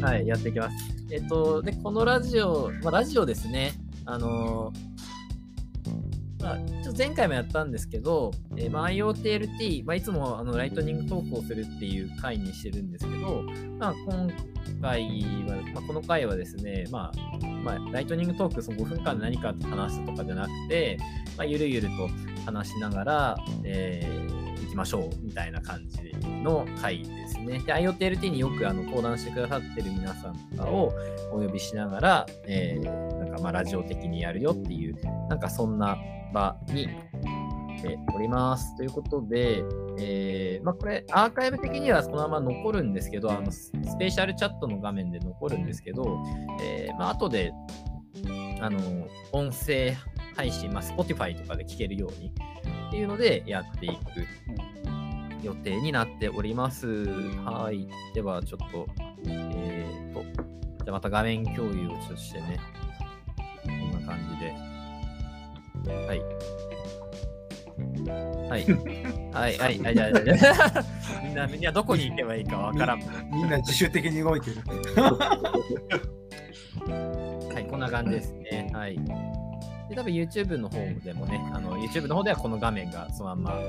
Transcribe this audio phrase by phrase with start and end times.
[0.00, 0.76] はい、やっていきます。
[1.10, 3.74] えっと、で、このラジオ、まあ、ラジオですね。
[4.06, 4.90] あのー
[6.42, 13.42] まあ、ちょっと前回もやったんですけど、えーまあ、IoTLT、まあ、いつもあのライトニングトークをするっていう回にしてるんですけど、
[13.78, 14.30] まあ、今
[14.80, 15.02] 回
[15.46, 20.96] は、まあ、この回はですね、まあ、まあ、ライトニングトークその5分間で何か話すとかじゃなくて、
[21.36, 22.08] まあ、ゆるゆると
[22.46, 26.12] 話しながら、えー行きましょうみたいな感じ
[26.42, 27.58] の回ですね。
[27.60, 30.92] で、IoTLT によくあの登壇してくださってる皆さんとかを
[31.32, 34.96] お呼びしながら、えーなんかまあラジオ的にやるよっていう、
[35.28, 35.96] なんかそんな
[36.32, 36.88] 場に
[37.80, 38.76] ております。
[38.76, 39.62] ということで、
[39.98, 46.22] えーまあ、これアーカイブ的にはそのまま残るんですけど、あのススペシャルチャットの画面で残るんですけど、
[46.60, 47.52] えーまあ後で
[48.60, 48.78] あの
[49.32, 49.96] 音声
[50.36, 52.32] 配信、まあ、Spotify とかで聞けるように
[52.88, 53.96] っていうのでやっていく
[55.42, 56.86] 予定になっております。
[57.44, 57.88] はい。
[58.14, 58.86] では、ちょっと、
[59.26, 62.58] えーと、じゃあまた画面共有をちょっとしてね。
[63.64, 64.52] こんな感じで。
[66.06, 66.22] はい。
[68.48, 68.66] はい。
[69.32, 70.84] はい、はい、はい、じゃあ、じゃあ
[71.24, 73.00] みんな、みんなどこに行けばいいかわからん。
[73.32, 74.56] みんな自主的に動いてる。
[77.54, 78.70] はい、こんな感じですね。
[78.72, 78.98] はい。
[79.90, 83.60] で、多分 YouTube の方でもね、あの YouTube の方ではこの画面がそのまんま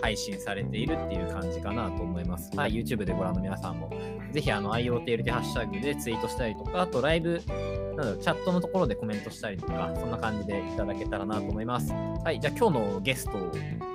[0.00, 2.56] 配信されているっていう感じかなと思います。
[2.56, 3.90] はい、YouTube でご覧の皆さんも、
[4.32, 11.92] ぜひあの IoTLT ハッシュタグでツイートしたりとか、あとライブ、なんだろう、チャットのところでコメントしたりとか、そんな感じでいただけたらなと思います。
[11.92, 13.32] はい、じゃあ今日のゲスト、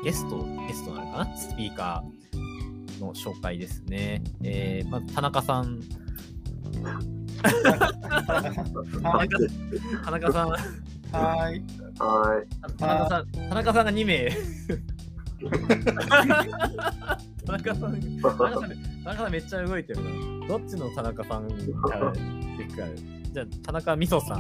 [0.04, 1.38] ゲスト、ゲストなのかな？
[1.38, 4.22] スピーカーの紹介ですね。
[4.44, 5.80] えー、まず田中さん。
[10.04, 10.50] 田中さん、
[11.16, 11.62] はい。
[12.00, 12.48] はい。
[12.78, 14.30] 田中さん、田中さんが2名。
[17.46, 18.70] 田中さん、田中さん、
[19.04, 20.48] 田中さんめっちゃ動いてるな。
[20.48, 21.56] どっちの田中さんか。
[23.32, 24.38] じゃあ、田中みそさん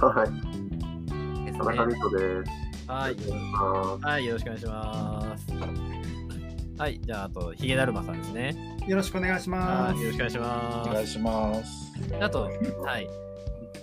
[0.00, 1.52] はい。
[1.52, 1.94] 田中ね。
[1.94, 2.68] 美斗です。
[2.86, 3.16] はい、
[3.54, 5.52] あはい、よろしくお願いします。
[6.78, 8.78] はい、じゃあ、あと、ヒゲだるまさんですね。
[8.86, 11.92] よろしくお願いしまはい、よろしくお願いしまお願いします。
[12.08, 12.16] す。
[12.20, 13.10] あと、はい、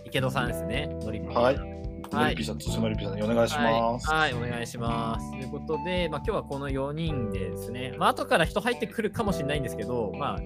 [0.05, 0.89] 池戸さんですね。
[1.33, 1.74] はい。
[2.11, 4.09] はいのりぴさん、つのりぴさん、お願いします。
[4.09, 5.31] はい、はい、お願いします。
[5.31, 10.41] ということで、まあ、今日はこの4人でですね、まあ後から人入ってくるかもしれないんですけど、まあ、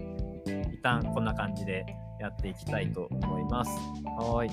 [0.45, 1.85] 一旦こんな感じで
[2.19, 3.71] やっていきたいと思います。
[4.19, 4.51] はい。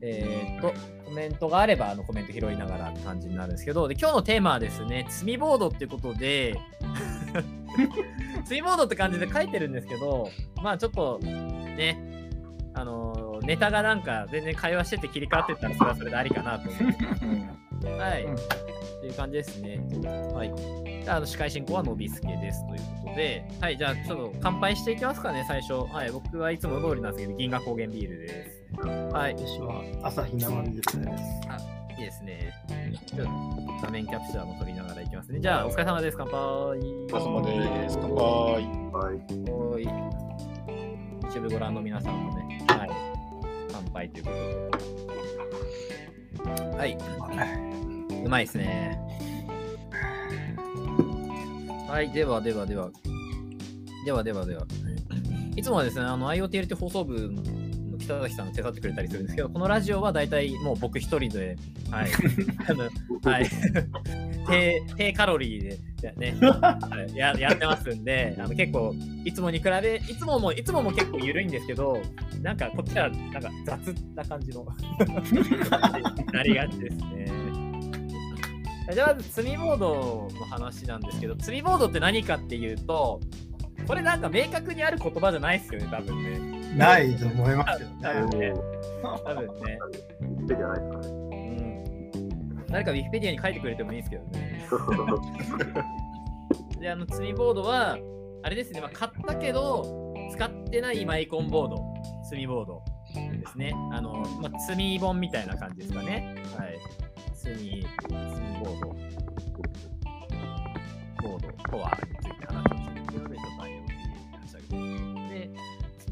[0.00, 0.72] えーっと、
[1.04, 6.58] コメントがあれば、あのコメント拾いながらって感じになるんですけど、で今日のテーマはですね、積みボードっていうことで、
[8.44, 10.28] 積みボードって感じで書いてるんですけど、
[10.62, 12.07] まあちょっとね、
[12.80, 16.78] あのネタがなんか全然会話してて切り替わってったらそれはそれでありかなと思。
[16.80, 18.24] うんはい。
[18.24, 19.80] うんっていう感じですね。
[20.34, 20.52] はい。
[21.04, 23.78] じゃあ、あの司会進行はのびすけですということで、はい。
[23.78, 25.74] じゃあ、ちょっと乾杯していきますかね、最初。
[25.74, 26.10] はい。
[26.10, 28.64] 僕はいつも通りなんですけど、銀河高原ビールです。
[29.12, 29.34] はい。
[29.34, 31.78] 私は朝日生水です。
[31.98, 32.52] いですね。
[33.06, 33.30] ちょっと
[33.82, 35.40] 画面キャプチャーも撮りながらいきますね。
[35.40, 36.16] じゃあ、お疲れ様です。
[36.16, 36.40] 乾杯。
[36.40, 37.98] お疲れ様です。
[38.00, 38.16] 乾杯。
[38.16, 39.50] ーはい。
[39.50, 39.88] おい。
[41.28, 42.47] YouTube ご覧の皆さんもね、
[43.92, 44.10] はい。
[44.10, 44.36] ということ
[46.54, 46.62] で。
[46.76, 46.96] はい。
[48.24, 49.00] うまいですね。
[51.88, 52.90] はい、ではではでは。
[54.04, 54.64] ではではでは。
[55.56, 57.32] いつもはですね、あの IoTLT 放送部
[58.08, 61.56] 北崎さん手伝ってくれたりするんですけど、このラジオは大体もう僕一人で、
[61.90, 62.10] はい。
[62.66, 62.84] あの
[63.30, 63.50] はい。
[64.48, 66.34] 低低カロリーでや,、ね、
[67.14, 72.00] ややってますんで、あの結構、いつもに比べ、いつもも、いつもも結構緩いんですけど、
[72.40, 74.66] なんかこっちはなんか雑な感じの
[76.32, 77.30] なりがちですね。
[78.90, 83.20] じゃあまず積みボードの話なんですけど、積みボードって何かっていうと、
[83.86, 86.47] これなんか明確にある言葉じゃないですよね、多分ね。
[86.78, 88.52] ないと思いますよ多分ね。
[89.02, 89.78] お多分ね。
[90.46, 92.12] 手じゃないですかね。
[92.14, 92.66] うん。
[92.66, 94.68] 誰かウィキペディアに書いてくれてもいいですけどね。
[96.80, 97.98] で、あの積みボードは、
[98.42, 101.76] あれですね、まあ、買ったけど、使ってないマイコンボード、
[102.24, 102.82] 積みボード
[103.14, 103.72] ですね。
[103.92, 106.36] あの、まあ、積み本みたいな感じですかね。
[106.56, 106.78] はい。
[107.34, 109.18] 積み、積みボード。
[111.20, 112.97] ボードとはについて話をしていく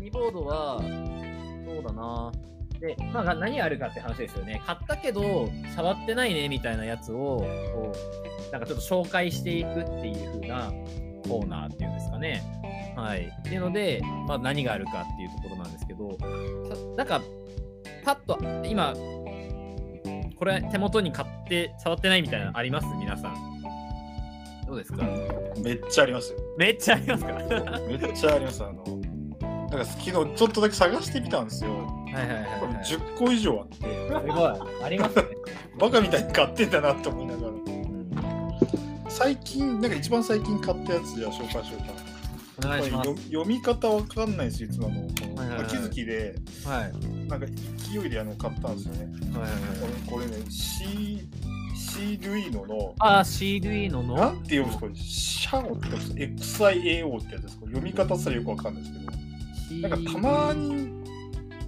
[0.06, 0.80] 積みボードは、
[1.66, 2.32] そうだな。
[2.78, 4.62] で、まあ、何あるかって話ですよね。
[4.64, 7.16] 買ったけど、触ってないねみたいなやつを、
[7.74, 7.92] こ
[8.48, 10.72] う、なんかちょっと紹介していくっていう風な
[11.28, 12.42] コーナーっていうんですかね。
[12.96, 13.26] はい。
[13.26, 16.26] っていうので、まあ、何があるかっていうところなんですけど、た
[16.96, 17.22] なんか、
[18.04, 18.38] パッと、
[18.68, 18.94] 今、
[20.38, 22.86] これ手元に買って触ってないみたいなのあります？
[22.98, 23.34] 皆さん。
[24.66, 25.02] どうですか？
[25.62, 26.38] めっちゃありますよ。
[26.58, 27.32] めっちゃありますか？
[27.88, 28.62] めっちゃあります。
[28.62, 28.84] あの、
[29.70, 31.70] なんか昨日ちょっとだけ探してみたんですよ。
[31.70, 32.84] はいはいはいはい。
[32.84, 34.84] 10個以上あって、すごい。
[34.84, 35.24] ありますね。
[35.78, 37.52] バカみたいに買ってんだなって思いながら。
[39.10, 41.92] 最近、なんか一番最近買ったやつじゃあ紹介しようかな。
[42.58, 43.22] お願いしますこれ。
[43.22, 44.88] よ読み方わかんないですよ、いつも
[45.36, 45.60] あの。
[45.60, 46.34] 秋月で、
[46.64, 46.92] はい。
[47.26, 49.00] なんか勢いであの買ったんですよね。
[49.32, 50.08] はいはいはい。
[50.08, 51.26] これね、シー、
[51.74, 54.14] シールイーノの、あ、シールイーノの？
[54.14, 55.60] なんて読むんですか？
[55.62, 55.88] これシャオって
[56.28, 57.58] ?XIAO ってやつです。
[57.58, 59.25] これ読み方すらよくわかんないですけど。
[59.72, 60.88] なんかたまに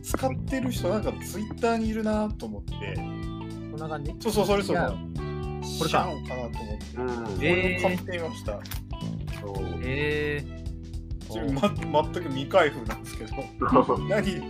[0.03, 2.95] 使ってる人なんかツイッターにいるなと思って。
[2.97, 4.15] こんな感じ？
[4.21, 4.99] そうそうそれそれこれか。
[5.63, 6.97] シャオかなと思って。
[6.97, 7.09] うん。
[7.37, 8.53] これを買ってみました、
[9.41, 9.57] そう。
[9.83, 10.45] え。
[11.29, 11.61] ちなみに
[11.91, 13.35] ま全く未開封なんですけど。
[14.09, 14.43] 何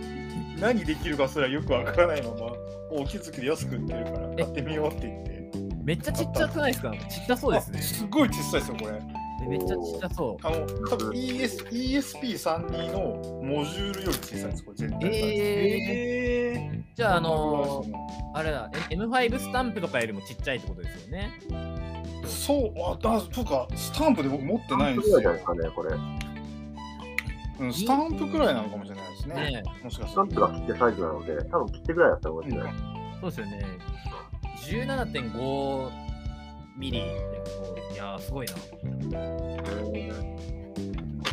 [0.59, 2.35] 何できるかすらよくわからないまま
[2.91, 5.57] お気づきで安く売ってるから買ってみようって言って。
[5.57, 6.91] ー、めっちゃちっちゃくないですか？
[6.91, 7.79] ちっちゃそうですね。
[7.79, 7.81] あ。
[7.81, 8.95] すごい小さいですよこれ。
[8.95, 9.01] え
[9.49, 10.47] めっちゃちっちゃそう。
[10.47, 17.93] あの多分 ES ESP32 のモジュールより小さいですこれ全体がえー、じゃあ、あのー、ー
[18.35, 21.31] あれだ、え M5 スタンプとかよりもちっちゃいってことですよね。
[22.25, 25.63] そう、あ、だ、そうか、スタンプで僕持ってないんですよぐらいじゃないで。
[25.65, 25.95] すかね、これ。
[27.59, 29.35] うん、スタンプくらいなのかもしれないですね。
[29.35, 32.73] ねもしかしスタンプが切手サイズなので、多分切手ぐらいだったかもしれない。
[33.19, 33.65] そうですよね。
[34.69, 36.08] 17.5
[36.79, 37.05] ミリで
[37.45, 38.53] こういやー、すごいな。
[38.53, 38.59] こ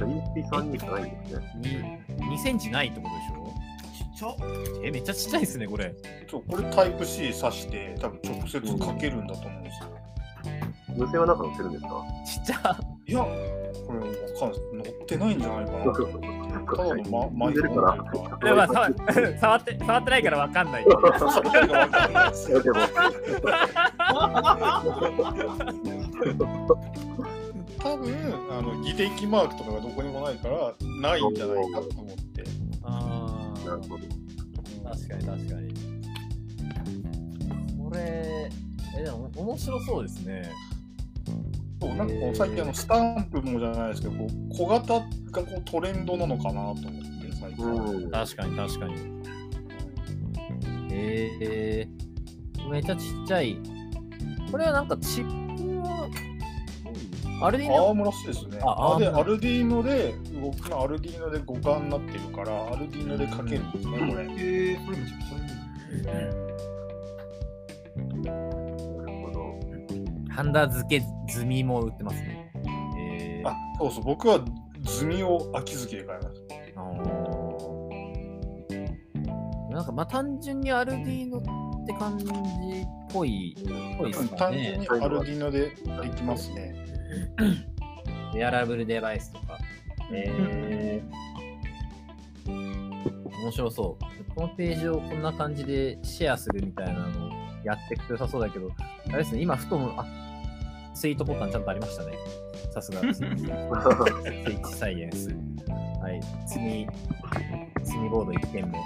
[0.00, 0.06] れ
[0.43, 2.04] ESP32 じゃないんですね。
[2.08, 3.46] に2センチないってことでしょ？
[3.96, 4.37] ちっちゃ。
[4.82, 5.94] え、めっちゃちっちゃいですね、これ。
[6.28, 9.88] そうこれタイプ C 挿して、多分直接かけるんだと思うんですよ。
[10.96, 12.04] 無線はなんか乗ってるんですか？
[12.26, 12.81] ちっちゃ。
[13.06, 14.88] いや、これわかんない。
[14.88, 15.78] 乗ってないんじゃないかな
[16.75, 17.03] と思って。
[17.03, 17.81] ただの、ま、マイ出るか
[18.43, 18.49] ら。
[18.49, 20.85] やばい触触って、触ってないからわかんない。
[20.85, 20.91] そ
[21.43, 22.81] れがわかんないですよいやで
[26.33, 26.67] も、
[27.79, 28.15] 多分
[28.51, 32.45] あの技的マークとかがどこにもないからないんじゃないかと思って。
[32.83, 34.05] あーなるほど。
[34.91, 35.75] 確かに確かに。
[37.83, 38.51] これ、
[38.99, 40.51] え、でも面白そうですね。
[41.81, 48.11] そうなんかこう最近あのスタンプもじゃないですけどこう小型がこうトレンドなのかなと思って最近、うん。
[48.11, 48.94] 確かに確かに。
[50.90, 53.58] えー、めっちゃちっちゃい。
[54.50, 56.08] これはなんかチップは、
[57.43, 66.56] あれでいいのアームらしいですねあアームあでアルディーノで動くのアルディーノで互換になってるからアルディーノでかけるんですねこれえー、これめちゃくちゃいい。
[70.37, 72.53] ハンダ付け済みも売ってますね。
[72.99, 74.44] えー、あそうそう僕は
[74.85, 76.41] 積みを秋月で買いまし
[76.77, 77.77] あのー
[79.71, 82.29] なんかまあ単純にアルディーノって感じっ
[83.12, 84.88] ぽい、っぽいですね単純に。
[84.88, 85.75] アルディーノでで
[86.17, 86.75] きますね
[88.35, 89.59] ウェアラブルデバイスとか。
[90.12, 92.50] えー、
[93.43, 94.35] 面白そう。
[94.35, 97.31] このページをこんな感じでシェアするみたいなのを
[97.65, 98.71] やっていくと良さそうだけど、
[99.09, 100.06] あれですね、今ふとも、あ
[100.96, 102.12] ツイートボタンちゃんとありましたね。
[102.72, 103.00] さすが。
[103.12, 105.28] スイッチサイエンス。
[106.00, 106.19] はい。
[106.46, 106.88] 積み、
[107.84, 108.78] 積みボード1点目。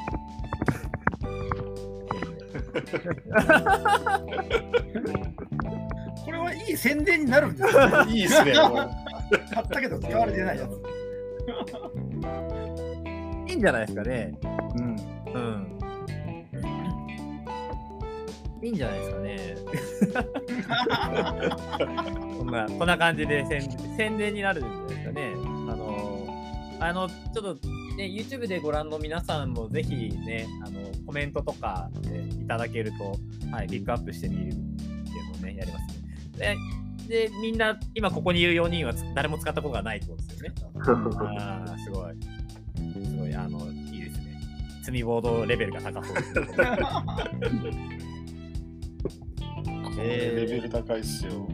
[6.24, 7.68] これはいい宣伝になるんですよ。
[8.10, 8.52] いいですね
[9.54, 10.70] 買ったけど使われてないやつ。
[13.48, 14.34] いいんじゃないですかね。
[14.76, 14.96] うん
[15.32, 15.78] うん。
[18.62, 19.56] いいんじゃないですかね。
[22.36, 23.62] こんな、こんな感じで宣
[23.96, 25.32] 宣伝になるんじゃないですかね。
[25.34, 26.26] あの、
[26.80, 29.94] あの、ちょっとね、YouTube でご覧の皆さんもぜひ
[30.26, 33.16] ね、あの、コメントとか、ね、いただけると、
[33.50, 36.56] はい、ピックアップしてみるっていうのをね、やりますね。
[37.08, 40.54] で、でみんな、今ここにいる4人はつ誰も使ったことがないってことですよね。
[41.38, 42.14] ああ、すごい。
[43.04, 44.40] すごい、あの、いいですね。
[44.82, 46.34] 積みボードレベルが高そうです。
[50.00, 51.46] これレベル高いっすよ。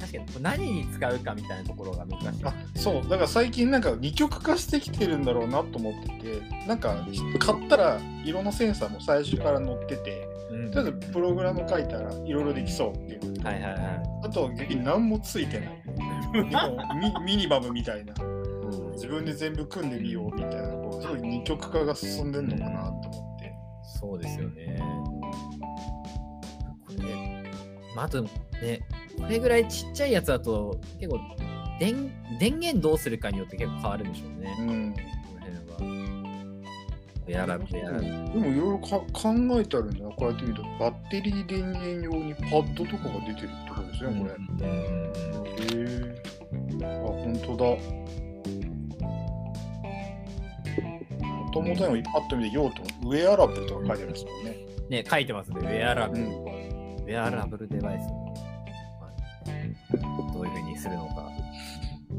[0.00, 2.44] 確かに何に使うかみたいなところが難しい。
[2.44, 3.02] あそう。
[3.02, 7.06] だから最近なんか二極化してきてるんだろうなと思っててなんか
[7.38, 10.70] 買ったら色のセンサーも最初から載っててうん。
[10.72, 13.44] とりあえずプログラム書いたらいろいろできそうっていう。
[13.44, 14.02] はいはいはい。
[14.24, 15.82] あとは逆に何もついてない。
[16.96, 18.14] ミ ミニマムみたいな。
[18.20, 18.92] うん。
[18.92, 23.52] 自分で全部組んでみようみたいなこうすごい二極化が進んでるのかなと思って。
[24.00, 24.82] そうですよね。
[27.94, 28.30] まあ、あとね、
[29.18, 31.20] これぐらいちっちゃいやつだと、結構
[31.78, 34.56] 電、電源どうするかによって結構変わるんでしょうね。
[34.60, 35.00] うんこ
[35.34, 36.60] の辺は。
[37.26, 38.00] やらぶやらぶ。
[38.00, 44.80] でもいろいろか考えてあるんだなこうやって見るとバッテリー電源用にパッドとかが出てるってことですねこれ、うん
[45.56, 46.22] へえ
[46.82, 47.64] あ本当だ
[51.52, 54.56] 元々にもパッと見て用途ウェアラブルとか書いてあるんですもんね。
[54.88, 55.60] ね、書いてますね。
[55.60, 56.24] ウェアラブル。
[56.24, 56.59] うん
[57.10, 58.32] ウェアラブルデバイスを、
[59.00, 61.28] まあどういうふうにするのか。
[62.12, 62.14] う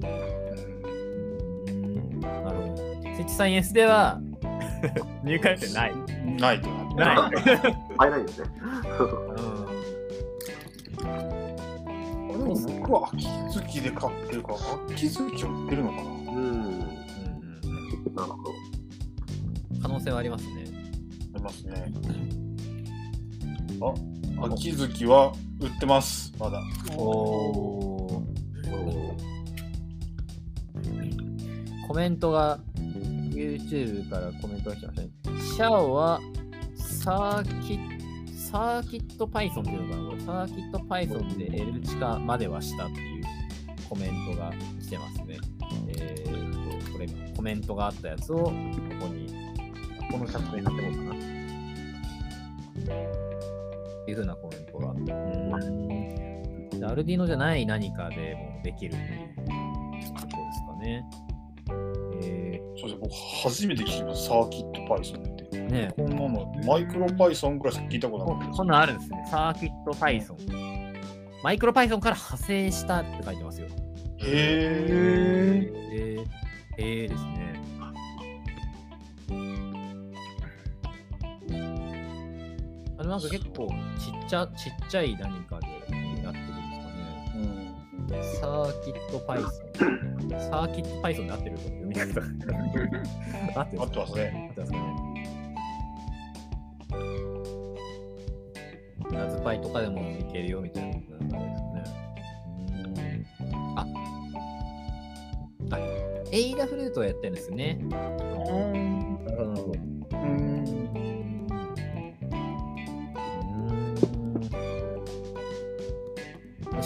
[1.72, 2.76] んなるほど。
[2.76, 4.20] スイッチサイエンスでは
[5.24, 5.94] 入会ってない。
[6.38, 7.16] ないとなってない。
[7.16, 7.32] 入
[8.00, 8.48] らないんですね。
[10.98, 14.58] でも僕は秋月で買ってるから、
[14.94, 16.10] 秋月を売ってるのかなうん。
[16.10, 16.80] うんうん
[18.14, 18.52] なるほど。
[19.82, 20.66] 可能性はありますね。
[21.34, 21.94] ありますね。
[23.82, 26.60] あ、秋月は売ってます、まだ。
[26.98, 28.24] お。
[31.88, 32.60] コメントが、
[33.30, 35.10] YouTube からコメントが来ましたね。
[35.56, 36.20] シャオは
[36.76, 37.80] サーキ
[38.34, 40.48] サーキット Python っていうのかな？
[40.48, 43.24] サーキット Python で L 地下まではしたっていう
[43.88, 45.38] コメントが来てますね。
[45.90, 48.54] えーと、これコメントがあったやつをここ
[49.08, 49.34] に、
[50.12, 51.04] このチャットに貼っておこうか
[53.26, 53.31] な。
[54.02, 54.92] っていう風なコメントが。
[56.90, 61.06] アルディーノじゃない何かでもできるっていうことですかね。
[62.24, 65.42] えそうですね、僕初めて聞きます、サーキット Python って。
[65.58, 69.28] ー、ねこんなの、マイクロ Python ぐらいしか聞いたことこなかったこんなんあるんですね。
[69.30, 70.36] サーキット Python。
[71.44, 73.68] マイクロ Python から派生したって書いてますよ。
[73.68, 73.84] です。
[74.28, 75.82] へー。
[75.94, 76.26] えー、
[76.78, 77.51] えーですね。
[83.12, 83.68] なんか結構
[84.00, 86.16] ちっちゃちっちゃい何かでやってるん
[88.08, 88.48] ですかね。
[88.48, 89.52] サーキット Python。
[90.40, 92.22] サーキット Python で合ってる読み方。
[93.60, 94.48] 合って合ってますね。
[94.48, 94.86] 合ってますかね。
[99.12, 103.28] ラズパイとかでもいけるよみたいなことなんですかね。
[103.42, 103.86] うーんあ
[105.72, 105.78] あ、
[106.32, 107.78] エイダフルートをやってるんですね。
[107.90, 109.91] なるほど。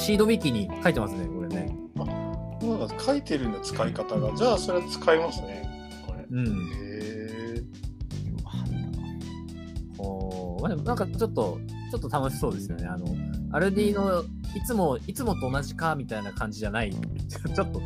[0.05, 1.75] シードウィキに書いてますね、これね。
[1.95, 2.03] な
[2.85, 4.35] んか書いてるんだ、使い方が。
[4.35, 5.67] じゃあ、それは使いますね。
[6.05, 6.23] これ。
[6.29, 6.69] うん。
[6.75, 7.63] へ
[9.97, 11.59] おーまあ、でもなんかちょっと、
[11.89, 12.85] ちょっと楽しそうですよね。
[12.85, 13.07] あの、
[13.51, 14.21] アルディの
[14.55, 17.81] いつも、いつもと同じかみたいな感じじゃない、 ちょっと、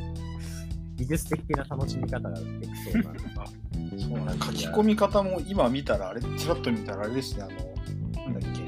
[0.97, 3.11] 技術的な楽しみ方ができそうな。
[3.13, 8.59] ーそうなん書き込み方も今見たら、あれ、ちらっと見たらあれですね、あの、なんだっけ。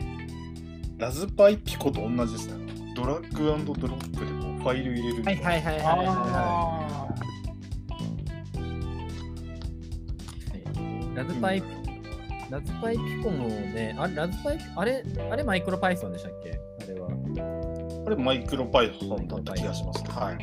[0.97, 2.60] ラズパイピコと同じですね。
[3.01, 5.23] ドラッグドロップでこうファイル入れる。
[5.23, 7.15] はいはいはいはいはいは
[11.13, 11.15] い。
[11.15, 11.63] ラズパイ、
[12.51, 17.09] ラズパイピコもね、あれ、ラズパイ、あれ、あれマイクロパイソンでしたっけあれは。
[18.03, 20.03] これマイクロパイソンだった気がします。
[20.03, 20.37] はい。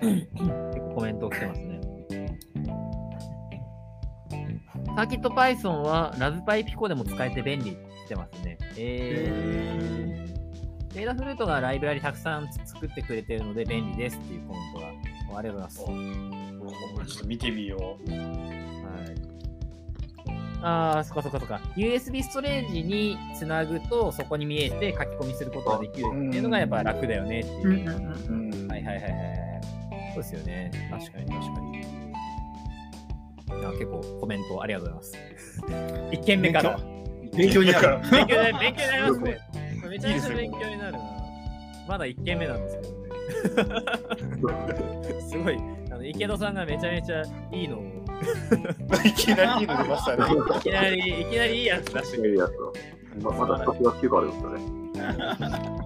[0.00, 1.79] 結構コメント来てますね。
[5.00, 8.58] サーキット Python はラズパイピコでも使えて便利って来てますね。
[8.76, 10.94] えー。
[10.94, 15.38] データフルートがライブラリたくさん作ってくれてるので便利ですっていうコメントが。
[15.38, 15.94] ありがとうござい
[16.98, 17.14] ます。
[17.14, 18.10] ちょっと見てみよう。
[18.10, 18.20] はい。
[20.62, 21.62] ああ、そっかそっかそっか。
[21.76, 27.88] USB ストレージにつなぐと、そこに見えて書き込みすることができるっていうのがやっぱ楽だよねっていう。
[28.68, 29.60] はいはいはいはい。
[30.12, 30.70] そうですよね。
[30.90, 32.09] 確かに確かに。
[33.64, 35.30] あ結構コメントありがとうございま
[36.10, 36.16] す。
[36.16, 36.78] 1件目から。
[37.36, 37.98] 勉強になる。
[38.10, 39.40] 勉強になり 勉強になりますね。
[39.88, 40.98] めちゃめちゃ勉強になるな。
[41.88, 43.80] まだ1件目なんですけどね。
[45.28, 45.58] すごい、
[45.90, 47.82] あの池戸さんがめちゃめちゃいいのを、
[49.04, 50.24] いきなりいいの出ましたね。
[50.56, 52.30] いきなり、いきなりいいやつ出してくる。
[52.30, 52.72] いいやつを
[53.20, 54.80] ままだ一つが9個あるんですよね。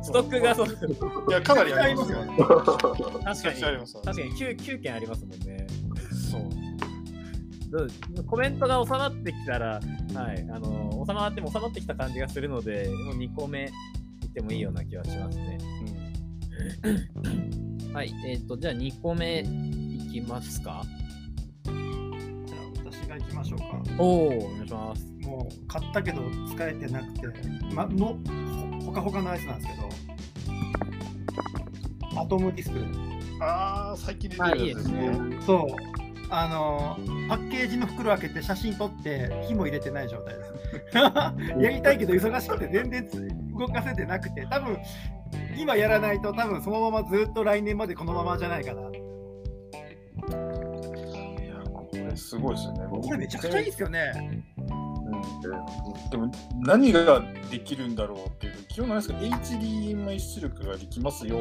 [0.02, 2.18] ストックがそう、いや、かなりありますよ。
[2.18, 5.66] 確かに、確かに 9, 9件ありますもんね。
[6.30, 6.63] そう。
[8.26, 9.80] コメントが収まってきたら、
[10.14, 13.64] はい、あの、収まっても収まってきた感じがするので、もう2個目
[14.22, 15.58] いってもいいような気はしますね。
[17.92, 20.84] はい、えっ、と、じゃあ2個目いきますか？
[21.64, 23.82] じゃあ私が行きましょうか。
[23.98, 25.04] おお、お願いします。
[25.22, 26.22] もう買ったけど
[26.54, 27.20] 使えてなくて、
[27.74, 28.16] ま、の
[28.80, 29.74] ほほかほかのやつなんですけ
[32.14, 32.86] ど、アトムディスプレイ。
[33.40, 35.38] ああ、最近出てるやつですね。
[35.44, 35.66] そ
[36.00, 36.03] う。
[36.36, 36.98] あの
[37.28, 40.54] パッケージの袋開けて写真撮って火も入れてない状態です。
[41.62, 43.08] やりたいけど忙しくて全然
[43.56, 44.78] 動かせてなくて、多分
[45.56, 48.80] 今やらないと多分そのままずっと来年までこのままじゃないかな。
[48.80, 48.90] いや、
[51.70, 52.80] これすごいですよね。
[52.90, 54.44] これめちゃくちゃいいですよね。
[54.58, 54.84] うん
[56.10, 61.38] でも何ができるんだろうっていう基本なんですか HDMI 出力ができますよっ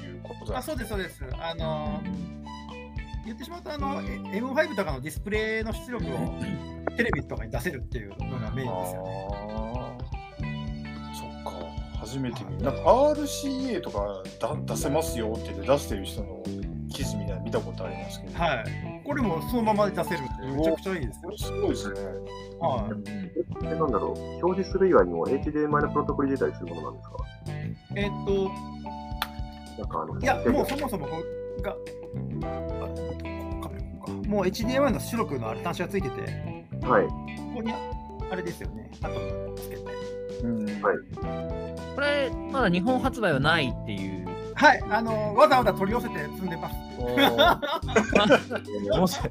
[0.00, 1.24] ていうことだあそうです、そうです。
[1.38, 2.00] あの
[3.24, 4.04] 言ってしまうとあの、え
[4.38, 6.08] M5 とかのディスプレイの出力を
[6.96, 9.28] テレビとかに出せるっていうのがメインですよね。
[11.14, 11.50] そっか
[11.98, 16.42] 初めて見なんか RCA とかだ出せますよって言って出してる人の
[16.92, 18.64] 記事みたいなの見たことありますけど、はい。
[19.04, 21.22] これもそのままで出せるんで、めちゃくちゃいいですよ。
[21.24, 22.00] これすごいですね。
[22.60, 22.88] は
[23.62, 23.66] い。
[23.66, 27.16] え、なんだろう、表示する以外にも HDMI のプロトコル入れたりするものなんですか？
[27.96, 31.06] えっと、なんかあの、いや、もうそもそも
[31.62, 31.76] が、
[34.26, 36.20] もう HDMI の出力のある端子がついてて、
[36.82, 37.06] はい。
[37.06, 37.14] こ
[37.56, 37.72] こに
[38.30, 39.82] あれですよね、あとつけて。
[40.42, 40.96] うんはい。
[41.94, 44.24] これ、まだ日本発売はないっていう。
[44.56, 46.76] はい、あのわざわざ取り寄せて積んでます。
[46.96, 47.58] おー
[48.92, 49.30] 面白い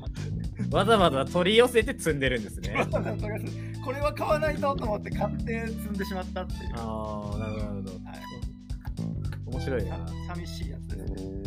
[0.70, 2.86] わざわざ取り寄せて積んでるんですねわ。
[2.86, 6.74] ざわざ取り寄せてこれは買わないとと思って買って積んでしまったっていう。
[6.76, 7.92] ああ、なるほど、なるほど。
[7.92, 8.24] はい
[9.54, 9.98] 面白いな。
[9.98, 11.43] さ寂しいやつですね。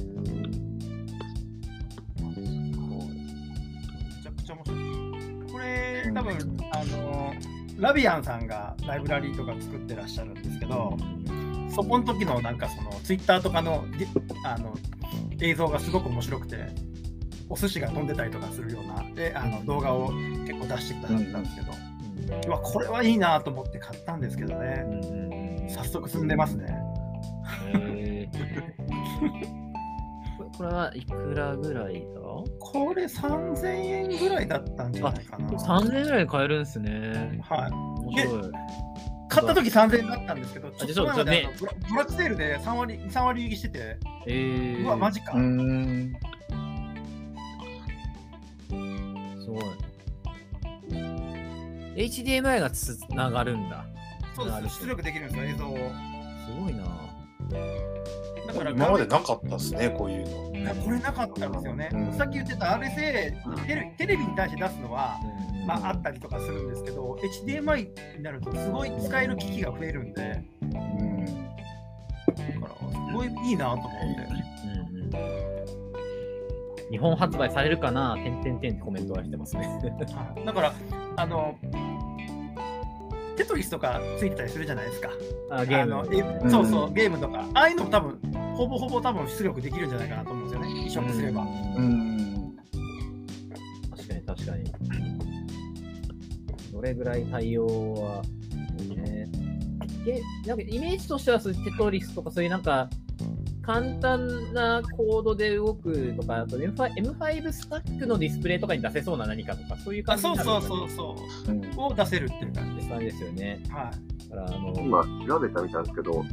[4.47, 5.53] ちゃ面白い。
[5.53, 6.35] これ、多分
[6.73, 7.35] あの
[7.77, 10.97] ラビアンさんがライブラリーとか作ってらっしゃるんですけど、
[11.75, 13.85] そこの時のなんかそのツイッターとかの
[14.45, 14.75] あの
[15.41, 16.69] 映像がすごく面白くて、
[17.49, 21.73] お寿司が飛んでたりとかするようなであの動画を結構出してきたんですけど、
[22.47, 24.85] うわこれはいいなと思って買ったんですけどね
[25.63, 26.67] うん、早速積んでますね。
[27.75, 29.66] へー
[30.57, 32.21] これはいくらぐらいだ？
[32.59, 35.49] これ3000円ぐらいだったんじゃないかな。
[35.51, 37.41] ?3000 円ぐらいで買えるんですね。
[37.43, 37.71] はい。
[37.73, 38.53] 面白い。
[39.29, 45.33] 買った時3000円だったんですけど、ちょっ実と前まブラックセールで3割 ,3 割引きしてて、えー、うわ、マジか。
[45.35, 46.15] うん
[48.69, 49.65] すごい。
[51.97, 53.85] HDMI がつながるんだ。
[54.35, 55.77] そうです、出力できるんですよ、映像を。
[55.77, 55.83] す
[56.61, 56.85] ごいな。
[58.47, 60.46] だから今までなかったですね、こういうの。
[60.75, 61.89] これなかったんですよね。
[61.93, 62.13] うん。
[62.13, 62.97] さっき言ってた RSA
[63.67, 65.19] テレ、テレビに対して出すのは、
[65.61, 65.67] うん。
[65.67, 71.25] まあ、あったりとかするんですけど、HDMI になるとすごい使える機器が増えるんで、うん。
[71.25, 74.47] だから、すごいいいなと思って。
[76.91, 78.15] 日本発売されるかな？
[78.15, 79.67] てんてんてんってコメントが来てますね。
[79.67, 80.45] はい。
[80.45, 80.73] だから、
[81.17, 81.57] あの、
[83.37, 85.11] テトリスとかついてたりするじゃないですか。
[85.51, 88.19] あゲームあそうそう、ゲームとか、ああいうのも多分、
[88.57, 91.43] ほぼほぼ多分出力できるんじゃないかなと思うんですよね、移植すれば。
[91.43, 91.45] う
[91.81, 92.57] ん
[93.91, 94.73] 確かに確かに。
[96.73, 98.23] どれぐらい対応は、
[98.95, 99.27] ね。
[100.05, 102.89] で、なんかイメージとしてはそういうテトリスとかそういうなんか、
[103.67, 113.23] 簡単なコードで動くとか、あと M5, M5 スタックのディスプレイとかに出せそうな何かとか、そういうあ感じになるそうそうそうそううんを出せるっていう感じです。
[113.25, 113.61] よね。
[113.69, 114.31] はい。
[114.31, 116.25] だから、あの、今調べたみたんですけど、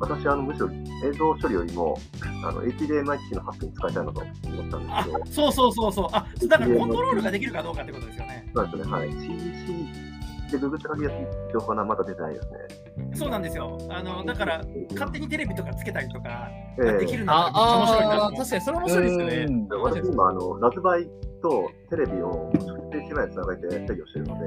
[0.00, 0.68] 私、あの、むしろ
[1.04, 1.96] 映像処理よりも、
[2.44, 4.28] あの、HDMI 機器のハックに使いたいなと思
[4.66, 6.08] ったんあですけど、そうそうそうそう。
[6.12, 8.50] あだからコントロールができるかどうかってことですよね。
[8.54, 9.10] そうですね、はい。
[9.10, 10.13] CDC
[10.54, 12.58] でググって書きやすい情報がまだ出てないですね。
[13.14, 13.78] そうなんですよ。
[13.90, 16.48] あのだから、勝手にテレビとかつけたりとか、
[16.82, 16.98] ええ。
[16.98, 18.36] できるのが面白いなとああ、思って。
[18.38, 19.36] 確かにそれ面白いですよね。
[19.48, 19.68] うん。
[19.82, 21.08] 私今、あの、ラズバイ
[21.42, 24.46] とテレビを直接 HDMI でつなげて制御してるので、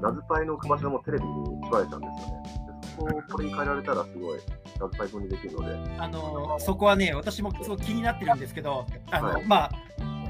[0.00, 2.42] ラズパイの場所もテレビに縛られちゃうんですよね。
[2.82, 4.38] でそこをこれに変えられたらすごい
[4.80, 9.44] ラズパイ分にできるので、あのそこはね、私もすごい気になってるんですけど、あの、はい。
[9.44, 9.70] まあ、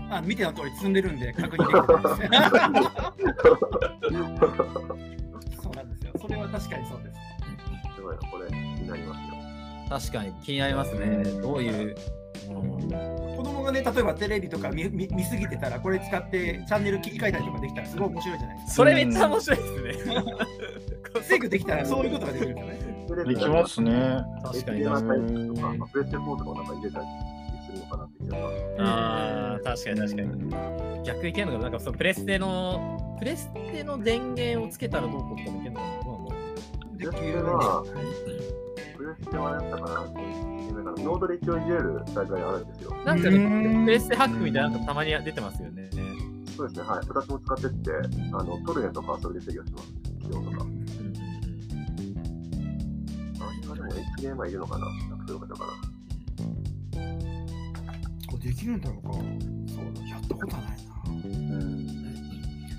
[0.09, 1.83] あの見ての通り積んでるんで確認できてな
[2.39, 2.43] いで
[4.03, 4.07] す。
[5.63, 6.13] そうなんですよ。
[6.21, 7.19] それは確かにそうです。
[7.97, 9.35] すごいな、これ気になりますよ。
[9.89, 11.25] 確かに気になりますね。
[11.41, 11.97] どういう？
[12.49, 12.57] うん
[13.37, 18.73] 子供がね、例えばテレビとか見見見すぎてたら、これ使ってチャンネル切り替えたりとかできたら、すごい面白いじゃないですか。
[18.75, 19.95] それめっちゃ面白いですね。
[21.23, 23.07] セグできたらそういうことができるんですよね。
[23.09, 24.21] テレできますね。
[24.45, 24.91] 確かにプと
[25.63, 27.07] か、まあプレステ4とかをなんか入れたり
[27.87, 28.37] するのかなって気が。
[28.79, 31.05] ああ、確かに確かに。
[31.05, 36.07] 逆にいけるのかななんかそのプレステの、プレステの電源をつけたらどうこうとかもいけるのかな
[36.97, 37.85] プレステは、
[38.97, 42.91] プレステはやったかななんかノードで一応いじれる大会あるんですよ。
[43.05, 45.89] なんかプレステハックみたいなのがたまに出てますよね。
[46.57, 46.99] そうですね、はい。
[47.09, 47.91] 私も使ってって、
[48.33, 49.93] あの、トルネとかはそれで制御してます。
[50.23, 50.67] 起動とか。
[54.19, 55.96] HDMI いるのかななんかそういうことかな。
[58.47, 59.13] これできるんだろうか。
[59.13, 59.25] そう
[59.95, 61.03] だ、やったことはないな。
[61.07, 61.97] うん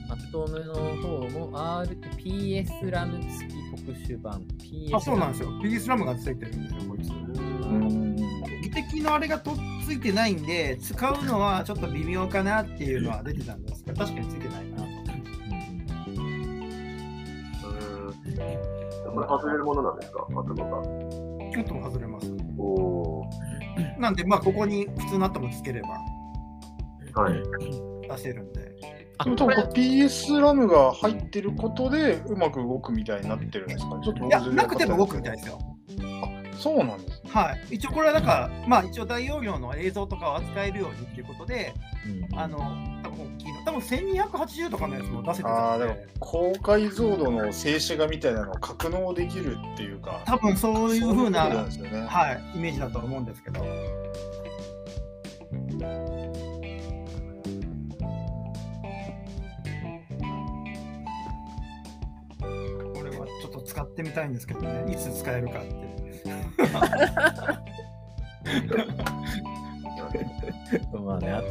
[0.09, 4.41] アトムの方も RPS ラム付き特殊版。
[4.57, 5.49] PS あ、そうなんですよ。
[5.61, 7.09] PS ラムがついてるんですよ、こいつ。
[7.09, 14.87] うん技的のあれがとっついてないんで、使うのはちょっと微妙かなっていうのは出てたんですけど、確かについてないなと。
[19.27, 20.63] 外れるものなんですか、アトムが。
[20.79, 22.31] アトム外れます。
[22.57, 23.29] おお
[23.99, 27.21] なんで、まあ、ここに普通のアトムつければー。
[27.21, 27.33] はい。
[28.09, 28.71] 出せるんで。
[29.19, 34.01] あでも多分 PS ラムが入ってることでうまく動くみたいになってるんですかね？
[34.03, 35.59] ちょっといや、なくても動くみたいですよ。
[36.57, 37.31] そうなんですね。
[37.31, 37.75] はい。
[37.75, 41.73] 一応これはなんか、まあ一応大容量の映像とかを扱えるようにっていうことで、
[42.31, 42.57] うんあの、
[43.03, 52.07] 多分大きいの、多分1280とかのやつも出せてたんで、高解像度の静止画みたいなのを格納できるっていうか、多分そういう風な、そうなね。
[52.07, 53.63] はい、イメージだと思うんですけど。
[63.77, 65.75] 使ってみたいんですけどね、いつ使えるかって。
[70.97, 71.43] まあね、あ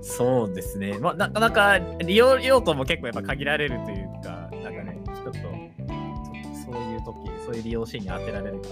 [0.00, 0.98] そうですね。
[0.98, 5.42] まあ、なかなか利用用途も結構やっぱ限られるというか、なんかね、ちょっと、ちょっと
[6.72, 8.68] そういう時、そういう利用シーンに当てられるか。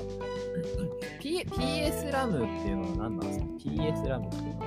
[1.20, 4.66] P、PS ラムっていうのは何なんですか ?PS ラムっていうのは。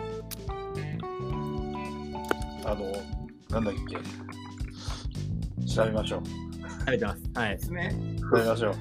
[2.65, 3.97] あの、なんだっけ？
[5.65, 6.44] 調べましょう。
[6.85, 7.39] ありがとうございます。
[7.39, 7.63] はいで。
[7.63, 7.95] すね。
[8.19, 8.75] 調べましょう。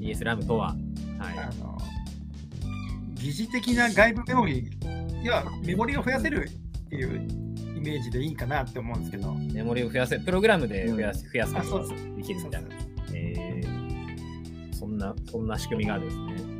[0.00, 0.74] PS ラムとは、は
[1.18, 1.78] あの
[3.14, 4.70] 疑似的な外部メモリ
[5.22, 9.52] いやメモリを増やせるっていうイメージでいいかなって思うんですけど、い。
[9.52, 12.68] メモリを増やせ、プログラムで増やす、増やすことができるみたいな。
[13.12, 16.56] えー、そんな、そんな仕組みがあるんですね。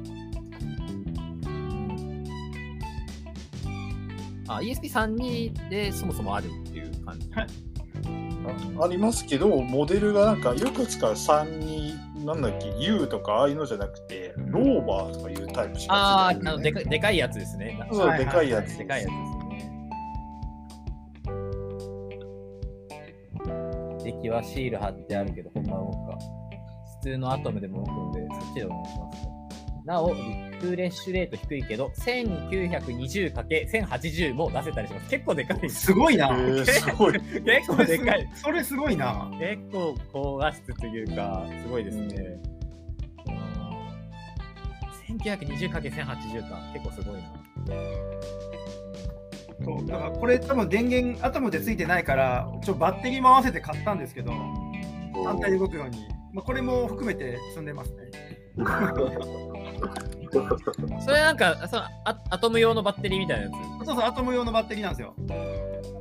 [4.48, 7.28] あ、ESP32 でそもそもあるっていう感じ。
[7.30, 7.46] はい
[8.78, 17.78] あありますけど、モデルがなんかよく使う3に、なんだっけ、U とかああいうのじゃなくて、ローバーとかいうタイプしかついてないんででかでかいやつですね。
[17.92, 18.78] そう、はいでかいやつ。
[18.78, 19.46] でかいやつですよね。
[24.04, 26.18] デッキはシール貼ってあるけど、ほんま動くか。
[27.02, 29.28] 普通のアトムでも動くので、そっちでお願いします。
[29.85, 35.10] なお、リフレッシュレート低いけど、1920×1080 も出せたりします。
[35.10, 35.92] 結構でかいす。
[35.92, 36.30] ごいな。
[36.64, 37.12] すごい。
[37.12, 38.28] 結構でかい。
[38.34, 39.30] それすごいな。
[39.38, 42.40] 結構高画質というか、すごいですね。
[45.08, 46.58] 1920×1080 か。
[46.72, 47.32] 結構すごいな。
[49.64, 54.32] そうだからこれ多分電源アトムでついてないから、ちょバッテリーも合わせて買ったんですけど、
[55.24, 57.96] 反対に動くように、まあ、これも含めて積んでますね。
[61.00, 61.90] それなんか、そのア
[62.30, 63.50] アトム用のバッテリーみたいなや
[63.82, 63.86] つ？
[63.86, 65.14] そうそう、アトム用のバッテリーなんですよ。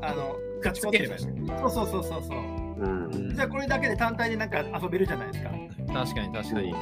[0.02, 2.38] あの、ガチコってそうそうそうそうそう。
[2.78, 3.34] うん。
[3.36, 5.52] じゃあこれだけで単体でなんか遊べるじゃないですか。
[5.94, 6.74] 確かに確かに。
[6.74, 6.80] はい。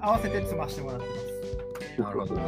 [0.00, 2.00] 合わせて積ましてもらってます。
[2.00, 2.34] なるほど。
[2.34, 2.40] こ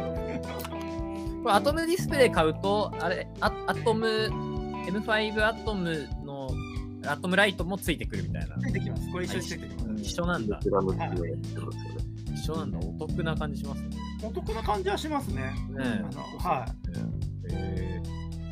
[1.49, 4.07] れアトムディスプレイ買うと、あれ、アアトム、
[4.87, 6.49] M5 アトムの、
[7.07, 8.57] アトムライトもついてくるみたいな。
[8.57, 9.11] ついてきます。
[9.11, 10.03] これ一緒についてきます。
[10.03, 10.59] 一緒なんだ。
[12.35, 12.79] 一緒なんだ。
[12.79, 13.89] お得な感じしますね。
[14.23, 15.35] お得な感じはしますね。
[15.69, 16.03] ね
[16.39, 16.65] は
[17.49, 18.01] え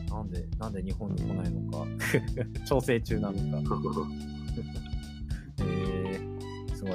[0.08, 1.86] ー、なんで、なんで日本に来ないのか。
[2.66, 3.76] 調整中なのか。
[5.60, 6.94] えー、すごい。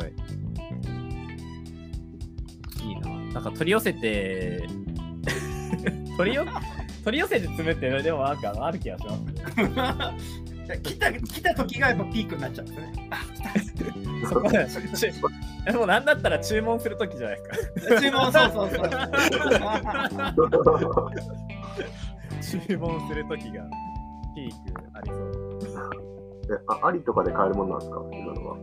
[2.88, 3.11] いいな。
[3.35, 4.66] なんか取り寄せて、
[6.16, 6.46] 取りよ
[7.05, 10.48] 取り寄せて積むってでもなんかある気がしますね。
[10.74, 10.83] い。
[10.83, 13.09] 来た来た時がやっぱピークになっちゃうんですね。
[13.11, 15.12] あ来そこでち
[15.64, 18.00] でもなんだったら注文するときじゃないですた。
[18.00, 18.88] 注文そうそうそう。
[18.88, 19.11] か。
[22.68, 23.64] 注文するときが
[24.35, 24.57] ピーク
[24.94, 25.59] ありそう。
[26.50, 28.57] えあアリとかで買えるものなんですか今のは。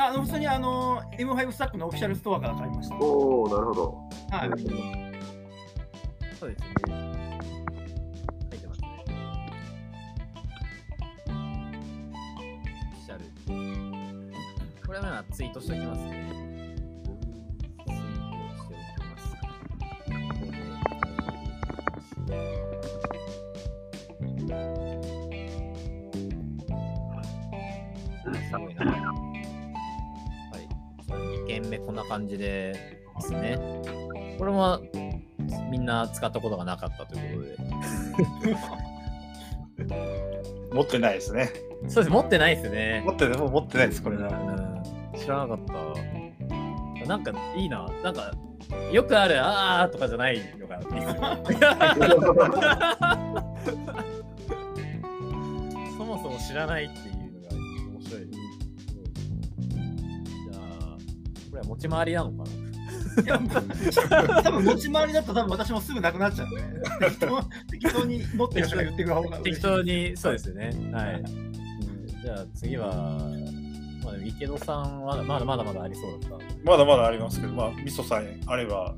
[0.00, 2.96] あの普通にあの M5 スタックのオフィシャルストアから買いました。
[2.96, 3.98] おおなるほど。
[4.30, 4.50] はい。
[6.38, 7.07] そうですね。
[14.88, 16.32] これはまあツイートしておきますね。
[17.86, 19.36] ツイートしておきます。
[28.24, 28.82] ここですごいな。
[28.86, 28.92] は
[30.56, 30.66] い。
[31.10, 32.72] 2件目こんな感じで
[33.14, 33.58] ですね。
[34.38, 34.80] これも
[35.70, 37.58] みんな使ったことがなかったという
[38.16, 38.24] こ
[39.84, 39.98] とで。
[40.72, 41.50] 持ってないですね。
[41.88, 43.02] そうです、持ってないですね。
[43.06, 44.28] 持ってない、もう持ってないです、これな。
[44.28, 44.68] うん
[45.18, 47.06] 知らなかった。
[47.06, 47.88] なんかいいな。
[48.04, 48.32] なんか、
[48.92, 51.14] よくある、あーとかじゃないのがいいですよ
[55.96, 57.54] そもそも知らないっていうのが
[57.92, 60.96] 面白いじゃあ、
[61.50, 62.67] これは持ち回りなのかな？
[63.24, 63.40] いや
[64.42, 66.62] 多分持ち回りだと多分私もすぐなくなっちゃうんで、
[67.08, 70.70] 適当適当に持ってる人が言ってくる方が適当に、そうですよね。
[70.92, 71.24] はい。
[72.22, 72.92] じゃあ次は、
[74.04, 78.94] まあ、池戸さんはまだまだまだありそうだっまだまだありますけど、まあ、味噌さえあれば、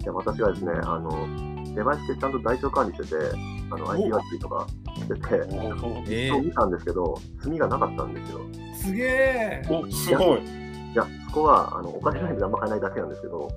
[0.00, 3.16] いや私はですね、あの、デバイスでちゃんと台帳管理してて、
[3.70, 5.36] あの、ガチとかしてて、た。
[6.08, 8.40] えそう見たんですけど、炭がなかったんですよ。
[8.74, 9.62] すげえ。
[9.68, 10.65] おすごい。
[11.36, 13.48] こは、あの、お金ないんであんま買えないだけなんですけど、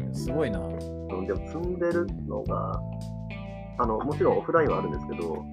[0.00, 0.58] ー、すごいな。
[0.58, 0.62] う
[1.22, 2.80] んでも積んでるのが、
[3.78, 5.44] あの、もちろんオフラインはあるんですけど、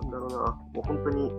[0.00, 0.38] なんだろうな、
[0.74, 1.32] もう本当に、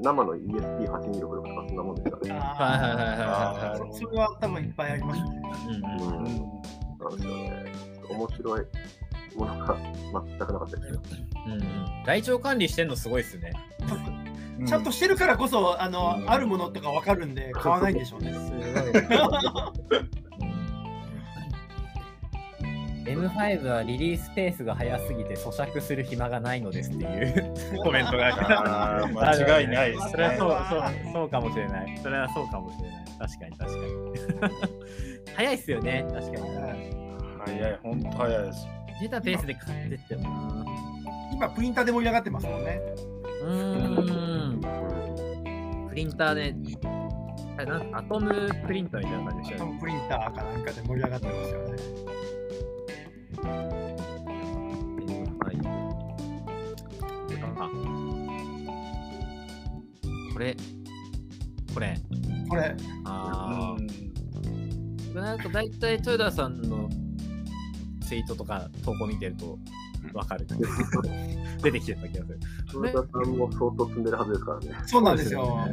[0.00, 2.32] 生の ESP8266 とかそんなもんですかね。
[2.32, 5.28] あはいはいはいはいそそれは多分いっぱいありますね。
[5.28, 5.76] い。
[5.76, 7.72] うんうんうん、なんですよね。
[8.08, 8.66] 面白い
[9.36, 11.00] ものが全くなかったですよ。
[11.46, 11.62] うんうん。
[12.06, 13.52] 台帳管理してんのすごいっすね。
[14.64, 18.32] うちゃんとしてるからこそ、あの、うんあるものとかわかるんで、買わないんでしょうね。
[18.32, 20.22] すごい。
[23.04, 28.32] M5 はリリースペースが早すぎて咀嚼する暇がないのですっていうコメントが
[29.12, 31.00] 間違いないですそれはそうね。
[31.04, 31.98] そうそうかもしれない。
[32.02, 33.04] それはそうかもしれない。
[33.18, 34.54] 確かに確かに。
[35.36, 36.06] 早いっすよね。
[36.08, 36.92] 確かに。
[37.44, 38.66] 早い、本当早いです。
[39.00, 40.64] 出たペースで買ってってもな。
[41.32, 42.80] 今、プリンターで盛り上がってますもんね。
[43.42, 45.88] うーん。
[45.88, 46.54] プリンターで、
[47.56, 49.78] あれなんアトムプリンターみたいな感じでしたよね。
[49.80, 51.76] プリンターかなんかで盛り上がってますよね。
[55.38, 55.56] はい。
[57.58, 57.70] あ
[60.32, 60.56] これ、
[61.74, 61.98] これ。
[62.48, 63.76] これ、ああ。
[63.76, 64.12] うん
[65.14, 66.88] なんか大体豊田さんの
[68.08, 69.58] ツイートとか投稿見てると
[70.12, 70.46] わかる。
[71.62, 72.40] 出てきてた気がする。
[72.74, 74.74] 豊田さんも相当積んでるはずですからね。
[74.86, 75.44] そうなんですよ。
[75.46, 75.66] そうんあ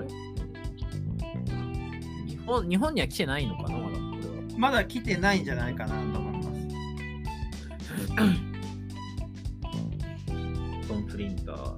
[0.00, 0.08] れ？
[2.26, 3.78] 日本日本には来てないのかな？
[3.78, 4.58] まだこれは。
[4.58, 6.48] まだ来てないんじゃないかなと思います。
[10.88, 11.74] コンプリンター。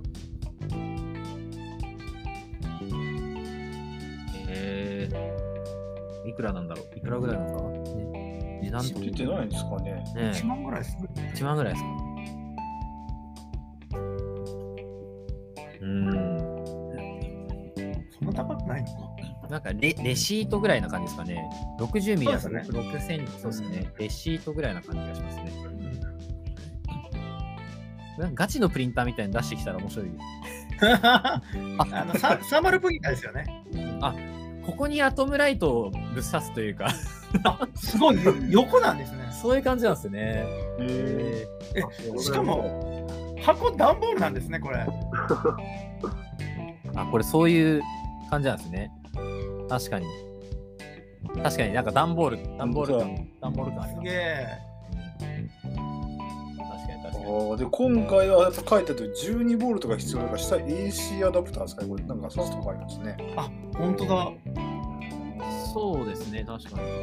[4.48, 6.98] えー、いくらなんだろう？
[6.98, 7.62] いくらぐらいなのか？
[7.62, 8.15] な、ね、
[8.82, 9.92] 値段と出てないんですかね。
[9.92, 11.08] ね1万ぐらいする。
[11.34, 11.90] 1万ぐらいですか
[15.80, 16.46] うーん。
[18.18, 18.96] そんな高くないのか。
[19.48, 21.48] なんかレレシートぐらいな感じですかね。
[21.78, 23.92] 60ミリだとそうです6センチ、そうですね。
[23.98, 25.52] レシートぐらいな感じがしますね。
[28.18, 30.06] なんかガチのプリンターみたいに出してきたら面白い。
[30.80, 31.40] あ
[32.04, 33.46] のササーマルプリンターですよね。
[34.66, 36.88] ここにアトムライトをぶっ刺すというか、
[37.74, 39.30] すごいよ横なんですね。
[39.30, 40.44] そういう感じなんですよね。
[40.80, 41.82] ええ
[42.14, 43.06] えしかも、
[43.40, 44.78] 箱段ボールなんですね、これ。
[44.78, 44.90] ー、
[47.00, 47.82] あ、これそういう
[48.30, 48.90] 感じなんですね。
[49.68, 50.06] 確かに。
[51.42, 54.10] 確かになんか段ボール、段ボール感、段ボール感ありますすげ。
[54.10, 54.65] え。
[57.28, 63.16] あで今回はやっぱ書いてあると12ボルトが必要だから下 AC アダプターですかねこれなんか刺すとこありますね。
[63.36, 64.32] あ、本当だ。
[65.72, 66.86] そうですね、確かに。
[66.86, 67.00] なる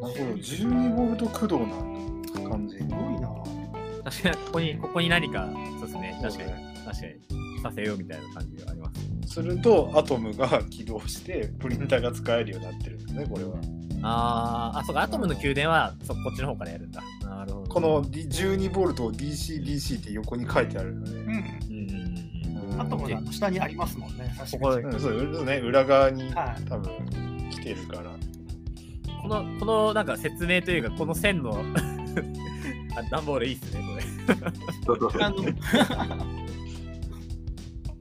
[0.00, 2.78] ほど12ボルト駆動なんだ感じ。
[2.78, 3.28] すごいな。
[4.04, 6.50] 確かに、ここに、ここに何か、そうですね、確かに、
[6.84, 8.90] 確かに、させようみたいな感じがありま
[9.26, 9.34] す。
[9.34, 13.54] するとアトムが起動してプリンターが使えるようになってるんですねこれは。
[14.02, 17.02] あーあ、そうか、アトムの宮殿はそこっちの方からやるんだ。
[17.40, 17.68] なるほど。
[17.68, 21.10] この D- 12ボルトを DCDC って横に書いてあるので。
[21.12, 21.18] うん。
[21.18, 22.80] うんうんうんうん。
[22.80, 24.34] あともの下にありますもんね。
[24.38, 24.84] 確ここかに。
[24.84, 28.10] うん、そうね裏側にはい多分来てるから。
[29.22, 31.52] この、このなんか説明というか、この線の
[32.96, 34.02] あ段ボールいいっすね、これ。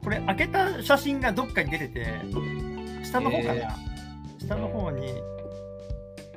[0.02, 2.08] これ開けた写真がどっかに出てて、
[3.04, 3.68] 下の方かな、え
[4.40, 5.14] 下の方に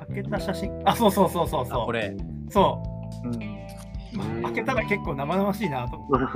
[0.07, 0.81] 開けた写真？
[0.85, 1.85] あ、そうそうそうそうあ、そう。
[1.85, 2.15] これ。
[2.49, 2.92] そう
[3.29, 4.43] んう。
[4.43, 6.27] 開けたら結構生々しいなと思って。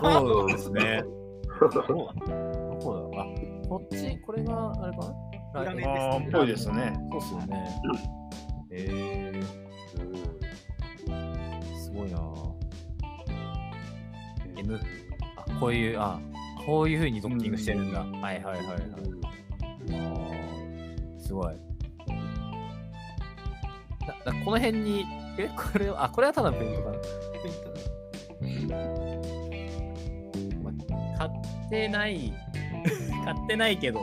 [0.00, 1.04] そうですね。
[1.60, 2.12] どこ
[3.14, 3.26] だあ、
[3.68, 5.14] こっち、これが、あれか
[5.54, 5.60] な？
[5.62, 6.92] 裏面あーっぽいですね。
[7.10, 7.80] そうっすよね。
[8.72, 12.22] えー、すごいなぁ
[14.58, 14.80] M、
[15.36, 16.18] あ、こういう、あ、
[16.66, 18.00] こういう風にドッキングしてるんだ。
[18.00, 18.78] はいはいはいはい。
[19.90, 21.54] あーすごい。
[24.06, 25.04] だだこの辺に、
[25.38, 26.96] え、これは、あ、これはただのペイントかな。
[30.62, 30.78] まあ
[31.18, 31.30] 買っ
[31.70, 32.32] てない、
[33.24, 34.00] 買ってないけど、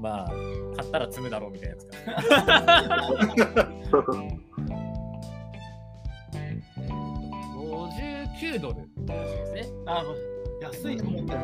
[0.00, 0.30] まあ、
[0.76, 3.70] 買ったら積むだろうみたいなやつか。
[8.40, 9.66] 59ドルらしいですね。
[9.86, 10.02] あ
[10.62, 11.40] 安いと思ったよ。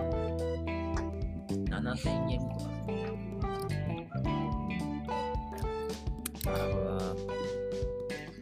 [1.48, 3.05] 7000円とか。
[6.52, 6.84] なるほど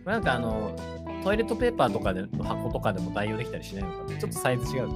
[0.05, 0.12] な。
[0.12, 0.77] なんかあの、
[1.25, 4.88] トイレットペーパーとかでの箱とかでも代用できたりしないのかなちょっとサイズ違う。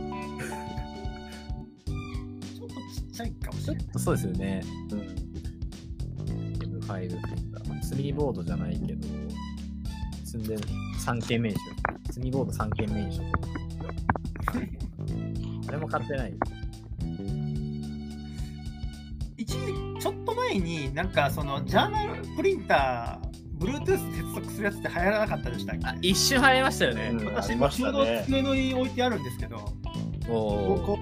[3.92, 4.62] とそうですよね。
[4.92, 5.00] うん、
[6.54, 7.82] M5 プリンター。
[7.82, 9.08] 積みボードじゃないけど、
[10.24, 11.74] 積んで3件目にしよ
[12.08, 12.12] う。
[12.12, 13.28] 積みボード3件目にしよう。
[15.68, 16.34] あれも買ってない。
[19.36, 19.87] 一時ちょっと
[20.50, 25.86] 前になんかそのジャーナルプリンター Bluetooth 接続するやつって流行らなかったでしたっけ？
[25.86, 27.10] あ、一瞬流行りましたよね。
[27.12, 28.22] うんあ私りましもちょうど。
[28.22, 29.56] 机の上に置いてあるんですけど、
[30.28, 30.98] お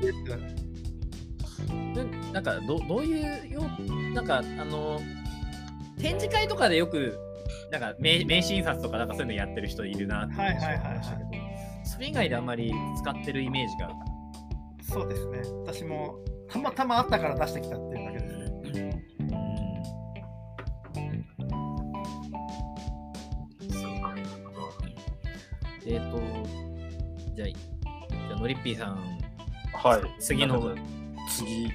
[2.33, 3.63] なんかどどういうよ
[4.15, 5.01] なんかあの
[5.99, 7.19] 展示会とかでよく
[7.71, 10.81] なんか名名刺印刷とかなんかそういうのやってる人いるなってはいはい
[11.85, 13.91] それ以外であんまり使ってるイメージが
[14.83, 15.41] つそうですね。
[15.67, 18.16] 私もたまたまあったから出してきたっていうだけ
[25.87, 26.21] えっ、と
[27.35, 29.17] じゃあじゃあのりっぴーさん
[29.87, 30.03] はい。
[30.21, 30.75] 次の
[31.31, 31.71] 次、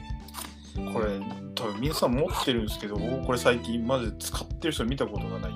[0.93, 1.19] これ、
[1.56, 5.52] 多分皆さん持ってるんですけど、僕これ最近マジで使ってる人見たことがない。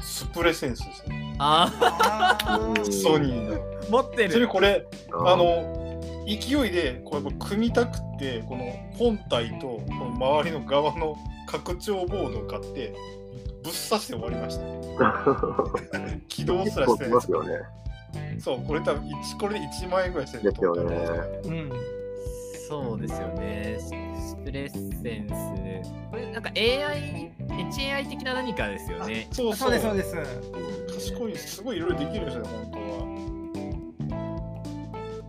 [0.00, 1.34] スプレセンスですね。
[1.38, 3.54] ああーソニーの。
[3.54, 8.64] ー持ってるそれこれ、ああの、勢いでこれ組みたくって、この
[8.96, 11.16] 本体とこの周りの側の
[11.46, 12.94] 拡張ボードを買って、
[13.62, 14.64] ぶっ刺して終わりました。
[16.28, 17.54] 起動すらしてないですすよね。
[18.38, 20.96] そう、これ多分一これで1万円ぐらいしてるですよね
[21.44, 21.72] うん。
[22.68, 23.92] そうですよねス
[24.50, 30.16] レッセンスこれなんか AI HAI 的な何かですよねそうそうですそうです。
[31.10, 32.84] 賢い、すごいいろいろできるんですよね、本当は。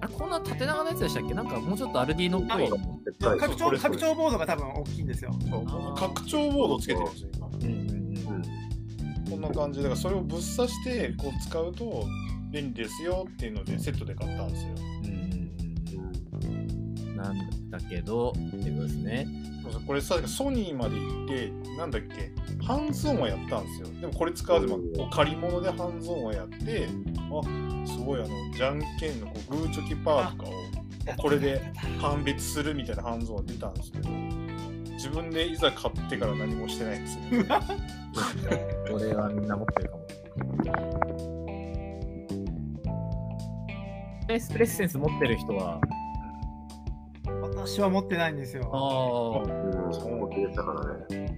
[0.02, 1.34] あれこんな縦長のやつでしたっけ？
[1.34, 2.70] なんかもうちょっっとアルディーノっぽい
[3.40, 5.32] 拡張拡張ボードが多分大きいんですよ。
[5.98, 7.48] 拡張ボードをつけてるんですよ、今。
[7.48, 12.06] うんこんな感じで、だからそれをぶっ刺してこう使うと
[12.52, 14.70] 便利ですよっていうのでセットで買ったんですよ。
[15.06, 15.24] うん
[17.16, 19.28] なんだけどっていうことですね。
[19.88, 23.88] これさ、ソニーまで行って、なんだっけ、ハンズオンはやったんですよ。
[24.02, 30.54] でもこれ使わず、まあこう借り物でハンズオンはやって、あすごいあの、じゃんけんのこうグーチョキパーとかを
[31.18, 31.62] これで
[32.00, 34.10] 判別するみたいなハンズオンが出たんですけど、
[35.04, 37.22] 自分でいざ買ってから何もしてないんですよ。
[38.90, 40.04] これはみんな持ってるかも
[44.30, 45.82] エスプレッセンス持ってる人は？
[47.42, 48.72] 私は持ってないんですよ。
[48.74, 50.86] あうん、本気でしたから
[51.18, 51.38] ね。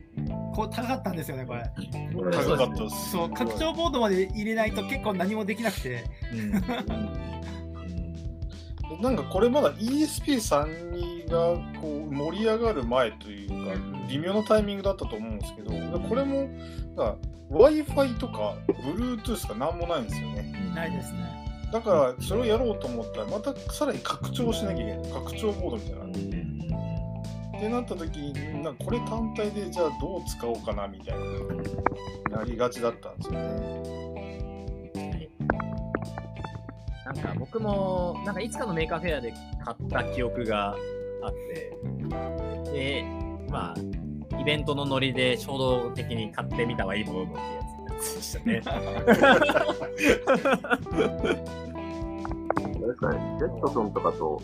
[0.54, 1.64] こう高かったんですよね、これ。
[2.32, 3.12] 高かったです。
[3.14, 6.04] そう、拡張ボードまで入れないと結構何もできなくて。
[6.32, 6.64] うん
[9.00, 13.56] なんかこれまだ ESP32 がこう盛り上がる前というか
[14.08, 16.50] 微妙なタイミングだったと思うんですけどこれも
[17.50, 20.72] w i f i とか Bluetooth が何もないんですよね。
[20.74, 21.70] ないですね。
[21.72, 25.12] だからそれをやろうと思ったらまたさらに拡張しなきゃいけない。
[25.12, 26.06] 拡張ボードみたいな。
[27.58, 31.16] ってなった時になんかこれ単体でじゃあどう使おうかなみたい
[32.30, 32.38] な。
[32.38, 34.05] なりがちだったんですよね
[37.06, 39.32] なんか僕もなんかいつかの Maker Faire で
[39.64, 40.76] 買った記憶が
[41.24, 41.78] あって
[42.72, 43.04] で
[43.50, 43.76] まあ
[44.40, 47.34] イベントのノリで衝動的に買ってみたはいいもののって
[47.94, 48.56] やつでしたね。
[48.56, 48.62] で
[52.94, 54.42] すかね、 Jetson とかと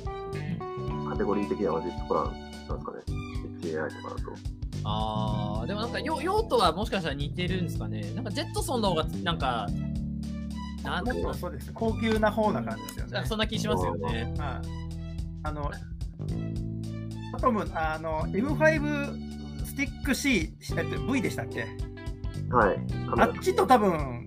[1.10, 2.82] カテゴリー的には同じところなんですかね。
[3.62, 4.32] HAI とかだと。
[4.84, 8.02] あーでもなんか用用途はもしかしたら似てるんですかね。
[8.15, 9.67] なんか Jetson の方がなんか
[10.84, 11.72] なんだろうそうです。
[11.74, 13.26] 高級な方な感じですよね。
[13.26, 14.34] そんな気しますよね。
[14.38, 14.67] はい
[15.44, 15.72] あの、
[17.34, 21.65] アトム、あの、M5 スティック C、えっと V でしたっけ？
[22.52, 22.78] はい。
[23.17, 24.24] あっちと多分、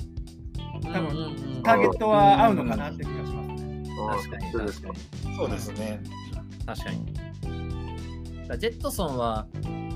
[0.83, 3.85] 多分ターゲットは合うのかなって気がしますね。
[4.11, 4.99] あ確かにそうです確か
[5.31, 5.37] に。
[5.37, 6.01] そうですね
[6.67, 7.15] 確かに。
[8.49, 9.47] だジェットソンは、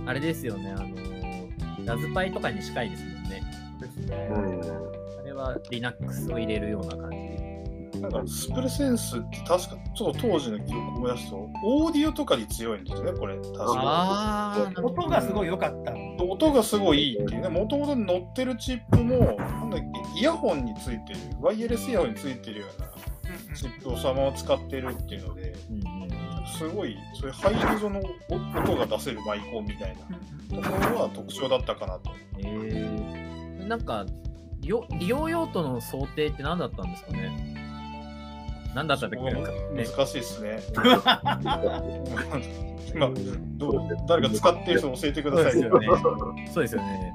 [0.07, 3.43] あれですよね、あのーラズパイとかに近いですもんね。
[3.81, 4.29] ですね
[5.39, 7.49] は Linux を入れるような感じ。
[8.01, 9.59] なんかスプレセンスって確か
[9.97, 13.37] ちょっと当時の記憶を思い出すとオーディオとかに強いんですよねこれ。
[13.37, 15.95] 確かあー音がすごい良かった。
[16.23, 22.89] 音がすごいいいっていうねもともと乗ってるチップもなんだっけイヤホンについてるワイヤレスイヤホンについてるような
[23.57, 25.55] チップをそのまま使ってるっていうので
[26.57, 29.97] すごいそういうハイレゾの音が出せるマイコンみたい
[30.51, 32.11] なところは特徴だったかなと。
[32.39, 34.07] えー、なんか
[34.69, 37.57] 利用、利用用途の想定って何だったんですかね？
[38.75, 40.61] 何だったんだっけ、ね、難しいですね
[42.95, 43.11] 今
[43.57, 45.71] どう誰か使ってる人教えてくださいね。
[46.53, 47.15] そうですよね。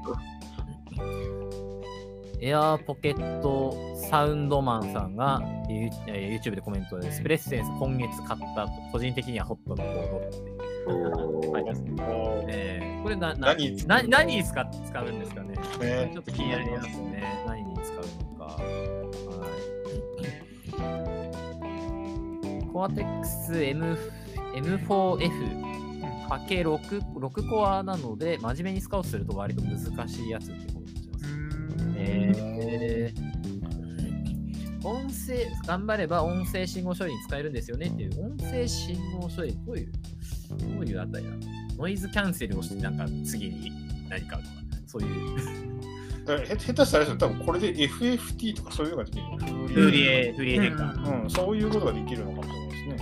[2.45, 10.21] エアーポケットサウンドマンさんがユーえー YouTube でコメントでスプレッセンス今月買ったと個人的にはホットなボードっ
[12.45, 13.55] てこれなな
[14.03, 17.23] 何に使使使うんですかねねちょっと気になりますね。
[17.47, 18.55] 何に使うのか。
[18.55, 18.59] は
[22.61, 22.67] い。
[22.73, 23.97] コアテックス M
[24.55, 30.82] M4F かけ 6, 6コアなので、真面目にスカウトすると割と難しいやつってこと。
[31.95, 33.33] えー
[34.85, 39.91] 音声、頑張れば音声信号処理に使えるんですよねっていう、音声信号処理、どういう、
[40.59, 41.37] どういうあたりなの？
[41.77, 43.71] ノイズキャンセルをして、なんか次に
[44.09, 44.49] 何かとか、
[44.85, 45.39] そういう。
[46.25, 49.23] 下手したらあれですよ多分これで FFT とかそういうのができる。
[49.67, 51.23] フリエ、フリエ変換。
[51.23, 52.97] うん、そういうことができるのかもしれないですね。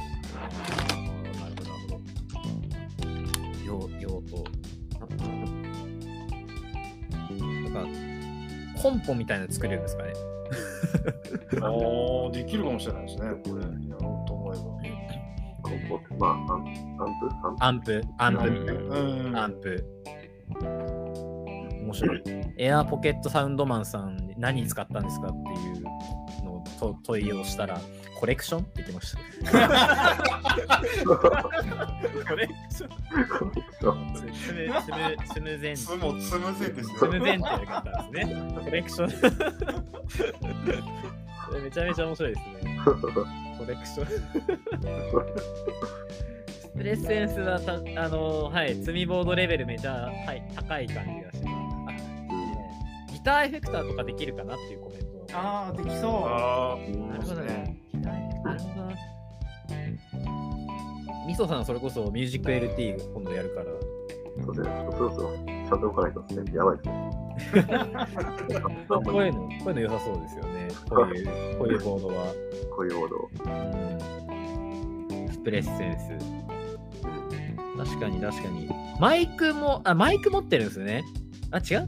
[8.81, 10.13] コンポみたいなの作れるんですかね。
[11.61, 11.67] あ
[12.27, 13.61] あ、できるかもしれないですね、これ。
[13.63, 14.57] やろうと思え
[15.61, 18.01] コンポって、まあ、アンプ？
[18.19, 18.99] アンプアンプ、アンプみたいば。
[18.99, 19.31] うん。
[19.31, 19.43] な。
[19.43, 19.85] アンプ。
[21.81, 22.23] 面白い。
[22.57, 25.81] エアーポケットサウンドマンさんに何に使ったんですかっていう
[26.43, 27.79] のをと問いをしたら、
[28.21, 29.17] コレクションって言ってました。
[32.29, 37.25] コレクションスムスムスムゼンつもつむぜですスムね。
[37.25, 38.53] ゼンっていう方ですね。
[38.63, 39.09] コレクション。
[41.49, 42.79] こ れめちゃめちゃ面白いですね。
[43.57, 44.07] コレクション。
[44.07, 44.21] ス
[46.77, 51.55] プレッセンスはた、あのはい、積みボードレベルめちゃ、はい、高い感じがします。
[51.89, 55.10] あギターエフェクターとかできるかなっていうコメント。
[55.33, 56.77] ああ、できそあ
[57.09, 57.77] なるほどね。
[61.27, 63.65] みそさんそれこそミュージック LT 今度やるから。
[64.43, 64.75] そうですね。
[64.75, 66.53] ちょっとそろそろ、ちゃんと動かないとですね。
[66.55, 67.11] やばいですね。
[68.87, 70.67] こういうの、こういうの良さそうですよね。
[70.89, 72.13] こういう、こういうボードは。
[72.75, 73.29] こういうモード。
[73.45, 73.49] う
[75.27, 76.09] んスプレッセンス。
[77.77, 78.69] 確かに確かに。
[78.99, 81.03] マイクも、あ、マイク持ってるんですね。
[81.51, 81.87] あ、違う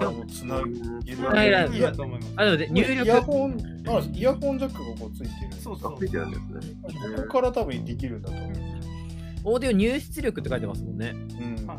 [0.00, 0.08] あ。
[0.08, 1.22] あもうつなげる。
[1.28, 2.32] はいはいいいやと思います。
[2.36, 3.20] あ、でもね入イヤ力。
[3.22, 5.60] ホン、あイヤホンジャックがこうついてる。
[5.60, 6.76] そうそうあついてるんですね。
[7.16, 8.52] ここから多分できるんだと思う。
[9.44, 11.14] オーディオ入出力って書いてますもんね。
[11.40, 11.78] うんはい。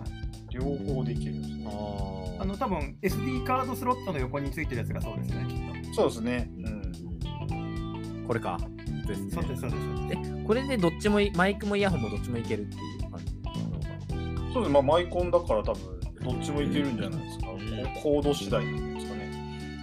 [0.53, 1.65] 両方できるんですね。
[1.67, 6.51] ああの、多分 SD カードスロットの横についてるやつがそうですね、きっそうですね。
[6.57, 8.25] うん。
[8.27, 8.59] これか。
[9.07, 9.41] ですと。
[9.41, 9.69] そうです、そう
[10.09, 10.43] です。
[10.45, 14.69] これでどっちもい、マイクもイヤホンもどっちもいけるっていう感じなのかそうですね。
[14.69, 17.52] まあマイコンだから多分どっちもいけるんじゃないですか。
[17.83, 19.29] こうコード次第なんですかね。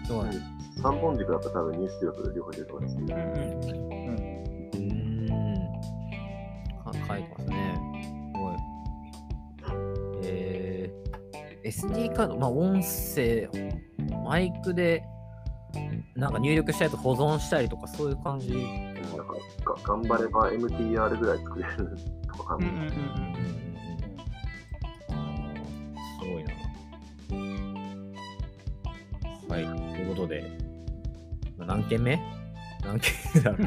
[0.03, 0.09] な。
[0.09, 0.43] そうなんです。
[0.83, 2.97] 3本軸だったら多分入出力両方いけると思います。
[2.97, 4.01] うんうんうん。
[7.07, 8.03] 書いてますね。
[8.03, 8.57] すごい。
[10.25, 13.49] えー、SD カード、まあ音声、
[14.25, 15.05] マイクで、
[16.17, 18.53] なんか入力したやつ保存したりとか、そういう感じ。
[18.53, 19.25] なんか、
[19.65, 21.97] が頑張れば MTR ぐらい作れる
[22.37, 22.91] とかうんうんうんうん
[26.21, 26.70] すごいな。
[29.51, 29.71] はい、と
[30.01, 30.45] いうことで、
[31.59, 32.19] まあ何件目？
[32.85, 33.63] 何件目だろう？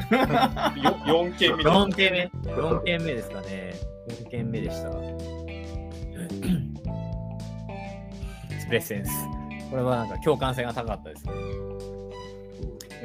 [0.82, 3.74] よ4件目4件目 ?4 件目ですかね。
[4.08, 4.90] 4件目でした。
[8.60, 9.10] スプレッセンス。
[9.70, 11.32] これはなんか共感性が高かったですね。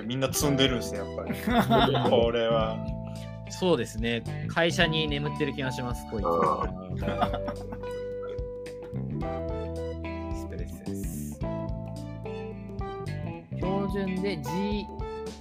[0.05, 1.33] みんな積んでるんですね、やっぱり。
[2.09, 2.77] これは。
[3.49, 4.23] そうですね。
[4.47, 6.25] 会社に眠ってる気がします、こいつ
[13.93, 14.85] 準で G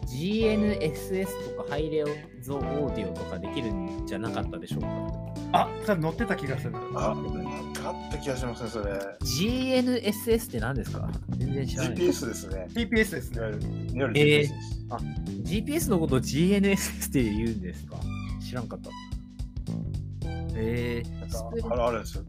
[0.06, 1.26] GNSS
[1.56, 2.04] とかハイレ
[2.40, 4.88] ゾオーディオとかできるんじゃなかったでしょうか？
[5.52, 6.72] あ、多分乗ってた気がする。
[6.94, 8.92] あ、なんかあった気がしますね、それ。
[9.20, 11.10] GNSS って何ですか？
[11.36, 11.94] 全然知らない。
[11.94, 12.66] GPS ですね。
[12.74, 13.38] TPS ですね。
[13.42, 14.52] えー GPS です。
[15.44, 17.96] GPS のことを GNSS って言うんですか？
[18.46, 18.90] 知らんかった。
[20.60, 22.24] えー、あれあれですよ。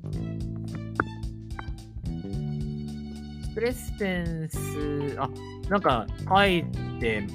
[3.43, 4.57] スプレッセンス、
[5.20, 5.28] あ、
[5.70, 6.63] なんか書い
[6.99, 7.28] て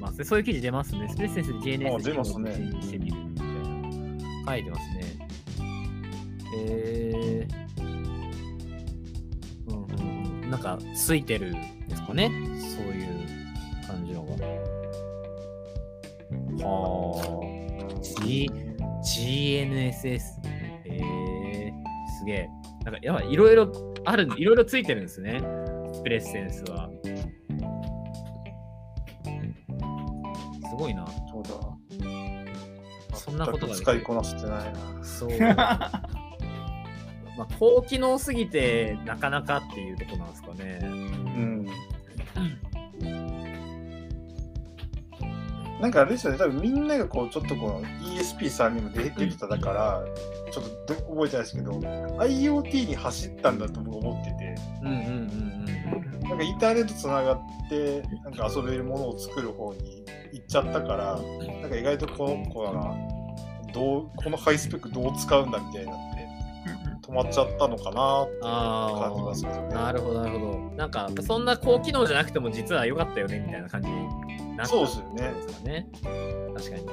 [0.00, 0.24] ますね。
[0.24, 1.08] そういう記事出ますね。
[1.08, 4.52] スプレッセンスで GNSS あ出ますねしてみるみたいな。
[4.52, 5.22] 書いてますね。
[6.54, 7.82] えー、
[9.68, 12.30] うんうんうん、なんかついてるんですかね。
[12.58, 14.32] そういう感じのが。
[16.66, 18.02] はあ。
[18.24, 18.50] G、
[19.04, 20.20] GNSS。
[20.84, 21.72] えー、
[22.18, 22.48] すげえ。
[22.84, 23.70] なんか、やばい、いろいろ
[24.04, 25.40] ある、いろいろついてるんですね。
[25.92, 26.90] スプレッセンスは。
[30.72, 31.06] すごいな。
[31.30, 31.50] そうだ。
[33.18, 35.04] そんなことが使いこなせてないな。
[35.04, 35.30] そう。
[35.38, 35.54] ま
[37.44, 40.78] あ、高機能すぎて、なかなかっていうとこなんですかね。
[40.82, 41.66] うん。
[45.80, 50.02] なんかあれですよね、多分みんながこう、ちょっとこの ESP3 にも出出てただから、
[50.52, 54.98] ちょっとど覚えてないですけど、IoT に走ったんだと僕思ってて、うんうんう
[55.48, 55.52] ん
[56.32, 60.01] なんかインターネットつながって、なんか遊べるものを作る方に
[60.32, 61.20] 行っちゃったから、
[61.60, 62.94] なんか意外とこの子が、
[63.72, 66.22] どう、このハイスペックどう使うんだみたいになって、
[67.08, 69.68] 止まっちゃったのかなってあ感じますけどね。
[69.74, 70.58] あ、なるほどなるほど。
[70.76, 75.88] なんかそんな高機能じゃなくても実は良かったよねみたいな感じになったそうですよねんですかね。
[76.54, 76.86] 確かに。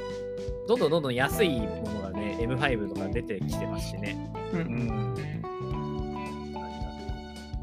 [0.67, 4.17] どんどんどんどん安いものがね、M5 とか出てきてますしね。
[4.53, 5.15] うんうん。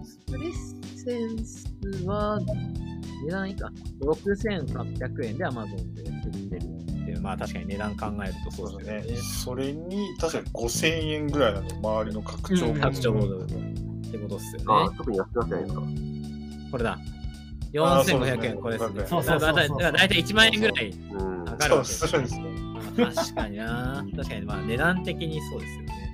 [0.04, 0.52] スプレッ
[0.96, 1.66] センス
[2.04, 2.40] は、
[3.24, 9.22] 値段以下、6800円で Amazon で売ってるっていう、まあ確かに値段考えるとそそううでですよね。
[9.22, 14.64] それに、確かに5000円ぐらいなの、周りの拡張うん拡張モードうんってことっすよね。
[14.68, 15.82] あ特に安くなってないんですか
[16.72, 16.98] これだ。
[17.78, 19.06] あーそうです4500ね円、これですね。
[19.06, 21.44] そうそうそうそうだからだから大体1万円ぐらいうん。
[21.44, 22.42] 上がるわけそうそうですね。
[22.96, 24.06] まあ確かにな。
[24.16, 26.05] 確かに、まあ値段的にそうですよね。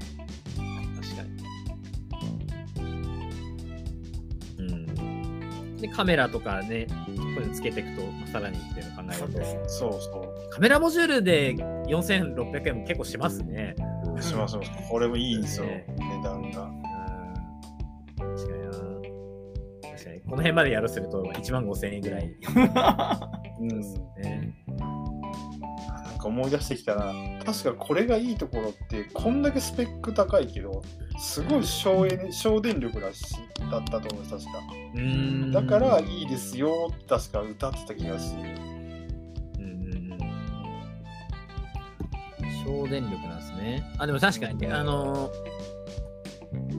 [5.82, 6.86] で、カメラとかね、
[7.34, 13.74] これつけていくと、まあ、さらにっていうのを考えると、そうそカメラモジュールで4600円も結構しますね。
[14.20, 14.70] しますします。
[14.88, 16.62] これもいいんですよ、ね値段が。
[16.66, 16.82] うん。
[18.16, 18.70] 確かにな。
[19.90, 22.30] 確かに、この辺までやるとすると、1万5000円ぐらい
[23.58, 23.68] うん。
[23.68, 24.54] ですね。
[26.22, 27.12] か思い出してきたな。
[27.44, 30.82] 確かこれがいいところって、こんだけスペック高いけど、
[31.18, 33.36] すごい省エネ省電力だし
[33.70, 34.50] だったと思う確か。
[34.94, 35.00] うー
[35.46, 35.52] ん。
[35.52, 38.42] だからいいですよって確か歌ってた気がする。
[42.64, 43.84] 省電力なんですね。
[43.98, 45.52] あ、でも確かにね、あのー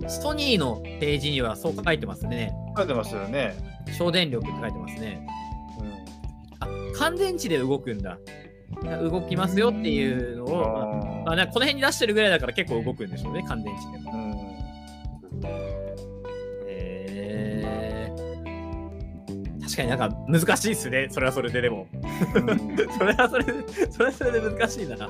[0.08, 2.54] ソニーのページにはそう書いてますね。
[2.76, 3.56] 書いてましたよね。
[3.98, 5.26] 省電力って書いてますね。
[5.80, 5.88] うん。
[6.60, 8.18] あ、乾電池で動くんだ。
[9.10, 14.14] 動きますよっていうのを、まあ、あなんかこの辺に出してるぐらいだから結構動くんでしょうね、乾電池でも。
[19.64, 21.88] 確かになんか難しいっすね、それはそれででも。
[21.94, 21.98] う
[22.40, 23.54] ん それはそれで、
[23.92, 25.10] それはそれで難しいな。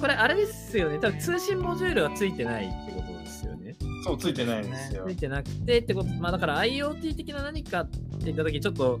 [0.00, 3.76] これあれですよね、多分通信モジュールはついてないってことですよね。
[4.02, 5.16] そう、ついてないんですよつい。
[5.16, 8.98] てなくてってこと、まあだから IoT 的な何かって言ったとき、ちょっと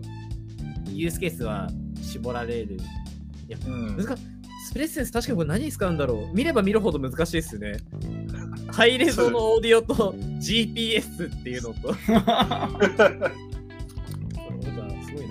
[0.92, 1.68] ユースケースは
[2.02, 2.78] 絞られる。
[3.66, 4.22] うん難し
[4.62, 7.78] スプレッセンス確かにこれ何に使うんだろう見れば見るほど難しいですね。
[8.70, 11.88] ハイレゾのオーディオと GPS っていうのと。
[12.12, 13.30] なんか
[15.04, 15.26] すごい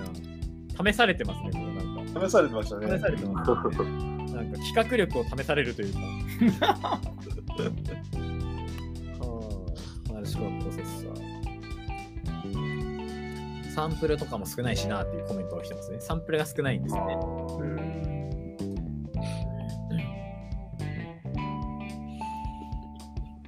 [0.84, 0.92] な。
[0.92, 2.26] 試されてますね、これなんか。
[2.28, 2.98] 試されてましたね。
[2.98, 4.10] 試されてます、ね。
[4.34, 6.00] なんか企画力を試されるというか。
[6.66, 7.00] は
[10.10, 11.19] あ、なるほど、プロセッサー。
[13.80, 16.02] サンプルとかも少ないしなっていうコメントが来てますね。
[16.02, 17.00] サンプルが少ないんですね。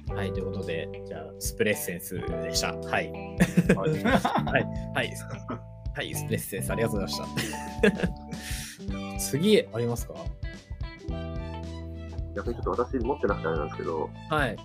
[0.09, 2.73] はい、ということで、じゃあ、スプレッセンスでした。
[2.73, 2.81] はい。
[2.81, 4.63] はいはい。
[4.95, 5.13] はい。
[5.93, 7.27] はい、スプレッセンスありがとうございま
[7.85, 7.99] し
[9.19, 9.19] た。
[9.19, 10.15] 次、ありますか？
[12.35, 14.57] 逆にちょっと私持ってなくてあれなんですけど、はい。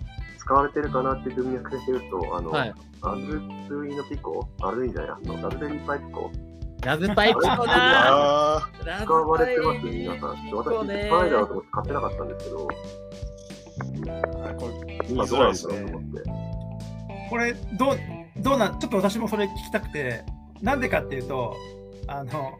[0.48, 2.74] 使われてるかなっていう文脈で言うと、あの、はい。
[3.02, 6.32] アズツイのピコ、アルインじゃない、あのラズベリーパイピコ、
[6.82, 8.62] ラズパイピコな
[9.04, 10.30] 使わパれてますイ皆さん。
[10.30, 12.68] 私、ね使わないだろうと思って買ってなかったんですけど、
[14.42, 16.22] あ、これ、今どうなんだろうと思って。
[17.28, 17.96] これどう
[18.38, 20.24] どうなんちょっと私もそれ聞きたくて
[20.62, 21.54] なんでかっていうと
[22.06, 22.58] あの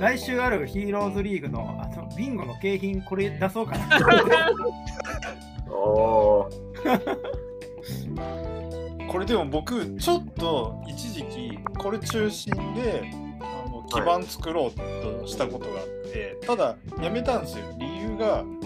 [0.00, 4.34] 来週あるヒーローズリーグのあのビンゴの景品これ出そうかなって思って。
[5.70, 6.67] おー、
[9.08, 13.10] これでも僕、ちょっと一時期、これ中心で、
[13.40, 17.64] あの基盤作ろうとしたことがあって、ただ、やめたんですよ。
[17.78, 18.58] 理由が、うん。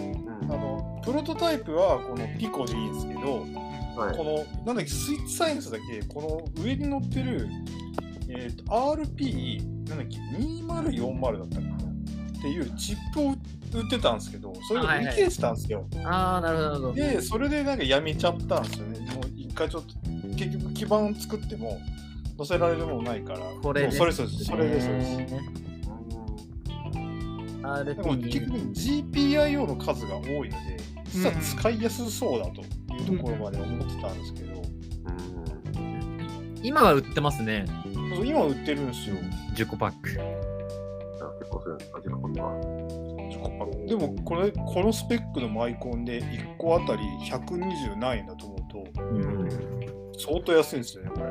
[0.51, 3.47] あの、プロトタイプはこのピコでいいんですけど、
[3.97, 4.17] はい。
[4.17, 7.49] この、なんだっけ、スイッチサイエンスだけ、この上に乗ってる、
[8.29, 11.83] えっ、と、RP、なんだっけ、2040だったかな？
[12.43, 13.37] っていうチップを売っ
[13.89, 15.87] てたんですけど、それが売り切れてたんですよ。
[16.05, 16.95] ああ、なるほど、なるほど。
[16.95, 19.01] で、それでなんかやめちゃったんですよね。
[19.14, 19.95] もう一回ちょっと、
[20.37, 21.81] 結局基盤作っても
[22.37, 23.41] 載せられるものないから。
[23.62, 24.45] これもうそれそうです。
[24.45, 25.35] それです、それです。
[27.85, 32.61] でも結局 GPIO の数が多いので、実は使いやすそうだと
[32.95, 34.62] いうところまで思ってたんですけど、んうん
[36.62, 37.64] 今は売ってますね。
[38.25, 39.16] 今売ってるんですよ。
[39.55, 40.11] 10個パック。
[40.11, 43.02] じゃあ結構するんですか、時間ことは。
[43.87, 48.59] でもこれ、このスペックのマイコンで1個あたり120何円だと思う
[48.95, 49.49] と、うん。
[50.19, 51.27] 相当安いんですよね、これ。
[51.27, 51.31] う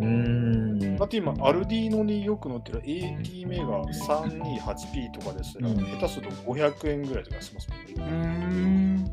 [0.00, 1.02] ーん。
[1.02, 7.94] あと今、アルディーノによく載ってる AT メガ 328P とかですら、うん下手すると500円ぐらいとかしますもんね。
[7.96, 9.10] うーん。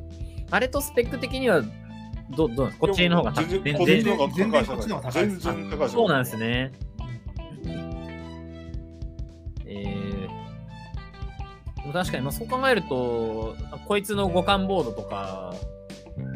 [0.52, 1.62] あれとスペック的には
[2.36, 2.50] どどう？
[2.50, 6.38] なんですかこっちの方が高い全然全こっちの然高い全然高いそうなんです。
[6.38, 6.72] ね。
[11.94, 13.56] 確かに、まあ、そう考えると、
[13.88, 15.54] こいつの互換ボードとか、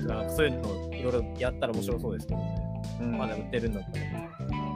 [0.08, 2.56] がそういうのいろいろやったら面白そうですけどね。
[3.02, 4.06] うんまだ売ってるんだったら。
[4.06, 4.74] うん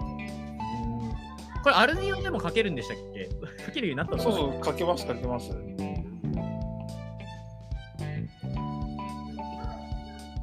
[1.63, 3.27] これ、アルディオでも書けるんでしたっけ？
[3.65, 5.51] 書けるようになったのそうそう、かけます、かけます。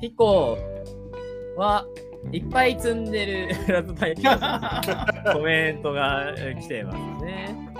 [0.01, 0.59] ピコ
[1.57, 1.85] は
[2.33, 7.74] いっぱい積んでる ラズパイピココメントがえー来てますね。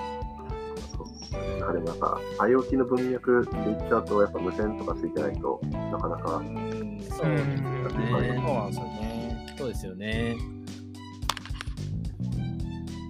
[1.35, 1.85] そうですね。
[1.85, 8.43] なんか IoT の文脈で言っちゃうと、やっぱ無線とかついてないとなかなかうんそそうですようね。
[8.43, 9.55] なんですよね。
[9.59, 10.37] そうですよね。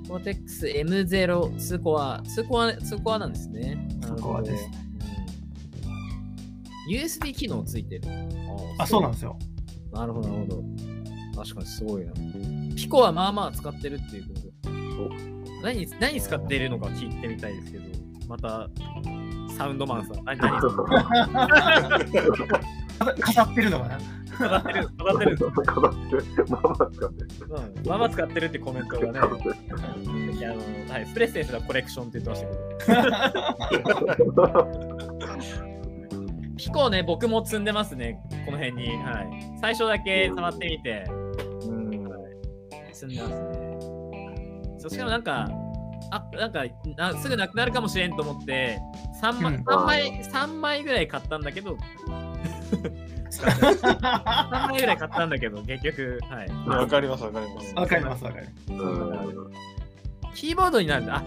[0.08, 3.88] コーテックス M0 スコア、スコア、スコアなんですね。
[4.02, 4.84] スコアですうん
[6.86, 8.02] USB 機能ついてる。
[8.78, 9.38] あ、そうなんですよ。
[9.92, 10.62] なるほど、なるほど。
[11.42, 12.12] 確かにすごいな。
[12.76, 14.44] ピコはまあまあ使ってるっていうこと。
[15.62, 17.84] 何、何使っているのか聞いてみたいですけど、
[18.28, 18.68] また、
[19.56, 20.60] サウンドマンさん、 何、何
[23.20, 23.98] 飾ってるのかな？
[24.34, 25.36] 飾ってる、飾ってる。
[25.36, 26.24] 飾ってる。
[26.48, 27.26] まあまあ使ってる。
[27.48, 29.20] うん、まあまあ使ってるってコメントがね。
[30.36, 30.60] いやあの
[30.92, 32.48] はい、プレステンスがコレクションって言ってました
[34.16, 34.34] けど。
[36.56, 38.88] ピコね、僕も積んでますね、この辺に。
[39.02, 39.58] はい。
[39.60, 41.04] 最初だけ触ってみて、
[41.68, 41.84] うん
[42.92, 43.78] 積んでますね。
[44.78, 45.48] そうしかもなんか、
[46.10, 46.64] あ、なんか
[46.96, 48.78] な、すぐなくなるかもしれんと思って、
[49.22, 51.76] 3枚、うん三枚、三枚ぐらい買ったんだけど、
[53.30, 56.78] 3枚ぐらい買ったんだけど、結局、はい。
[56.78, 57.74] わかります、わかります。
[57.74, 59.52] わかります、わかりうん
[60.34, 61.16] キーボードになるんだ。
[61.16, 61.22] あ、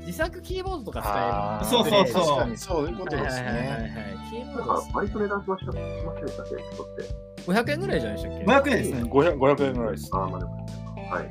[0.00, 1.70] 自作キーボードとか使える。
[1.70, 4.16] そうそうそう確かにそういうことですはいはいはいはいね。
[4.30, 5.72] キーボードか割と値段しました。
[5.72, 5.82] しま
[6.28, 7.02] したっけ人って。
[7.46, 8.44] 500円ぐらいじゃないでしたっけ？
[8.44, 8.62] ます。
[8.62, 9.02] 500円ですね。
[9.10, 10.10] 500, 500円ぐらいです。
[10.12, 10.52] ああ、まあでも。
[10.56, 11.28] はい。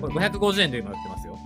[0.00, 1.38] これ550円で今売ってますよ。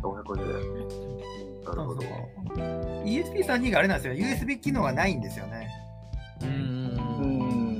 [0.00, 1.64] 550円。
[1.64, 2.02] なるほど。
[2.02, 2.10] そう
[2.56, 2.64] そう。
[3.04, 4.14] ESP32 があれなんですよ。
[4.14, 5.68] USB 機能がないんですよね。
[6.42, 6.96] うんん。
[7.18, 7.78] うん。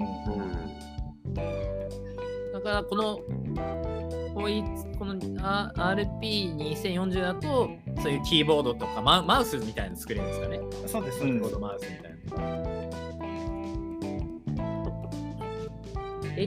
[2.53, 3.21] だからこの、
[4.35, 4.63] こうい
[4.99, 7.71] このあ RP2040 だと、
[8.03, 10.61] そういうキーボードとかマウマウスみたいなの作れるんですかね。
[10.87, 11.23] そうです。
[11.23, 12.90] うんキーボードマウスみたいな。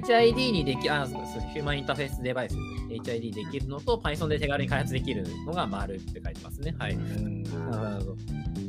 [0.01, 2.55] HID にできあヒューマンインターフェースデバイス
[2.89, 6.75] HID できるのと Python で手軽に開発できるのが丸って書いてますね。
[6.79, 6.93] はい。
[6.93, 8.17] うんなるほど。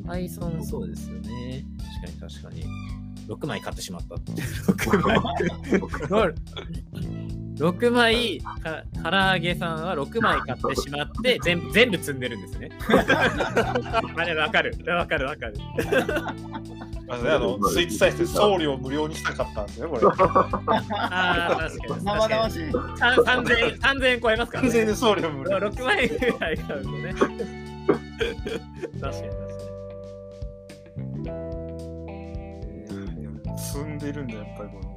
[0.06, 1.64] Python そうですよね。
[2.02, 2.64] 確かに確かに。
[3.26, 4.32] 6枚買ってしまったって。
[4.72, 6.34] 6枚。
[7.56, 12.70] 6枚か、唐揚げさんは6枚買ってしまって、 全部全部積んでるんですね。
[14.16, 14.74] あれ、わかる。
[14.86, 15.54] わかるわかる。
[17.06, 20.02] あのねあのスイッチサイズで送料無料にしたかったんですね、これ。
[20.98, 22.04] ああ、確かに。
[22.04, 22.72] 生々しい。
[22.98, 24.92] さん3000円、3000円超えますから完全ね。
[24.92, 25.58] に送料無料。
[25.58, 27.14] 6万円ぐらい買うとね。
[27.14, 27.44] 確かに
[29.00, 29.54] 確か
[33.56, 34.93] 積んでるんだ、やっぱりこの。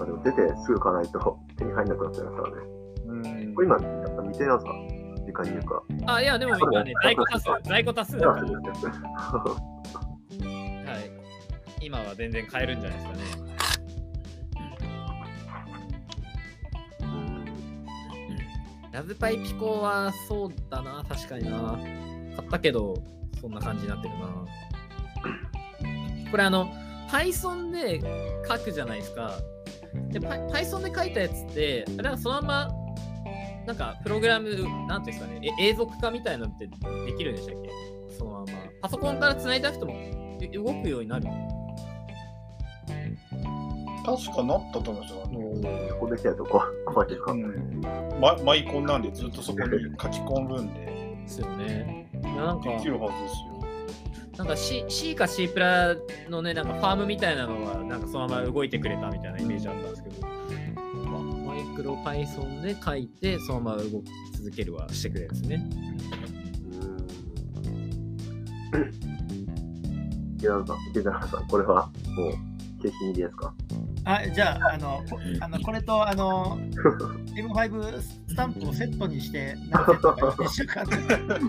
[0.00, 2.62] あでも出てすぐ買わないと手に入んなくなっちゃいますからね。
[3.06, 4.72] うんこれ今、やっぱ未定なんですか？
[5.26, 5.82] 時間に言うか。
[5.88, 8.42] うんあ、いや、でも今ね、在庫多数、在庫多数だから。
[8.42, 8.48] は
[10.98, 11.10] い。
[11.80, 13.48] 今は全然買えるんじゃないですかね。
[18.90, 21.78] ラズパイピコはそうだな、確かにな。
[22.36, 22.94] 買ったけど、
[23.40, 24.26] そんな感じになってるな。
[26.30, 26.68] これあの、
[27.10, 28.00] Python で
[28.48, 29.30] 書くじゃないですか。
[30.10, 32.70] で、Py- Python で書いたやつって、あれはそのまま、
[33.66, 34.48] なんか、プログラム、
[34.86, 37.70] なんていうんですかね、え永続化みたいなのってできるんでしたっけ？
[38.16, 38.46] そのまま。
[38.80, 39.92] パソコンから繋いだくても
[40.40, 41.26] え動くようになる。
[44.06, 45.22] 確かなったと思いますよ。
[45.26, 45.40] あの
[45.94, 47.80] ここできないとこ怖いですか、うん
[48.18, 49.66] ママイコンなんでずっとそこに
[50.00, 52.08] 書き込むんで、ですよね。
[52.14, 53.57] いやなんか、できるはずですよ。
[54.38, 55.96] なんか C, C か C プラ
[56.30, 60.26] のね、なんかファームみたいなのは、なんかそのまま動いてくれたみたいなイメージあったんですけど、
[61.08, 64.04] マイクロ Python で書いて、そのまま動き
[64.36, 65.68] 続けるはしてくれるんですね。
[70.38, 72.32] 池田さん、池田さん、これはもう、
[72.80, 73.52] 景品入りですか？
[74.04, 76.58] あじゃああのこあのこれとあの
[77.36, 81.42] M5 スタンプをセットにして何セットか一週間であの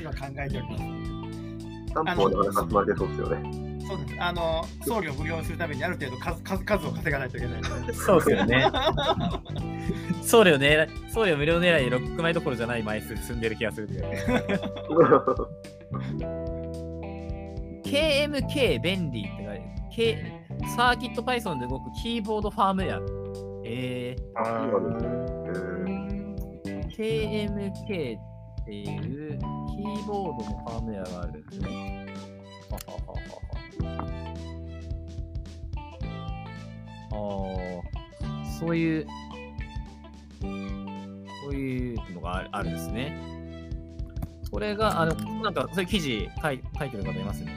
[0.00, 0.84] 今考えております。
[1.88, 3.42] スタンプもなかなか集まり出そうですよね。
[3.86, 4.14] そうです。
[4.22, 7.62] あの、送料無料するためにある程度数数数を稼がないといけない。
[7.94, 8.70] そうですよね。
[10.22, 14.08] 送料ね、送料無料狙いで6枚どころじゃない枚数積んでる気がするけど。
[17.84, 20.40] KMK 便利って書いて K
[20.76, 23.00] サーキット Python で動くキーボードファームウェア。
[23.64, 26.36] えあー、
[26.90, 28.20] KMK っ
[28.64, 29.38] ていう
[29.80, 32.06] キーボードのファームウェアがあるんですね。
[32.70, 33.20] はははは
[37.12, 37.16] あ
[38.22, 39.06] あ、そういう、
[40.40, 40.46] そ
[41.48, 43.16] ういうのがあるあるんですね。
[44.50, 47.54] これが、あの、なんか、そういう記事書い書いてる方いますね。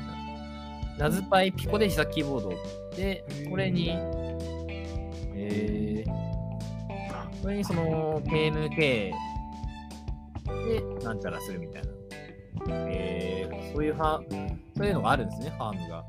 [0.98, 2.50] ラズパイピコで自作キーボード
[2.96, 3.90] で、これに、
[5.36, 9.12] えー、これにその KMK で
[11.04, 12.03] なんちゃらするみたいな。
[12.70, 14.22] えー、そういうは、
[14.76, 16.04] そういうのがあるんですね、ファームが。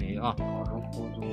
[0.00, 1.24] えー、あ、なるほど。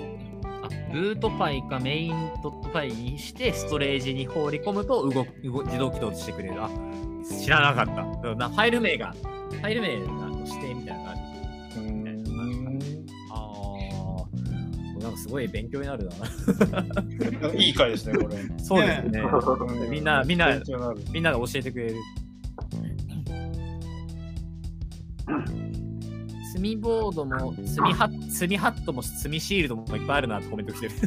[0.63, 5.25] あブートパイかメインドットパイにしてストレージに放り込むと動動
[5.63, 6.55] 自動起動してくれる。
[6.61, 6.69] あ、
[7.43, 8.03] 知らなかった。
[8.49, 10.05] ファイル名が、ファイル名が
[10.45, 11.20] 指定みたいなのが
[15.01, 16.15] なんかすごい勉強になるな。
[17.55, 18.35] いい回ですね、これ。
[18.57, 19.21] そうですね。
[19.21, 20.61] うみんなみんな
[21.11, 21.95] みんなが教えてくれる。
[26.53, 30.91] 墨ボードも、墨ハッ墨ハットも、墨シールドもいっぱいあるなってコメント来てる。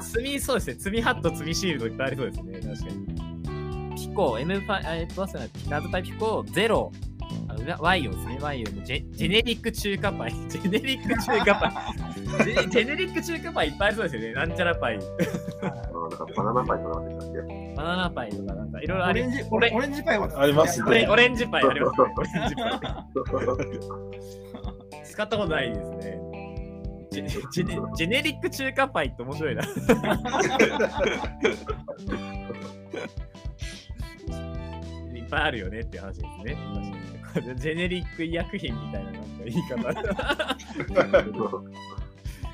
[0.00, 0.76] 墨、そうですね。
[0.78, 2.60] 墨ハット、墨シールドいっぱいありそうですね。
[2.60, 3.06] 確かに。
[3.96, 6.92] ピコ、M パイ、あえっと、忘れないラズパイピコ、ゼロ、
[7.48, 8.38] あのワイオですね。
[8.40, 10.32] ワイオのジェ ジェネリック中華パイ。
[10.48, 11.72] ジェネリック中華パイ。
[12.44, 14.32] ジェジェネリック中華パイいっぱいありそうですよね。
[14.34, 14.98] なんちゃらパイ。
[14.98, 15.70] あな
[16.06, 17.74] んかバナナパイとかなんでしたっけ？
[17.76, 22.08] バナナパイとかなんかいろいろありオレンジ、オレオレンジパイはありますオレンオレンジパイありますね。
[22.16, 22.64] オレンジパ
[24.94, 25.04] イ。
[25.04, 26.18] 使ったことないですね。
[27.10, 29.62] ジェジェネジェネリック中華パイって面白いな。
[35.28, 36.56] いっぱいあるよねっていう話ですね。
[37.34, 39.84] 確かにジェネリック医薬品みたいななんか言い方。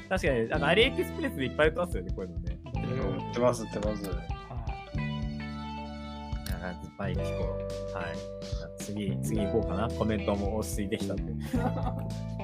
[0.09, 2.59] 確かに、なんかアリエクスプレスでいっぱい売ってますよね、こういうのね。
[2.75, 4.11] 売ってます、売ってます。
[6.65, 7.25] ラズパイピコ。
[7.25, 7.37] はい。
[7.37, 9.89] じゃあ次、次行こうかな。
[9.89, 11.33] コメントも落ち着いてきたんで。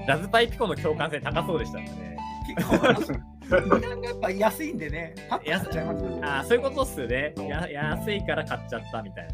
[0.07, 2.17] ラズパイピコの共感性高そうでしたんでね。
[2.59, 6.21] やっぱ安いんでね、パッと買っちゃいますよね。
[6.23, 7.35] ああ、そういうことっすよね。
[7.49, 9.33] や安いから買っちゃったみたいな。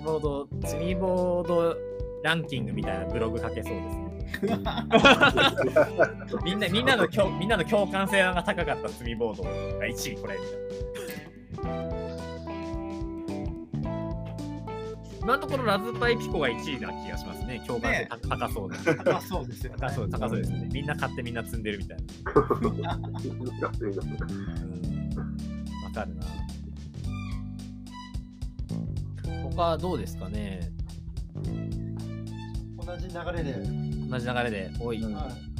[0.00, 1.76] みボード、積みボード
[2.22, 4.10] ランキングみたいなブログ書けそうですね。
[6.44, 9.50] みんな、みんなの共、みんなの共感性が高かった積みボードが
[9.86, 10.38] 1位これ。
[11.52, 11.94] みたいな
[15.20, 17.62] 今のところラズパイピコが1位な気がしますね。
[17.66, 18.76] 共感性高高そうな。
[19.04, 19.78] 高そうですよね。
[19.78, 20.66] 高そう高そうですね。
[20.72, 22.04] みんな買ってみんな積んでるみたいな。
[22.62, 22.96] うんわ
[25.94, 26.22] かるな。
[29.54, 30.70] 他どうですかね？
[32.86, 33.52] 同じ流れで。
[34.08, 34.70] 同じ流れで。
[34.80, 35.02] おい。
[35.02, 35.50] はい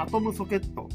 [0.00, 0.88] アトムソケット。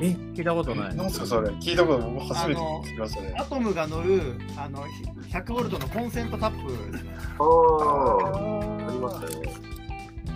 [0.00, 0.94] え、聞いたことない。
[0.96, 1.48] なんすか、それ。
[1.50, 3.34] 聞いたこと僕初めて聞きましたね。
[3.38, 4.84] アトムが乗るあの
[5.30, 7.10] 100ボルトのコンセントタップですね。
[7.38, 9.52] ああ、ありましたよね。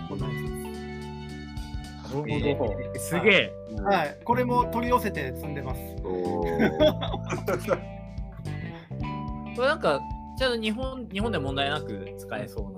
[0.09, 2.79] こんなやなるほど。
[2.95, 3.53] えすげえ。
[3.75, 5.79] つはい、これも取り寄せて積んでます。
[6.03, 8.02] おー
[9.55, 9.99] これなんか、
[10.37, 12.73] ちゃんと日本、日本で問題なく使えそう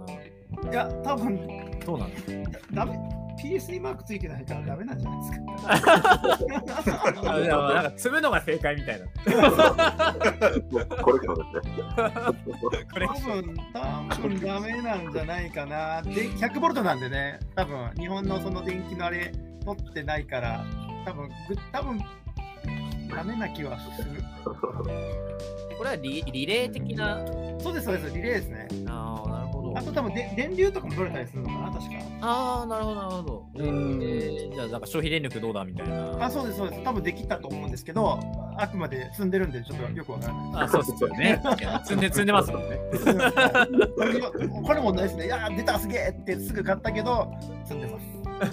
[0.64, 0.72] な。
[0.72, 1.40] いや、多分
[1.86, 2.12] そうなん？
[2.12, 2.26] です。
[2.74, 2.98] ダメ
[3.38, 5.46] PSD マークついてないからダメなんじゃないですか。
[7.34, 9.06] あでもなんか積むのが正解みたいな。
[11.02, 12.86] コレクションですね。
[12.92, 16.02] これ多分、多分ダメなんじゃないかな。
[16.02, 19.32] で、100ボルトなんでね、多分日本のその電気のあれ
[19.66, 20.66] 取ってないから、
[21.06, 21.34] 多分ぐ
[21.72, 22.00] 多分
[23.10, 24.24] ダメな気はする。
[25.78, 27.26] これはリリレー的な？
[27.60, 28.68] そうです、そうです、リレーですね。
[28.88, 29.82] ああ、なるほどあ。
[29.82, 31.96] と多分で電流とかも取れたりするのかな、確か。
[32.22, 33.46] ああ、なるほど、なるほど。
[33.56, 36.26] えうんー、じゃあ、なんか消費電力どうだみたいな。
[36.26, 36.84] あ、そうです、そうです。
[36.84, 38.20] 多分できたと思うんですけど、
[38.58, 40.64] あくまで積んでるんで、ちょっとよくわからない。
[40.64, 41.42] あ、そうですよね。
[41.84, 42.80] 積んで、積んでますもんね。
[44.64, 45.26] これもないですね。
[45.26, 47.32] いやー、出た、すげえってすぐ買ったけど、
[47.66, 48.06] 積んでます。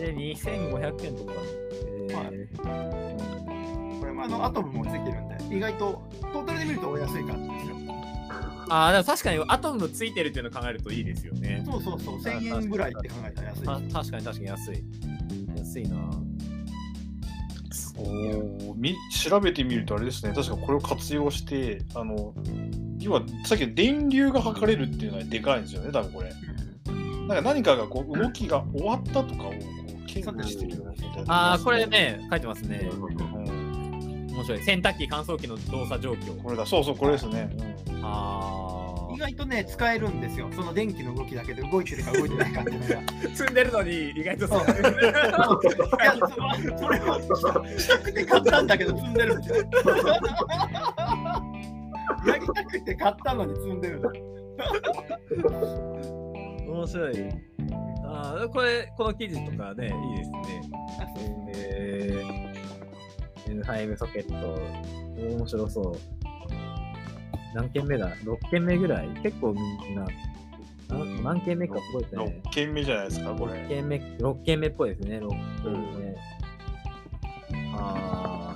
[0.00, 1.40] えー、2500円とかだ。
[2.32, 3.32] えー
[4.00, 6.02] これもあのアトムもついてるんで、意外と
[6.32, 7.76] トータルで見るとお安い感じですよ。
[8.68, 11.62] ああ、でも確かにアトムついてるっていうのを考えるといいですよね。
[11.64, 13.62] そうそうそう、1000円ぐらいって考えたら安い。
[13.66, 14.84] あ確かに確かに安い。
[15.56, 15.96] 安いな。
[17.96, 22.34] おーみ調べてみるとあれですね、確かこれを活用して、あの、
[22.98, 26.32] 要はさっきの電流が測れるっていうのはでかいんですよね、多分これ。
[27.28, 29.52] なんか何かがこう動きが終わったとかを
[30.20, 30.94] 検知してるよ。
[31.28, 31.86] ああ、これ。
[31.86, 32.88] ね、書いてますね。
[32.92, 34.62] うん、面白い。
[34.62, 36.42] 洗濯機、乾燥機の動作状況。
[36.42, 37.50] これだ、そうそう、これですね。
[38.02, 38.62] あ
[39.14, 40.48] 意外とね、使えるんですよ。
[40.54, 42.98] その電気の動きだけで動いてるか動いてないかっていうのが。
[42.98, 43.02] あ。
[43.36, 44.60] 積んでるのに意外とそう。
[44.60, 44.72] そそ
[46.88, 47.20] れは
[47.78, 49.56] したくて買ったんだけど積んでるんですよ。
[52.26, 54.02] やりたくて買ったのに積んでる。
[56.68, 57.14] 面白い。
[58.14, 60.62] ああ、これ、この記事とかね、いいですね。
[61.54, 64.60] えー、N5 ソケット、
[65.36, 65.96] 面白そう。
[67.54, 69.08] 何件目だ ?6 件目ぐらい？
[69.22, 69.60] 結構み
[69.92, 72.26] んな、あ何件目か覚えてない。
[72.26, 73.52] 6件目じゃないですか、これ。
[73.54, 75.28] 6件目、6件目っぽいですね、6
[75.62, 76.16] 件目。
[77.74, 78.54] あ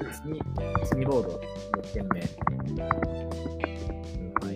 [0.00, 0.40] ー、スニ
[0.84, 1.40] スニボード、
[1.80, 2.20] 6件目。
[2.20, 2.88] N5
[4.40, 4.46] あ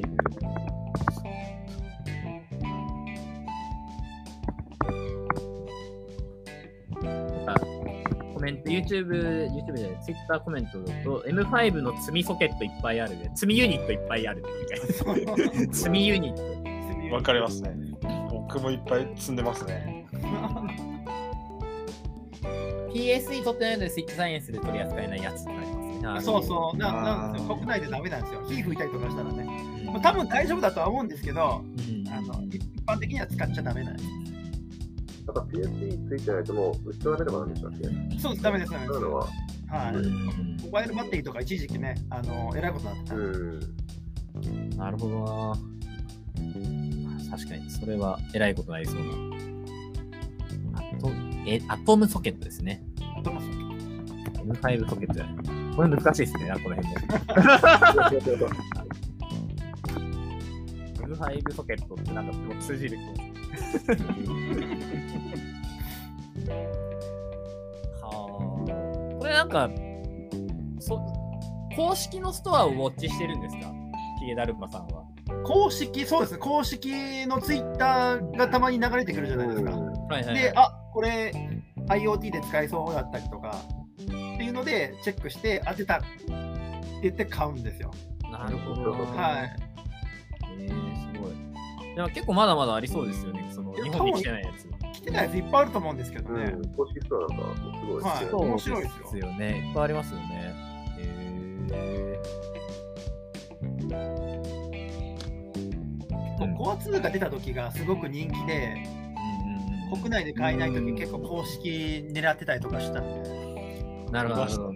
[8.42, 13.30] メント、YouTube、YouTube じゃない、Twitter コメントだと、M5 の積みソケットいっぱいあるね。
[13.34, 17.14] 積みユニットいっぱいあるって 積みユニット。
[17.14, 17.74] わかりますね。
[18.30, 20.06] 僕もいっぱい積んでますね。
[22.92, 25.82] PSE 取ってないので、スイッチサイエンスで取り扱えないやつってなりますね。
[26.04, 28.42] あそうそうななんですよ、国内でダメなんですよ。
[28.48, 29.46] 火吹いたりとかしたらね。
[29.86, 34.31] まあ多分大丈夫だとは思うんですけど、うんあの一般的には使っちゃダメなんです。
[35.32, 39.00] なんか PSE ついてないともう打ち取られればなんでしたっけそうです、ダメです、ダメです。
[39.00, 39.28] そういうのは、
[39.68, 39.94] はい。
[39.94, 43.16] うんモバイルバッテリーとか一時期ね、あの、えらいことになってた。
[43.16, 44.70] うん。
[44.76, 45.54] なるほどな。
[47.30, 49.02] 確かに、それは偉いことになりそうな。
[50.78, 51.10] アト
[51.46, 52.82] えアトムソケットですね。
[53.24, 53.50] どうもそう
[54.44, 55.36] M5 ソケットじゃない。
[55.74, 57.00] これ難しいですね、あこの辺も。
[61.16, 63.21] M5 ソケットってなんかもう通じる気が
[68.00, 69.18] はあ。
[69.18, 69.70] これなんか、
[70.80, 71.00] そ
[71.76, 73.72] 公式のストアをウォッチしてるんですか？
[74.20, 75.04] ヒゲダルンマさんは。
[75.44, 79.70] 公式、そうですね、公式のツイッターがたまに流れてくるじゃないですか。
[79.72, 81.32] はいはい、で、あこれ
[81.88, 83.56] IoT で使えそうだったりとか
[84.00, 84.12] って
[84.44, 86.06] いうのでチェックして当てたって
[87.02, 87.90] 言って買うんですよ。
[88.30, 89.22] なるほどな。
[89.22, 89.56] はい。
[91.94, 93.50] でも結構まだまだありそうですよね。
[93.54, 94.66] その日本に来てないやつ。
[94.92, 96.44] 来てないやついっぱいあると思うんですけどね。
[96.44, 98.04] うん、公式ストアなんかすごいですね。
[98.04, 99.58] はい面白いですよね。
[99.58, 100.54] いっぱいありますよね。
[101.72, 102.18] え
[106.40, 109.96] うんコア2が出た時がすごく人気で、ー。
[109.96, 113.42] 国内で買えない時結構公式狙ってたりとかしたんで。
[114.10, 114.71] なるほど。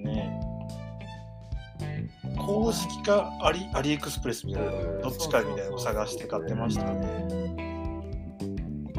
[2.47, 4.71] 公式かアリアリエクスプレスみたいな、
[5.03, 7.57] どっちかみたいなのを探して買ってましたね。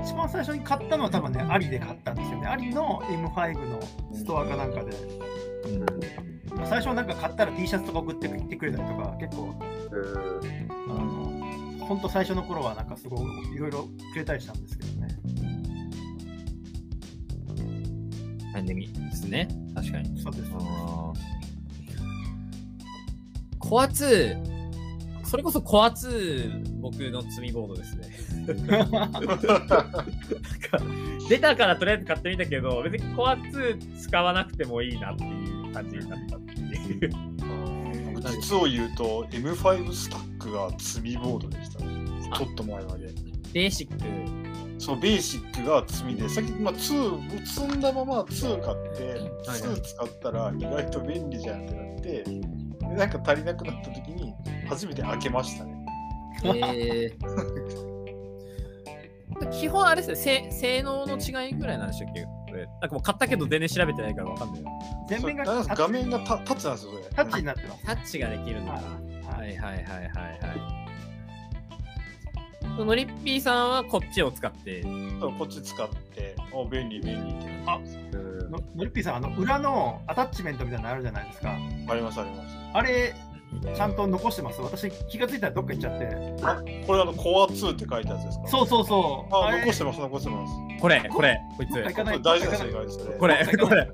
[0.03, 2.47] 一番最初に買ったのは多分ね、アリで買ったんですよね。
[2.47, 3.79] アリの M5 の
[4.13, 4.91] ストアかなんかで。
[6.65, 9.55] 最初はなんか買ったら T シャツとか送ってきてくれたりとか、結構、
[10.43, 15.07] えあの、本当最初の頃はなんかすごいいろいろくれたりしたんですけどね。
[18.53, 19.47] パンデミですね。
[19.73, 20.21] 確かに。
[20.21, 20.51] そうです。
[23.67, 28.07] コア2、それこそコア2、僕の積みボードですね。
[31.27, 37.11] 出たからとりあえず買ってみたけど、別にコア2使わなくてもいいなっていう感じになったっていう。
[38.29, 42.05] 実を言うと M5 スタックが積みボードでしたね。
[42.31, 43.13] あちょっと前まで。
[43.53, 43.97] ベーシック。
[44.79, 49.03] そのベーシックが積みで、さっき、まあ、2、積んだまま2買って、
[49.49, 52.56] はい2使ったら意外と便利じゃんってなって、で
[52.97, 54.33] なんか足りなくなった時に
[54.67, 55.85] 初めて開けましたね。
[56.43, 62.23] えー、基本あれですね、性性能の違いぐらいなんでしたっけ？
[62.23, 62.65] これ。
[62.65, 64.69] なんかもう買ったけど全然調べてないからわかんないよ。
[65.07, 67.03] 全面が画面がタタッチなんですよ、それ。
[67.15, 67.85] タッチになってます。
[67.85, 68.73] タッチができるのか。
[68.73, 68.81] は
[69.45, 69.89] いはいはいはいはいは
[72.79, 72.85] い。
[72.85, 74.89] のりっぴーさんはこっちを使って、そ
[75.29, 81.51] うこっち使って、お便利便利ってなってますーののりっぴーさん、あの裏のアタッチメントみたいなのあるじゃないですか。
[81.51, 82.49] ありますあります。
[82.73, 83.13] あれ、
[83.75, 84.61] ちゃんと残してます？
[84.61, 86.85] 私、気がついたらどっか行っちゃって。
[86.85, 88.47] これあの、コア2って書いたやつですか？
[88.47, 89.35] そうそうそう。
[89.35, 90.53] あ、れ残してます、残してます。
[90.81, 91.83] これ、これ、こいつどっ。
[91.83, 93.03] か行かないこれ大事な正解ですね。
[93.19, 93.87] これ、これ。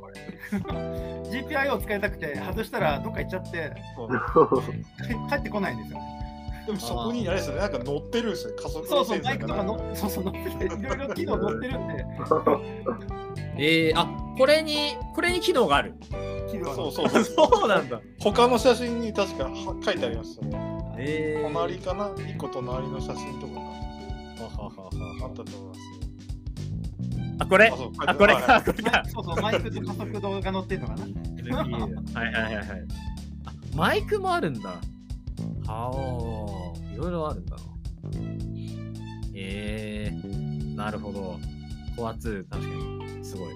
[1.33, 3.73] GPIO 使いたくて外したらどっか行っちゃって
[5.29, 6.05] 帰ってこないんですよね。
[6.67, 12.05] でもそこにあれですよね、なんか乗ってるんですよ、加速そうそう、バイクとかの、そうそう、乗ってて、いろいろ機能乗ってるんで、
[13.65, 14.07] えー、あ、
[14.37, 15.95] これに、これに機能がある。
[16.75, 17.23] そうそうそう。
[17.23, 18.01] そうなんだ。
[18.19, 20.51] 他の写真に確かは書いてありましたね。
[20.97, 22.11] えー、隣かな？
[22.29, 23.69] 一個隣の写真とかがは
[24.49, 24.89] ははは
[25.23, 25.79] あったと思います。
[27.39, 27.73] あ、これ
[28.05, 29.03] あ、これはいか、これか。
[29.05, 31.05] そうそう、マイクと加速度が乗ってるのかな？
[32.21, 32.67] はいはいはいはい。
[33.45, 34.69] あ、マイクもあるんだ。
[35.67, 37.61] はあ、いろいろあるんだな。
[39.35, 41.39] えー、なるほど。
[41.95, 43.53] コア2、確かに、すごい。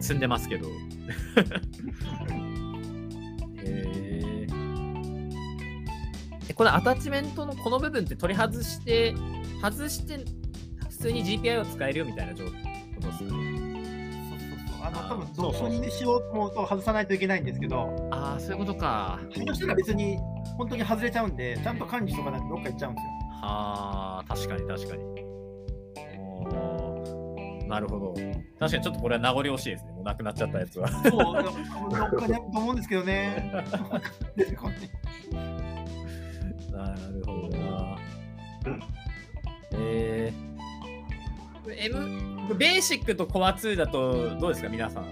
[0.00, 0.68] 積んでますけど。
[3.64, 4.54] えー。
[6.48, 9.14] え、これアタッチメントのこの部分って取り外して、
[9.62, 10.24] 外して、
[10.88, 12.92] 普通に GPI を使えるよみたいな状況ですかね？
[13.02, 13.38] そうそうそう。
[14.82, 19.20] あの、多分そうにしようと思うと外さないといけないんですけど、ああ、そういうことか。
[19.36, 20.16] 外したら別に
[20.56, 23.10] 本当に外れちゃうんで、ちゃんと管理しとかないとどっか行っちゃうんですよ。
[23.42, 25.17] はあ、確かに確かに。
[27.68, 28.14] なるほど。
[28.58, 29.92] 確かにちょっとこれは名残惜しいですね。
[29.92, 30.88] もうなくなっちゃったやつは。
[30.88, 33.52] そう、どっかにあると思うんですけどね。
[36.72, 37.98] なるほどな。
[39.72, 45.04] えー、M、ベーシックとコア2だとどうですか、皆さん。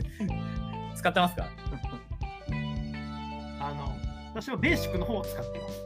[0.94, 1.48] 使ってますか？
[3.60, 3.96] あの、
[4.34, 5.80] 私はベーシックの方を使ってます。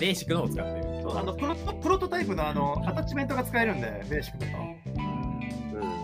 [0.00, 0.86] ベーシックの方を使ってる。
[1.12, 4.58] あのプロプロトタイプのあのアタッチメントが使えるんで、ベーシックだと。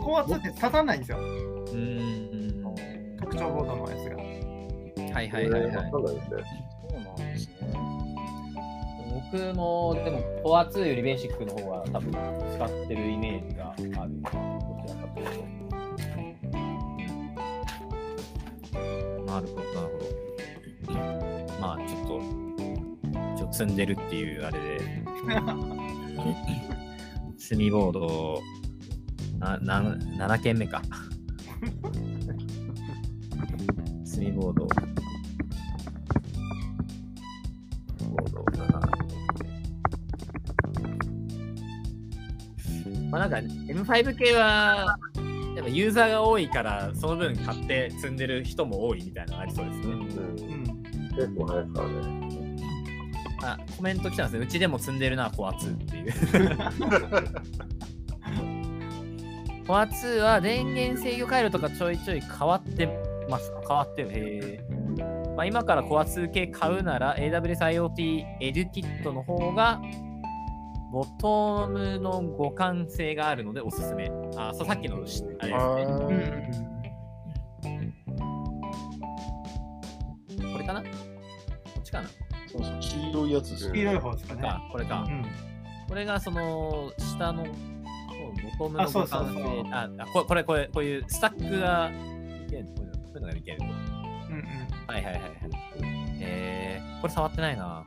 [0.07, 1.19] うん高圧って刺さんないんですよ。
[1.19, 3.17] うーん。
[3.19, 4.17] 拡張ボードのやつが。
[5.15, 5.91] はいはいはいはい。
[5.91, 6.37] そうなんですね。
[9.33, 14.31] 僕もでもコア2よりベーシックの方が多分使ってるイメージがあるど
[14.87, 15.27] ちらかという
[18.83, 18.87] と
[19.25, 19.91] なるほどなる
[20.87, 20.99] ほど
[21.61, 22.21] まあちょっと
[23.37, 24.79] 一応積んでるっていうあれで
[27.49, 28.43] 炭ボード
[29.39, 30.83] なな7件目か
[34.15, 34.67] 炭ボード
[38.09, 38.97] ボード7
[43.11, 44.99] まあなんか M5 系は
[45.57, 49.87] やっぱユーザーが多いからその分買って積んでる人も多いみたいなのありそうですね。
[49.87, 50.01] うん。
[50.01, 50.07] うん。
[51.15, 52.27] 結構早いですからね。
[53.43, 54.45] あコメント来たんですね。
[54.45, 56.13] うちでも積んでるな、コア2っていう。
[59.67, 62.89] コア2は電源制御回路とかちょいちょい変わって
[63.29, 64.11] ますか変わってる。
[64.13, 69.81] へーまあ、今からコア2系買うなら AWS IoT エデュキットの方が
[70.93, 74.09] ボトムの互換性があるのでおすすめ。
[74.37, 75.53] あ、そうさっきのしあれ
[75.85, 76.73] ですね。
[80.53, 80.89] これかなこ
[81.81, 82.09] っちかな？
[82.47, 83.75] そうそう、黄色いやつですね。
[83.75, 84.43] 黄色い方ですかね。
[84.43, 85.05] か、これか。
[85.09, 85.27] うん。
[85.89, 87.45] これがその下の
[88.59, 89.73] ボトムのあそう互そうそう換性。
[89.73, 91.91] ああこれ、これ、こういうスタックが
[92.47, 92.83] いけるこ
[93.15, 93.65] ういうのがいけると。
[93.65, 93.77] うんうん。
[94.87, 95.23] はいはいはいはい。
[96.21, 97.85] えー、これ触ってないな。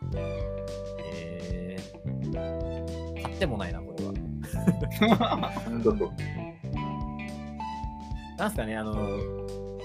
[0.99, 4.13] えー、買ってもないな、これは。
[8.37, 8.93] なんすかね、あの、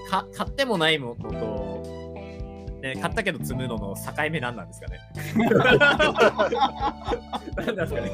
[0.09, 1.83] か買ってもないものと、
[2.81, 4.01] ね、買ったけど積むのの境
[4.31, 4.99] 目なんなんですかね。
[7.55, 8.11] なんですかね。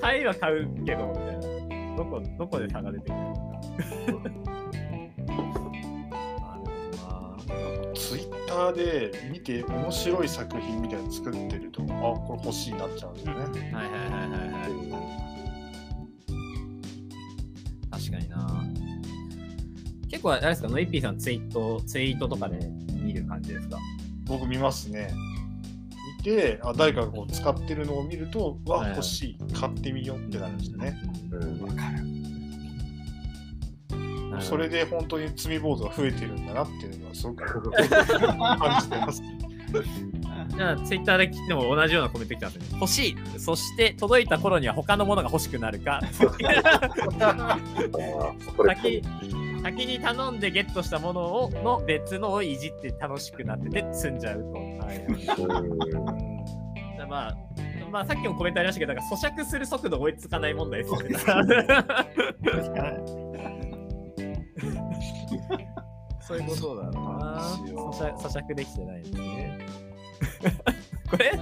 [0.00, 1.31] 買いは買うけど、みたいな。
[1.96, 3.42] どこ、どこで差が出てくるのか。
[5.26, 5.82] なるほどな。
[7.94, 13.40] ツイッターで見て面白い作品みたいなの作ってると、あ、これ欲しいなっちゃうんですよね。
[13.72, 14.72] はいはいはいはいはい。
[17.90, 18.64] 確かにな。
[20.10, 22.58] 結構あれですか、ノイッピーさんツイート、ツイートとかで
[23.02, 23.78] 見る感じですか？
[24.26, 25.10] 僕見ますね。
[26.24, 30.96] 見て、あ誰かがこう使ってるのを見ると、わ、はいはい欲しい、買ってみようってなるんですよね。
[31.32, 31.62] うん。
[31.62, 32.12] わかる。
[34.40, 39.22] それで本当に積みボードが増えてるんだなっていうのはすごく 感じてます。
[40.56, 42.78] じゃあ、ツイッターで来ても同じようなコメント来たんですね。
[42.80, 43.16] 欲しい。
[43.38, 46.00] そして、届いた頃には他のものが欲しくなるか。
[48.66, 49.02] 先
[49.62, 54.71] 先に頼んでゲットしたものをの別のをいじって楽しくなってて積んじゃうと。
[54.84, 55.12] はいうん
[57.12, 57.36] まあ、
[57.90, 61.14] まあ、さっきもコメントありましたけど、なんか咀嚼する速度追いつかない問題ですよね。
[66.20, 67.40] そういうことだな。
[67.60, 69.58] 咀嚼咀嚼できてないんですね。
[71.10, 71.32] これ、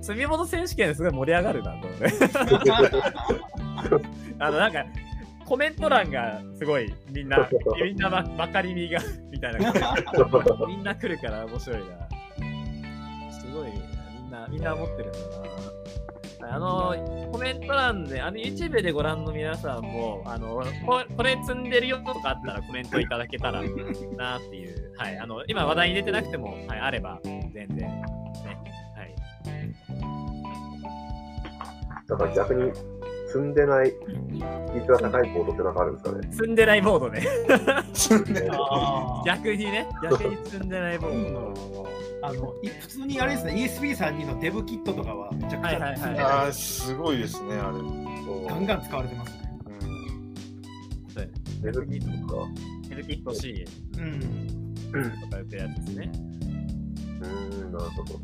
[0.00, 2.10] 積み物選手権ですごい盛り上がるな、これ。
[4.38, 4.86] あの、なんか、
[5.44, 7.50] コメント欄がすごいみんな、
[7.82, 9.00] みんなばばかりみが、
[9.30, 9.72] みたいな。
[10.66, 12.08] みんな来るから面白いな。
[14.48, 15.18] みんな、思ってるんだ
[16.48, 16.54] な。
[16.54, 28.02] あの、コメント欄で、あの、YouTube でご覧の皆さんも、あの、ここれ積んでるよとかあったらコメントいただけたらなっていう、はい、あの、今話題に出てなくても、はい、あれば、全然、ね、
[28.94, 29.14] はい。
[32.06, 32.72] だから逆に
[33.36, 33.92] 積んでない
[34.74, 36.28] 率が高いボードってなんかあるんですかね。
[36.32, 37.22] 積んでないボードね。
[37.92, 41.86] 積んであー逆にね、逆に積んでないボード。
[42.22, 47.78] あのい普通にあれですね、ESP32 のデブキットとかはめちゃくちはいはいはいゃ積んであないーすごいですね、あれ。
[48.48, 49.58] ガンガン使われてますね。
[51.14, 51.30] そう
[51.62, 52.48] デブキットとか。
[52.88, 53.64] ヘルキット C
[53.98, 54.74] うん。
[55.20, 56.10] とか言ってるやつですね。
[56.14, 58.14] うーん、なるほど。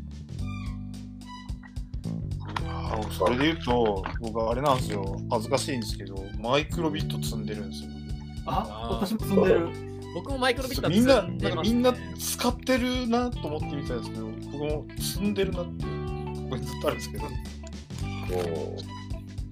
[2.67, 7.89] あーそれで言うと、僕あれなんですよ、恥ずかしいんですけど、マイクロビット積んでるんですよ。
[8.45, 9.69] あ、私も積んでる。
[10.13, 11.69] 僕もマイクロビットはみんな、積んでます。
[11.69, 15.89] ねみんな使ってるなと思って見てたんですけど、僕も積んでるなって、こ
[16.49, 17.29] こにずっとあるんですけど、も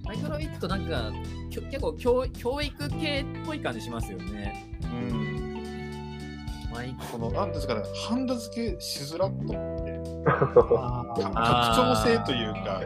[0.04, 1.12] マイクロビットなんか、
[1.50, 4.68] きょ結構教教育系っぽい感じしますよね。
[4.82, 9.81] うん、マイクこの、なんですかね、ハンダ付けしづらっと
[10.26, 12.80] あ拡張性というか、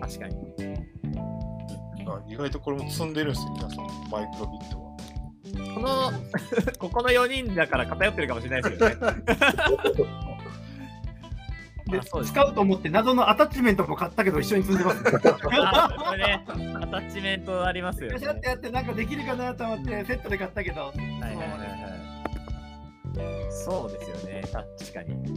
[0.00, 0.34] 確かに。
[2.06, 4.84] あ意外とこれも積んでるんですよ、皆さん、マイクロビットは。
[5.74, 6.12] この、
[6.78, 10.14] ここの4人だから偏ってるかもしれないですけどね。
[11.90, 15.04] で使うと思って謎のアタッチメントも買ったけど一緒に積んでます。
[15.52, 18.14] あこれね、アタッチメントありますよね。
[18.14, 20.80] よしやってやってなんかできるかなと思ってセットで買ったけど。
[20.80, 22.14] はいはいはいはい。
[23.50, 25.34] そうですよね、確かに。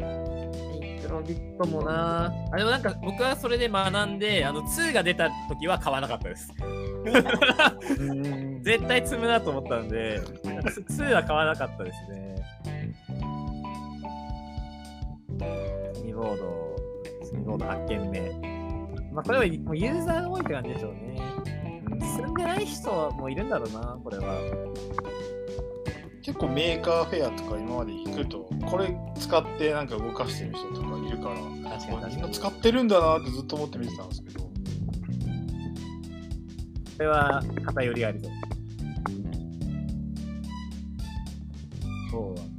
[1.01, 6.51] クロビットもなあ、でもなんか僕はそれで学んで、あの2が出た時は買わなかったです。
[8.63, 10.19] 絶対積むなと思ったんで、
[10.87, 12.35] つ2は買わなかったですね。
[16.17, 16.75] スミボード、
[17.23, 18.21] スミボード発見目。
[19.13, 21.21] まあこれはもうユーザーが多いって感じでしょうね。
[21.99, 24.25] 住んでない人もいるんだろうな、これは。
[26.23, 31.35] 結構 Maker Faire とか今まで行くと、これ使ってなんか動かしてる人とかいるから、
[31.77, 34.49] 確かにみんな使ってるんだなってずっと思って見てたんですけど、こ
[36.97, 38.31] れは偏りありそう。
[42.09, 42.56] そうだろ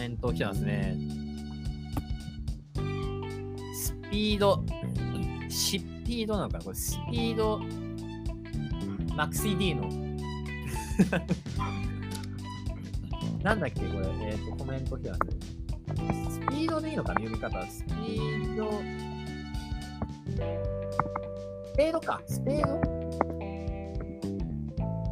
[0.00, 0.96] メント来てますね。
[3.74, 4.64] スピード、
[5.50, 6.64] シッピードなのかな？
[6.64, 7.58] これスピード、
[9.14, 9.90] マックス CD の。
[13.44, 15.28] なんだっけこれ、えっ、と、コメント来てますね。
[16.30, 17.66] スピードでいいのかな読み方。
[17.66, 18.70] スピード。
[20.30, 20.36] ス
[21.76, 22.22] ペードか。
[22.26, 22.80] スペード？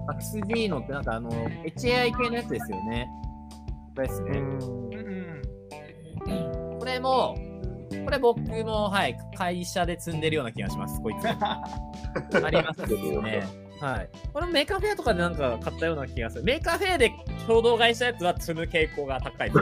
[0.07, 3.11] マックス D のってなんかあの、HAI 系のやつですよね。
[3.99, 4.30] これですね。
[4.30, 4.34] う
[6.30, 7.36] んこれも、
[8.05, 11.26] これ僕も、はい、会社で積んでるような気がします、こいつ。
[11.26, 13.44] ありますね。
[13.80, 14.09] はい。
[14.32, 16.44] これも Maker Faire とかでなんか買ったような気がする。
[16.45, 17.12] Maker Faire で
[17.46, 19.51] 衝動買いしたやつは積む傾向が高い。
[19.51, 19.59] 衝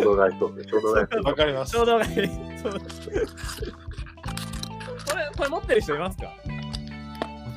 [0.00, 0.68] 動買いそうです。
[0.70, 1.72] 衝動買いわかります。
[1.72, 2.14] 衝動買い。
[2.14, 2.28] これ、
[5.36, 6.32] これ持ってる人いますか？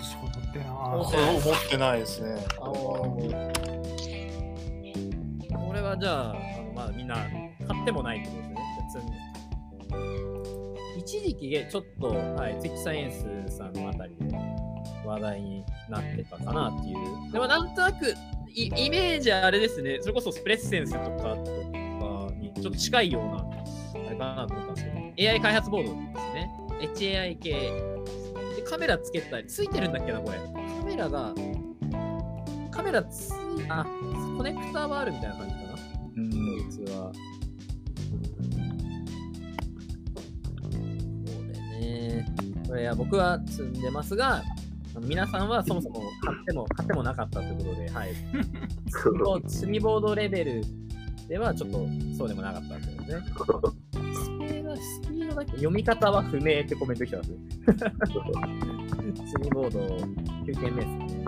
[0.01, 2.36] 私これってなこれを持ってないですね。
[5.70, 7.15] これはじゃあ、あのまあみんな
[7.67, 8.55] 買ってもないってことですね。
[8.91, 9.17] じゃあ積んで
[10.97, 14.36] 一時期ちょっと、はい、ツイッチサイエンスさんのあたりで
[15.05, 17.32] 話題になってたかなっていう。
[17.32, 18.16] でもなんとなく
[18.55, 21.29] イイメージあれですね、それこそスプレッセンスとかとか
[22.36, 26.51] にちょっと近いような、あれかなと思ったんですけど、AI 開発ボードですね。
[26.82, 30.37] HAI 系でカメラつけたり、ついてるんだっけな、これ。
[30.39, 31.36] カメラが、
[32.80, 33.34] カメラつい、
[33.68, 33.86] あ、
[34.38, 35.68] コネクターはあるみたいな感じかな。
[36.16, 37.12] うんこいつは。
[40.62, 40.70] こ
[41.51, 42.26] れね。
[42.66, 44.42] これは僕は積んでますが、
[45.01, 48.14] 皆さんはそもそも買っても、買ってもなかったということで、はい。
[48.88, 50.62] スミボースミボードレベル
[51.28, 51.86] ではちょっと
[52.18, 53.26] そうでもなかったんですよね。
[53.28, 57.32] スピード、スピードだけ読み方は不明ってコメント来てます。
[59.30, 59.80] スミボード
[60.46, 61.18] 9件目ですね。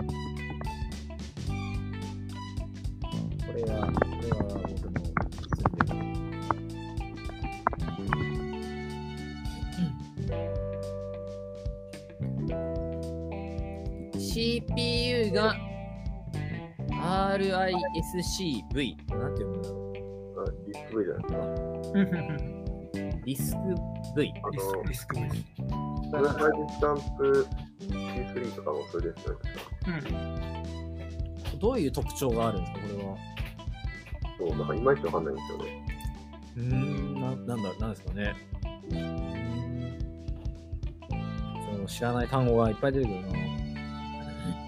[3.52, 3.90] これは、こ
[4.22, 5.06] れは僕も積んでる。
[14.18, 15.54] CPU が
[16.88, 18.96] RISC-V。
[19.10, 19.92] なんて読むんだろ
[20.66, 21.38] リスク V じゃないですか。
[22.94, 22.96] う。
[23.26, 23.58] リスク
[24.16, 24.32] V。
[24.42, 25.36] あのリスクです。
[26.10, 27.46] プラサイズスタンプ
[27.80, 29.40] C3 とかもそれですよね。
[31.52, 31.58] うん。
[31.58, 33.14] どういう特徴があるんですか、これは。
[34.48, 35.86] そう、なんかいまいちわかんないんですよね。
[36.56, 38.34] うーん、ななんだ、なんですかね。
[41.70, 43.28] その知らない単語がいっぱい出てくるな。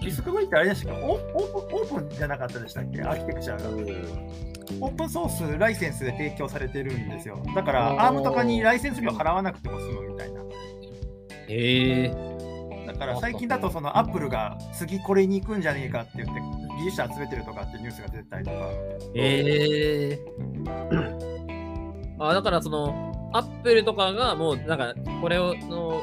[0.01, 1.01] リスク V ってあれでしたっけ？
[1.01, 3.01] オオープンオープンじゃなかったでしたっけ？
[3.01, 3.69] アーキテクチャが。
[4.81, 7.41] オープンソースライセンスで提供されてるんですよ。
[7.55, 10.41] だから、あー ARM とかにライセンス料払わなくても済むみたいな。
[10.41, 12.85] へえ。
[12.87, 16.41] だから最近だとそのアップルが次これに行くんじゃねえかって言って
[16.77, 18.57] 技術者集めてるとかってニュースが出てたりとか。
[19.13, 20.19] へえ。
[22.19, 26.01] あ、だからその、アップルとかがもう、なんか、これを、の、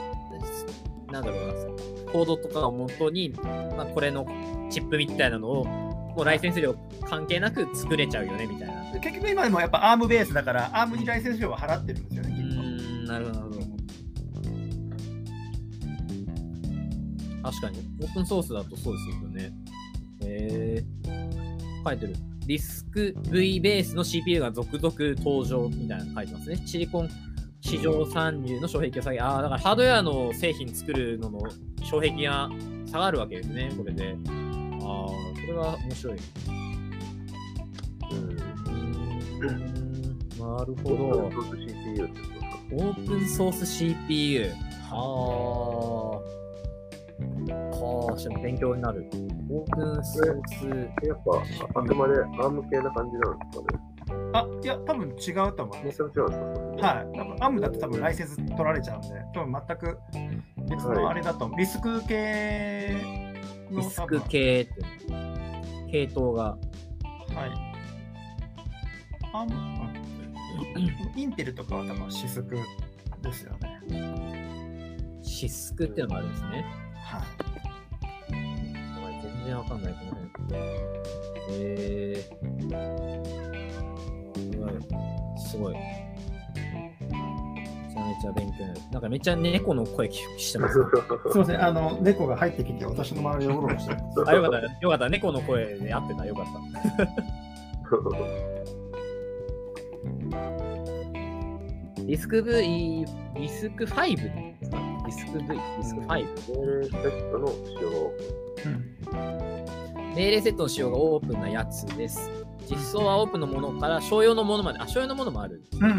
[1.11, 3.31] なんだろうな、コードとかを元に、
[3.77, 4.27] まあ、これの
[4.70, 6.74] チップみたいなのを、もうライセンス料
[7.09, 8.93] 関係なく作れちゃうよね、みたいな。
[8.93, 12.36] で結局今でもやっぱ ARM ベースだから ARM にライセンス料は払ってるんですよね。
[12.39, 13.53] うーん、なるほど。
[17.43, 19.62] 確かに、オープンソースだとそうですよね。
[20.24, 20.85] へえ
[21.85, 22.15] 書いてる。
[22.47, 26.62] ディスク V ベースの CPU が続々登場みたいなの書いてますね。
[26.66, 27.09] シリコン
[27.61, 31.40] 市場参入の障壁を下げ、ああ、だからハードウェアの製品作るのの
[31.89, 32.51] 障壁が
[32.90, 34.16] 下がるわけですね、これで。
[34.27, 35.16] ああ、こ
[35.47, 36.19] れは面白い。
[38.11, 38.36] うん。
[40.39, 41.31] なるほオどー。
[41.31, 42.09] プンソース CPU
[42.73, 44.51] オープンソース CPU。
[44.90, 46.41] はあ。
[47.73, 49.09] はあ、しかも勉強になる。
[49.51, 50.27] オープンソー
[51.07, 51.23] やっ
[51.74, 53.81] ぱ、あくまで ARM 系な感じなんですかね？
[54.35, 55.85] あ、いや、多分違うと思います。
[55.85, 57.07] めちゃめちゃ違うんですかはい。
[57.19, 59.99] 多分 ARM だと多分ライセンス取られちゃうんで、多分全く
[60.70, 62.97] 別のあれだと、リスク系
[63.70, 64.74] のリスク系って
[65.90, 66.44] 系統が。
[66.44, 67.51] はい。
[69.35, 69.82] あん、うん
[71.16, 72.57] インテルとかは多分シスク
[73.23, 73.81] ですよね。
[75.23, 76.65] シスクっていうのがあるんですね。
[77.13, 78.33] はい。
[78.33, 79.13] やばい。
[79.23, 80.63] 全然わかんない、この辺。
[81.51, 82.59] えー。
[84.49, 84.73] すごい。
[85.39, 85.75] すごい。
[85.75, 85.81] め
[87.93, 88.81] ちゃめちゃ勉強になる。
[88.93, 90.75] なんかめっちゃ猫の声聞きしてます。
[90.75, 90.81] す
[91.35, 94.25] みません、あの、猫が入ってきて私の周りをうろうろしてます。
[94.27, 94.61] あ、よかった。
[94.61, 95.09] よかった。
[95.11, 96.25] 猫の声で合ってた。
[96.25, 96.53] よかった。
[102.05, 106.07] ディスク V、ディスク5ですかディスク V、ディスク5。
[106.09, 108.13] 命令セットの使用。
[108.65, 110.15] うん。
[110.15, 112.31] 命令セットの仕様がオープンなやつです。
[112.71, 115.63] 実装はオープンのものから商用のものまで、あ、商用のものもある。
[115.81, 115.91] うん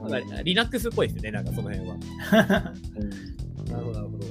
[0.00, 0.10] うん。
[0.10, 1.96] なんか Linux っぽいですね、なんかその辺は。
[3.70, 4.26] なるほど、なるほど。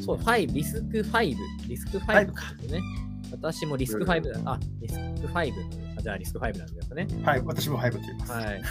[0.00, 1.36] そう、5、リスク5、
[1.68, 2.26] リスク5
[2.62, 2.80] ですね。
[3.30, 4.52] 私もリスク5だ。
[4.52, 5.52] あ、リスク5。
[5.98, 7.06] あじゃあリスク5なんですかね。
[7.24, 8.32] はい、私もハイブって言います。
[8.32, 8.62] はい。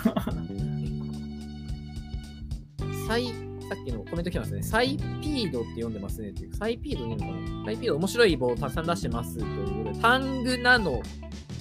[3.08, 4.64] サイ、さっきのコメント来てますね。
[4.64, 6.56] サイピードって読んでますねっていう。
[6.56, 7.66] サイピードでいいのかな？
[7.66, 11.02] サイピード面白い棒をたくさん出してますということで、タングナノ、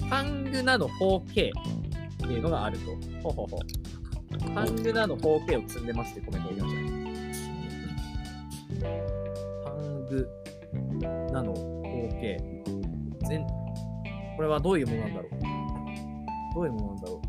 [0.09, 1.31] タングナノ 4K っ
[2.17, 2.85] ていうのがあると。
[3.23, 3.59] ほうほうほう。
[4.53, 6.87] タングナノ 4K を積んでますってコメントが来ましたね。
[9.65, 10.29] タング
[11.31, 12.57] ナノ 4K。
[13.27, 13.45] 全、
[14.37, 15.31] これはどういうものなんだろう？
[16.55, 17.26] どういうものなんだろう？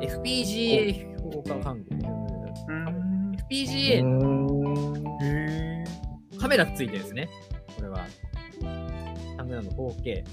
[0.00, 1.94] FPGA 評価関係。
[1.94, 3.32] うん。
[3.50, 4.02] FPGA
[5.22, 5.84] へ
[6.38, 7.28] カメラついてるんですね。
[7.76, 8.06] これは。
[9.36, 10.24] タングナの 4K。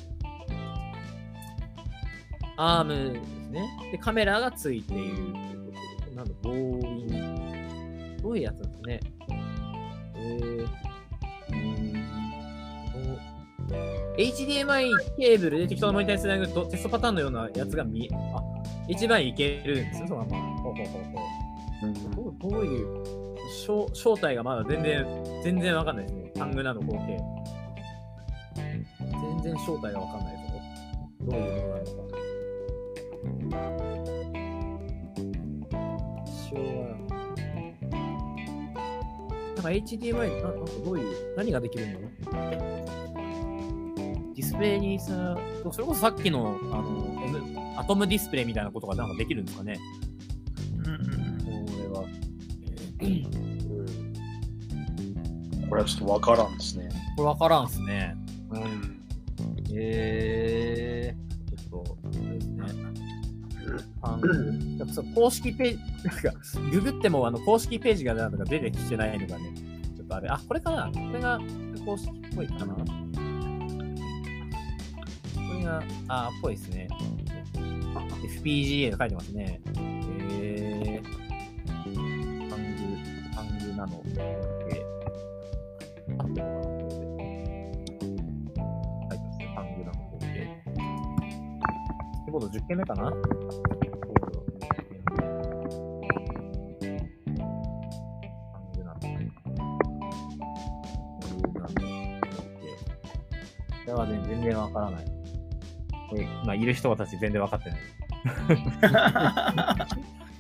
[2.56, 3.90] アームですね。
[3.92, 8.18] で、カメラがついているということで、なんだ、ボーイン。
[8.22, 9.00] どういうやつなんですね。
[10.16, 10.68] えー、
[14.16, 18.42] HDMI ケーブルで適当なモニターにつなぐとテストパターンのようなやつが見え、あ、
[18.88, 20.38] 一番いけるんですよ、そのまま。
[20.62, 21.04] ほうほうほう
[22.16, 22.36] ほう。
[22.40, 23.04] どうどういう
[23.66, 25.06] 正正体がまだ全然、
[25.44, 26.32] 全然わかんないですね。
[26.36, 27.18] タングナの合計。
[28.56, 30.62] 全然正体がわかんないですよ。
[31.22, 31.92] どういうものなのか。
[36.26, 36.88] 一応は。
[39.56, 41.06] なんか HDMI な、なんかどういう、
[41.38, 43.03] 何ができるんだろう
[44.36, 45.38] ディスプレイにさ、
[45.72, 49.80] それこそさっきの、あの、アトムディスプレイみたいなことがなんかできるんですかね？
[50.78, 52.04] うんうんこれは。
[55.70, 56.90] これはちょっとわからんですね。
[57.16, 58.16] これわからんっすね。
[58.52, 59.00] うん。
[59.76, 62.64] えー、ちょっと、あれですね。
[64.02, 66.34] あのやっぱそう公式ページ、なんか、
[66.72, 69.54] ググってもあの公式ページがなんか出てきてないのがね、
[69.96, 71.40] ちょっとあれ、あ、これかなこれが
[71.86, 72.76] 公式っぽいかな
[75.64, 76.88] が、あ、っぽいですね。
[78.44, 79.62] FPGA と書いてますね。
[79.76, 81.08] えー、
[82.50, 86.42] ハングナの、えー、あ、これで
[89.10, 89.54] 書いてますね。
[89.58, 90.26] アングナの方形。
[92.26, 93.12] キーボード10件目かな？
[93.12, 94.62] キーボード10件
[96.82, 97.40] 目。
[98.54, 98.96] アングナの。
[98.96, 99.08] ア
[101.28, 101.76] ングナの方形。
[103.86, 105.13] これは、全然わからない。
[106.14, 107.80] これ、今いる人たち全然わかってない。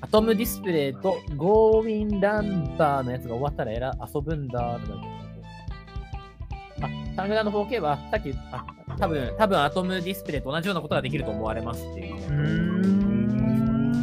[0.01, 5.13] アトムディスプレイとゴーウィンランバーのやつが終わったらえら遊ぶんだとか言って
[6.81, 8.65] あ、タングラの 4K はさっき、あ、
[8.99, 12.15] 多分多分アトムディスプレイと同じようなことができると思われますっていう。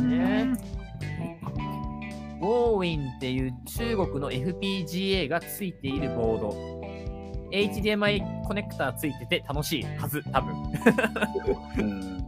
[0.08, 0.48] ね
[2.40, 6.79] ゴーウィンっていう中国の FPGA がついているボード。
[7.50, 10.54] HDMI コネクターついてて楽しいはず、多分。
[11.78, 12.20] うん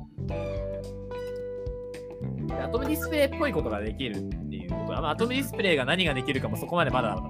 [2.62, 5.02] アトムディスプレイっぽいことができるっていうこと。
[5.02, 7.22] まあ、アトムディスプレイが何ができるかもそこまでまだ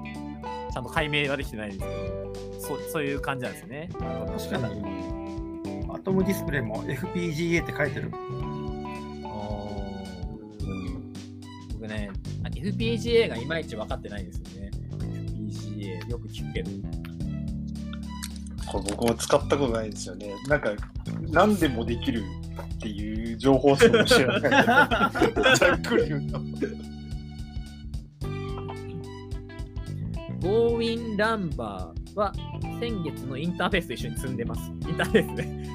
[0.73, 3.89] ちゃんと解明はできてないですけど、そうそういう感じなんですね。
[3.93, 4.83] 確かに。
[5.93, 8.11] アトムディスプレイも FPGA って書いてる。
[11.75, 12.11] 僕ね、
[12.45, 14.71] あ FPGA がいまいち分かってないんですよね。
[14.99, 16.71] FPGA、よく聞くけど。
[18.73, 20.35] これ僕も使ったことないんですよね。
[20.49, 20.71] なんか、
[21.31, 22.25] 何でもできる
[22.75, 24.51] っていう情報しか知らない。
[25.59, 26.41] ざっくり言うと。
[30.41, 32.33] ゴーウィンランバーは
[32.81, 34.71] 先月のインターフェースと一緒に積んでます。
[34.71, 35.69] インターフェースね。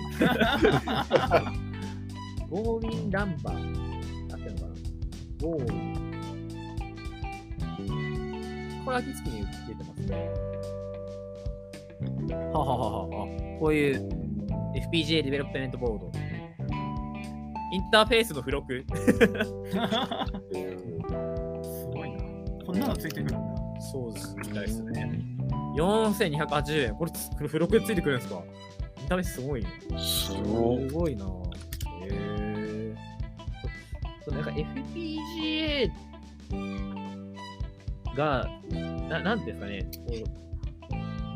[2.49, 3.55] ゴーウィンランバー。
[4.33, 4.73] 合ってるのかな
[5.39, 5.97] GOWIN。
[8.83, 10.56] これ秋月に出てますね。
[12.53, 13.27] ははははは。
[13.59, 14.09] こういう
[14.75, 16.11] FPGA development board。
[17.73, 18.85] インターフェースの付録。
[21.63, 22.17] すごいな。
[22.65, 23.39] こんなのついてくるんだ。
[23.91, 25.11] そうですみたいですね。
[25.75, 26.95] 4280円。
[26.95, 28.41] これつ、これ付録でついてくるんですか？
[28.99, 29.69] インターフェースすごいね。
[29.97, 30.89] すごい。
[30.89, 31.29] すごいなぁ。
[32.03, 32.95] へえ。
[34.25, 35.91] そうなんか FPGA
[38.15, 38.49] が、
[39.09, 40.23] ななんですかね、こう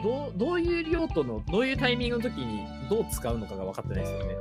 [0.03, 4.35] どうどういう用途の、どういうタイミングの時にどう使うのかが分かってないですよね。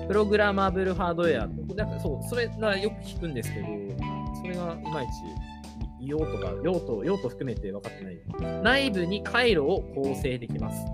[0.00, 1.46] うん、プログラマブルハードウェア。
[1.74, 3.66] なんかそう、それがよく聞くんですけど、
[4.36, 5.10] それがいまいち
[6.06, 8.62] 用途が、用途、用途含めて分かってない。
[8.62, 10.84] 内部に回路を構成できます。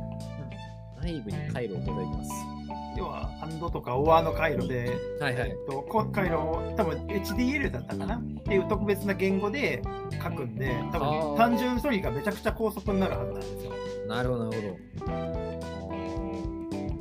[1.02, 2.59] 内部に回路を構成できます。
[3.00, 5.50] 要は、ハンドとかオアの回路で、はいはい。
[5.50, 8.16] えっと、こ回路を多分 HDL だったかな？
[8.16, 9.82] っていう特別な言語で
[10.22, 13.72] 書くんで、多分単純処理がめちゃくちゃ高速になるはずなんですよ。
[14.06, 15.06] なるほど、なるほ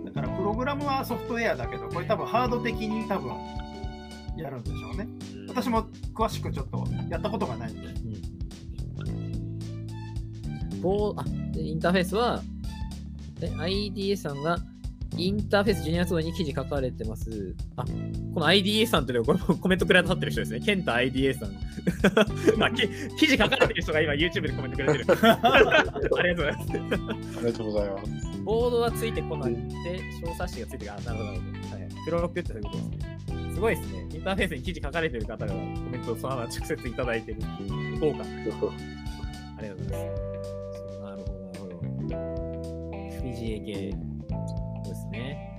[0.06, 3.34] だから、プログラムはソフトウェアだけど、これ多分ハード的に多分
[4.38, 5.06] やるんでしょうね。
[5.48, 5.54] ど。
[5.54, 7.88] 私も詳しくちょっとやったことがないんで。
[10.82, 12.42] ボーあでインターフェースは、
[13.42, 14.42] え IDA さん。
[14.42, 14.58] が
[15.20, 17.56] インターフェース12月号に記事書かれてます。
[17.76, 17.84] あ、
[18.34, 20.60] この IDA さんというのはこれコメントくれたってる人ですね。
[20.60, 21.50] ケンタ IDA さん。
[22.64, 22.88] あき
[23.18, 25.06] 記事書かれてる人が今 YouTube でコメントくれてる。
[25.22, 26.72] ありがとうございます。
[26.72, 28.42] ありがとうございます。
[28.44, 29.60] ボードはついてこなくて、
[30.24, 30.94] 小冊子がついてくる。
[30.94, 31.76] あ、なるほど、なるほど。
[31.76, 31.90] はい。
[32.06, 33.54] プロロックってそういうことですね。
[33.54, 34.08] すごいですね。
[34.14, 37.40] インターフェースに記事書かれてる方がコメントをそのまま直接いただいてる。
[38.00, 38.24] 豪華。
[38.24, 40.30] ありがとうございます。
[41.02, 42.20] なるほど、なるほど。
[43.22, 44.19] FPGA 系。
[45.20, 45.50] ね。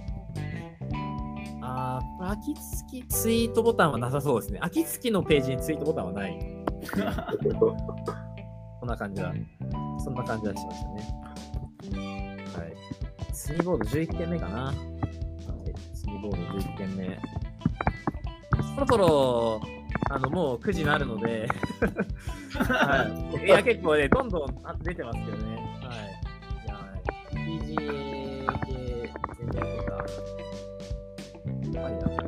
[1.63, 4.59] あー、秋月ツイートボタンはなさそうですね。
[4.63, 6.39] 秋月のページにツイートボタンはない。
[8.81, 9.33] こんな感じだ。
[10.03, 12.47] そんな感じはしましたね。
[12.57, 12.75] はい。
[13.33, 14.65] スニーボード11件目かな。
[14.65, 14.77] はい。
[15.95, 17.21] スニーボード11件目。
[18.75, 19.61] そろそろ、
[20.11, 21.47] あの、もう9時になるので、
[22.53, 23.07] は
[23.43, 23.45] い。
[23.47, 25.57] いや、結構ね、どんどんあ出てますけどね。
[25.83, 26.21] はい。
[26.67, 26.89] じゃあ、
[27.35, 28.80] PGA 系
[29.53, 30.05] 全然とか、
[31.85, 32.21] ありだな。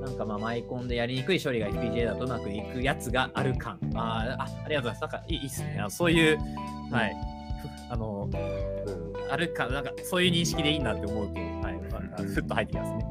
[0.00, 3.78] なんかまあ、マイコンでやりにくい処理が FPGA だとうまくいくやつがある感。
[3.94, 5.00] あーあ、ありがとうございます。
[5.02, 5.80] なんかいいいいっすね。
[5.80, 6.38] あそういう、
[6.90, 7.16] はい。
[7.88, 8.28] ふあの、
[9.30, 11.40] あるか、なんかそういう認識でいいなって思うと、は
[11.70, 11.78] い、
[12.16, 13.06] あふっと入ってきますね。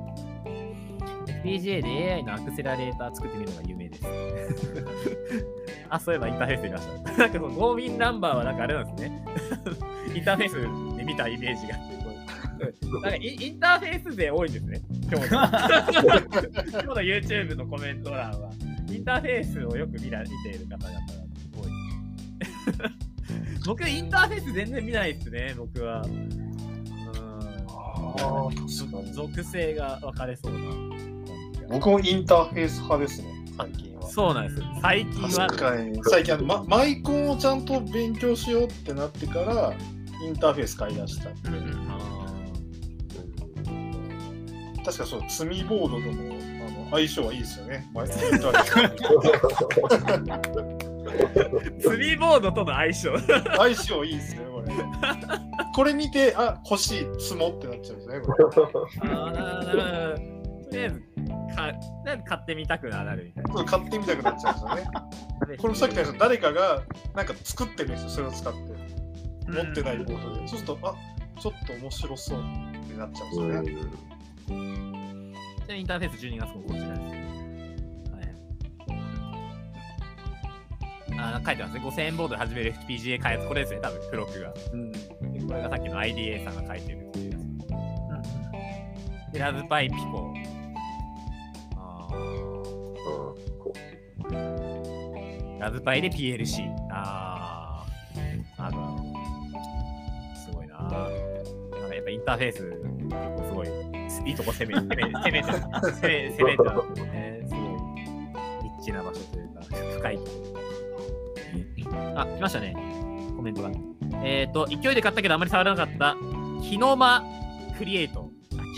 [1.44, 4.06] FPGA で AI のアクセラレーター作ってみるのが有名です。
[5.90, 7.18] あ、そういえばインターフェースで見ました。
[7.18, 9.26] なんかそのゴービンナンバーはなんかあれなんですね。
[10.16, 13.02] インターフェースで見たイメージがあってこう。
[13.02, 14.82] なんかイインターフェースで多いんですね。
[15.12, 15.48] 今日の今
[16.82, 18.52] 日の YouTube のコメント欄は、
[18.90, 21.06] インターフェースをよく見ら見ている方々が
[21.56, 21.72] 多い。
[23.66, 26.02] 僕、インターフェース全然見ないですね、僕は。
[26.02, 26.48] うん。
[29.14, 30.87] 属性が分かれそうな。
[31.70, 33.28] 僕もインターフェース派ですね、
[33.58, 34.10] 最近は。
[34.10, 34.60] そうなんです。
[34.60, 34.66] よ。
[34.82, 35.30] 最近は。
[35.48, 36.02] 確、かに。
[36.06, 39.74] 最近あの、ま、マイコンをちゃんと勉強しようってなってから
[40.24, 41.50] インターフェース買い出したんで、
[44.84, 46.34] 確かそう積みボードとも
[46.66, 47.90] あの相性はいいですよね。
[47.94, 53.18] マイインターフェーツリーボードとの相性。
[53.20, 54.68] ス相性いいですねこれ。
[55.76, 58.46] これ見てあ欲しい積もってなっちゃうんですねこれ。
[59.12, 60.37] あーなるほどなるほど
[60.70, 61.00] とりあえず
[61.56, 61.74] か、
[62.26, 63.54] 買ってみたくなるみたいな。
[63.54, 66.84] そう買ってみたくなっちゃうんですよね これさっき言ったように誰かが
[67.16, 68.60] なんか作ってるんですよそれを使って
[69.52, 70.96] 持ってないボードで、そうするとあ
[71.40, 72.44] ちょっと面白そうっ
[72.88, 73.88] てなっちゃうんですよね、
[74.48, 77.02] ちなみにインターフェース12月号こちらです。
[77.02, 78.34] はい。
[81.20, 81.82] あー書いてますね。
[81.82, 83.48] 5000円ボードで始める FPGA 開発。
[83.48, 84.54] これですね、多分、付録が。
[84.74, 85.00] うんで
[85.46, 87.38] これがさっきの IDA さんが書いてるっていうや
[89.30, 89.34] つ。
[89.34, 90.34] で、ラズパイピコ。
[95.60, 96.70] ラズパイで PLC。
[96.92, 97.58] あー。
[98.58, 98.98] あの、
[100.36, 107.46] すごいななんかやっぱインターフェース、結構すごい、いいとこ攻め、攻め、攻め、攻め、攻めてますね。
[107.48, 107.64] すごい、
[108.64, 109.62] リッチな場所というか、
[109.98, 110.20] 深い。
[112.16, 112.76] あ、来ましたね。
[113.36, 113.72] コメントが。
[114.24, 116.16] えっ、ー、と、勢いで買ったけどあまり触らなかった、
[116.64, 117.24] キノマ
[117.78, 118.32] クリエイト。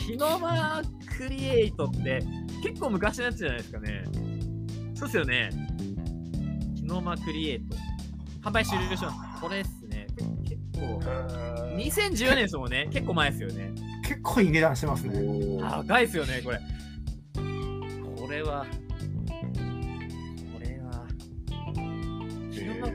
[0.06, 0.82] キノマ
[1.18, 2.22] クリエイトって
[2.62, 4.04] 結構昔のやつじゃないですかね。
[4.96, 5.50] そうっすよね。
[6.76, 7.76] キノマクリエイト。
[8.42, 9.42] 販売終了します。
[9.42, 10.08] これっすね。
[10.46, 11.00] け結構、
[11.76, 12.88] 2014年ですもんね。
[12.92, 13.72] 結構前ですよね。
[14.04, 15.60] 結構いい値段してますね。
[15.62, 16.60] 高いですよね、これ。
[18.16, 18.66] これは、
[20.54, 21.06] これは、
[22.52, 22.88] キノマ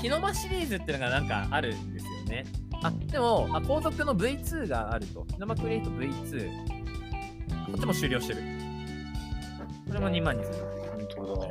[0.00, 2.44] キノマシリーズってのがなんかあるんですよね。
[2.82, 5.26] あ、でも、あ後続の V2 があると。
[5.26, 6.79] キノマクリエイト V2。
[7.70, 8.42] こっちも終了してる。
[9.88, 10.70] これも2万2000
[11.16, 11.48] 本当だ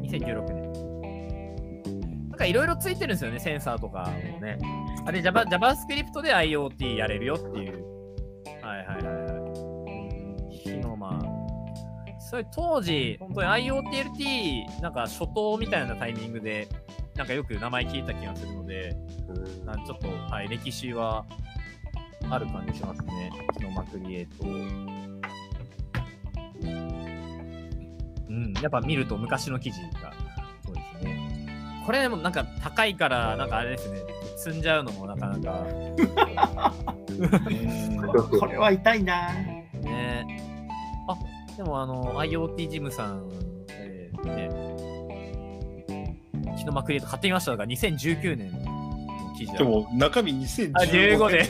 [0.00, 2.28] 2016年。
[2.30, 4.58] なんかいろいろついてるんですよね、センサーとかもね。
[5.04, 7.84] あれ、Java、JavaScript で IoT やれるよっていう。
[8.62, 10.56] はいはいはいはい。
[10.56, 11.42] 日のまあ。
[12.18, 16.68] それ当時、本当に IoTLT、なんか初頭みたいなタイミングで、
[17.14, 18.96] なんかよく名前聞いた気がするので、
[19.66, 21.26] なんちょっと、はい、歴史は
[22.30, 23.30] ある感じしますね。
[23.58, 24.46] キノマクリエイト。
[26.62, 30.12] うん、やっぱ見ると昔の記事が、
[30.64, 31.82] そうですね。
[31.84, 34.00] これでもなんか高いから、なんかあれですね、
[34.36, 35.66] 積んじゃうのもなかなか、
[38.38, 39.32] これは痛いな。
[39.82, 40.26] ね。
[41.08, 41.16] あ、
[41.56, 43.28] でもあの、IoT ジムさん、
[43.70, 44.72] えー、ね、
[46.56, 48.61] キノマクリエイト買ってみましたが、2019年の
[49.46, 51.48] 記事だでも中身2015あ、15で。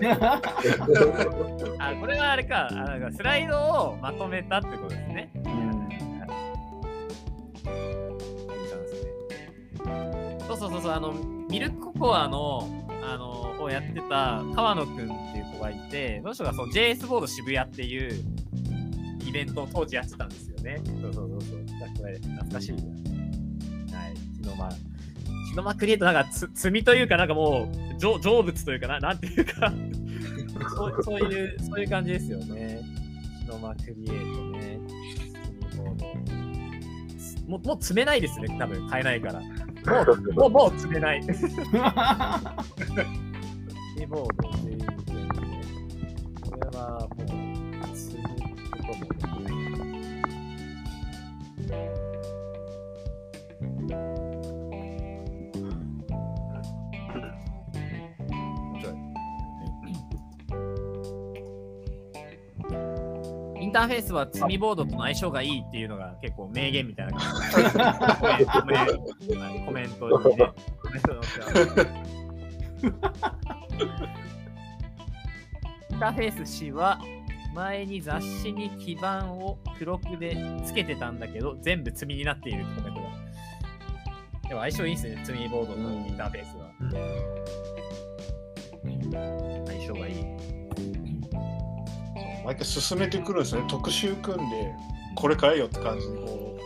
[0.00, 0.12] 年
[1.78, 5.30] あ、これはあれか、あなんかスライドをまとめたってことですね。
[10.46, 11.12] そうそうそうそう、あの、
[11.48, 12.68] ミルクココアの、
[13.02, 18.24] あの、をやってた川野くんっていう子がいて、その人がその JS ボード渋谷っていう
[19.26, 20.80] イベントを当時やってたんですよね。
[20.84, 21.60] そうそうそうそう。
[21.60, 22.72] 懐かしい。
[22.72, 22.80] はい。
[24.42, 24.68] キノマ、
[25.52, 29.70] キノマクリエイトなんかつ積みというか、なんかもう、成成仏というかな、なんていうか
[30.74, 32.80] そう、そういう、そういう感じですよね。
[33.40, 34.78] キノマクリエイトね。
[37.46, 39.42] もう、もう積めないですね、多分、買えないから。
[40.34, 41.20] もう、もう、もう積めない。
[41.20, 41.36] キー
[44.08, 44.68] ボード
[63.72, 67.22] ンターフェースは積みボードとの相性がいいっていうのが結構名言みたいな感
[68.38, 68.44] じ。
[68.44, 68.44] で。
[68.44, 70.14] コメントにね、コメントイ
[75.96, 77.00] ンターフェース氏は
[77.54, 80.36] 前に雑誌に基板を付録で。
[80.66, 83.08] つけてたんだけど全部積みになっているってコメントが。
[84.48, 84.54] で。
[84.54, 85.00] も相性いいで。
[85.00, 85.82] すね、積みボードとイ
[86.12, 86.70] ンターフェースは。
[88.84, 89.71] 相性がいい。
[92.44, 93.66] 毎回進めてくるんですよね。
[93.68, 94.74] 特集組んで
[95.14, 96.58] これ買えよって感じにこ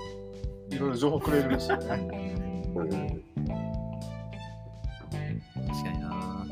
[0.71, 1.87] ういろいろ情報くれるんですよね。
[1.87, 1.99] 確
[5.85, 6.47] かにな。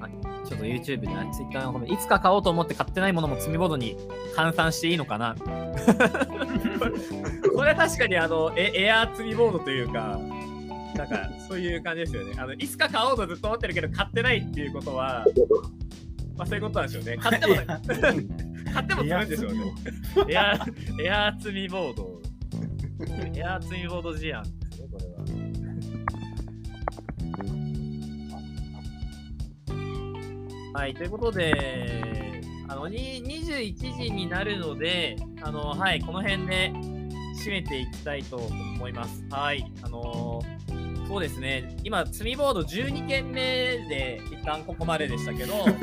[0.00, 0.08] あ
[0.46, 3.96] ちょっとと YouTube で、Twitter のコメント、いつか買おうと思って買ってないものも積みボードに
[4.34, 5.36] 換算していいのかな。
[7.54, 10.18] これは確かにあのエエアー積みボードというか、
[10.94, 12.34] なんかそういう感じですよね。
[12.38, 15.26] あのいつか買おうとずっと思ってるけど買ってないっていうことは、
[16.36, 17.16] まあそういうことなんでしょうね。
[17.16, 19.74] 買っても、買っても積むんでしょうね。
[20.28, 22.22] エアー、エアー積みボード。
[23.34, 25.24] エアー積みボード事案ですね、これは。
[30.74, 36.72] はい、ということで、あのに21時になるので、あのはい、この辺で
[37.44, 39.24] 締めていきたいと思います。
[39.30, 40.42] はい、あの
[41.14, 45.76] そうですね、今、積みボード12件目で一旦ここまででしたけど、 今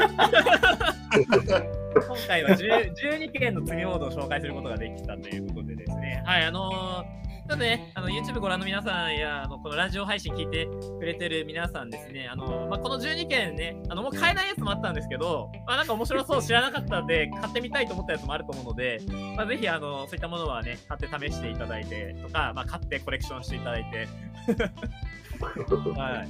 [2.28, 10.70] 回は10 12件の積みボードを紹介することができたということでですね、はい、あのちょっとね、あの YouTube ご覧の皆さんやあのこのラジオ配信聞いて
[11.00, 19.02] くれてる皆さんですね、あのまあ、この12件ね、あのもう買えないやつもあったんですけど、まあ、なんか面白そう知らなかったんで、買ってみたいと思ったやつもあると思うので、
[19.36, 24.08] まあ、ぜひあのそういったものはね、買って試していただいてとか、まあ、買ってコレクションしていただいて。
[25.98, 26.26] は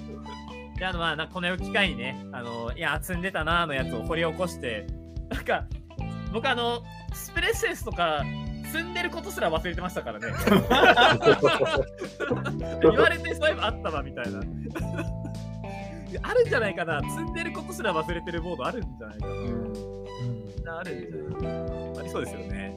[0.75, 0.79] い。
[0.79, 4.87] で、あの、まあ、なこの機会にね、あの、いや、積んでたなーのやつを掘り起こして、
[5.29, 5.65] なんか、
[6.33, 6.81] 僕あの、
[7.13, 8.23] スプレッセンスとか、
[8.71, 10.27] 積んでることすら忘れてましたからね。
[12.81, 14.39] 言われてそういえばあったわ、みたいな。
[16.23, 17.01] あるんじゃないかな。
[17.01, 19.33] 積んでることすら忘れてるボードあるんじゃないかな。
[20.79, 22.75] あるんじゃないありそうですよね。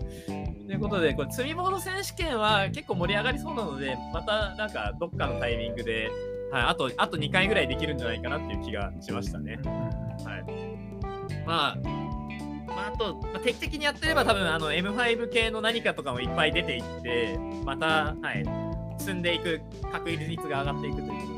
[0.67, 6.11] ということで、これ、積みボード選手権は結構盛り上がりそうなので、またなんかどっかのタイミングで、
[6.51, 9.59] はい、あとあと2回ぐらいできるんじゃないかなっていう気がしましたね。
[10.25, 10.45] はい。
[11.47, 11.77] まあ、
[12.75, 18.45] まあ、あと、まあ、定期的にやってれば多分あの M5 系の何かとかもいっぱい出ていって、また、はい、
[18.99, 19.61] 積んでいく
[19.93, 21.35] 確率が上がっていくという。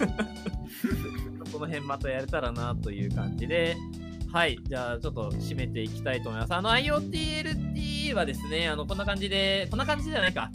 [1.52, 3.76] この辺またやれたらなという感じで、
[4.32, 6.54] はい、じゃあちょっと締めていきたいと思います。
[6.54, 10.52] あの IoTLT はですね、あのこんな感じで、こんな感じじゃないか。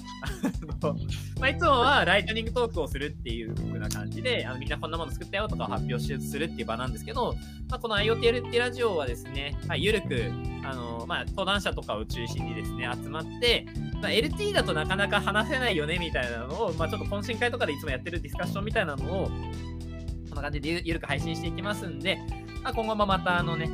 [1.40, 7.36] まあ、いつもはライトニングトークをするっていう風な感じで、あのみんなこんなもの作ったよとかを発表するっていう場なんですけど、
[7.70, 10.32] まあ、この IoTLT ラジオはですね、はい、ゆるく、
[10.64, 13.66] あのまあ、登壇者とかを中心にですね、集まって、
[14.02, 19.26] まあ、LT だとなかなか話せないよねみたいなのを、まあ、ちょっと懇親会とかでいつもやってるディスカッションみたいなのを、
[20.30, 22.18] こんな感じでゆるく配信していきますんで、
[22.66, 23.70] まあ、今後もまたあのね、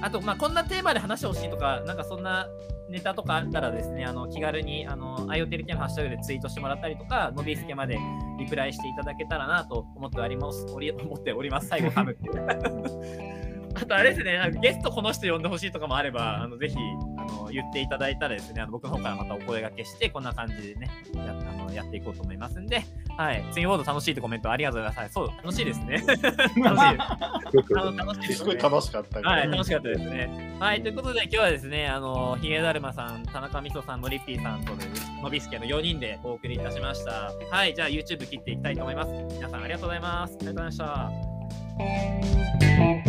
[0.00, 2.46] あと、まあ、こんなテーマで話してほしいとか、なんかそんな
[2.88, 7.98] ネタとかあったらですね、あの気軽にあの IoTLT のハッシュタグでツイートしてもらったりとか、のびすけまで
[8.38, 10.66] リプライしていただけたらなと思っております。
[10.72, 11.66] おり思っております。
[11.66, 13.37] 最後噛むって。
[13.74, 16.76] あとあれですね、ゲストこの人呼んでほしいとかもあれば、あのぜひ
[17.16, 22.82] あの言っていただいたらですね、あの僕の方からまたお声掛けして、こんな感じでね、やあのやっていこうと思いますんで、
[23.16, 25.14] はい、ツインボード楽しいってコメントありがとうございます。
[25.14, 26.02] そう、楽しいですね。
[26.06, 26.38] 楽しいです。
[26.60, 28.34] あの楽しいです、ね。
[28.34, 30.56] すごい楽しかったからはい、楽しかったですね。
[30.58, 34.86] はい、ということで今日はですね、あの、ひげだるまさん、田中みそさん、のりっぴーさんとで、
[35.22, 37.32] のびすけの4人でお送りいたしました。
[37.50, 39.12] はい、じゃあ YouTube 切っていきたいと思います。
[39.34, 40.34] 皆さんありがとうございます。
[40.34, 41.10] ありがとうございま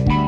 [0.03, 0.18] した。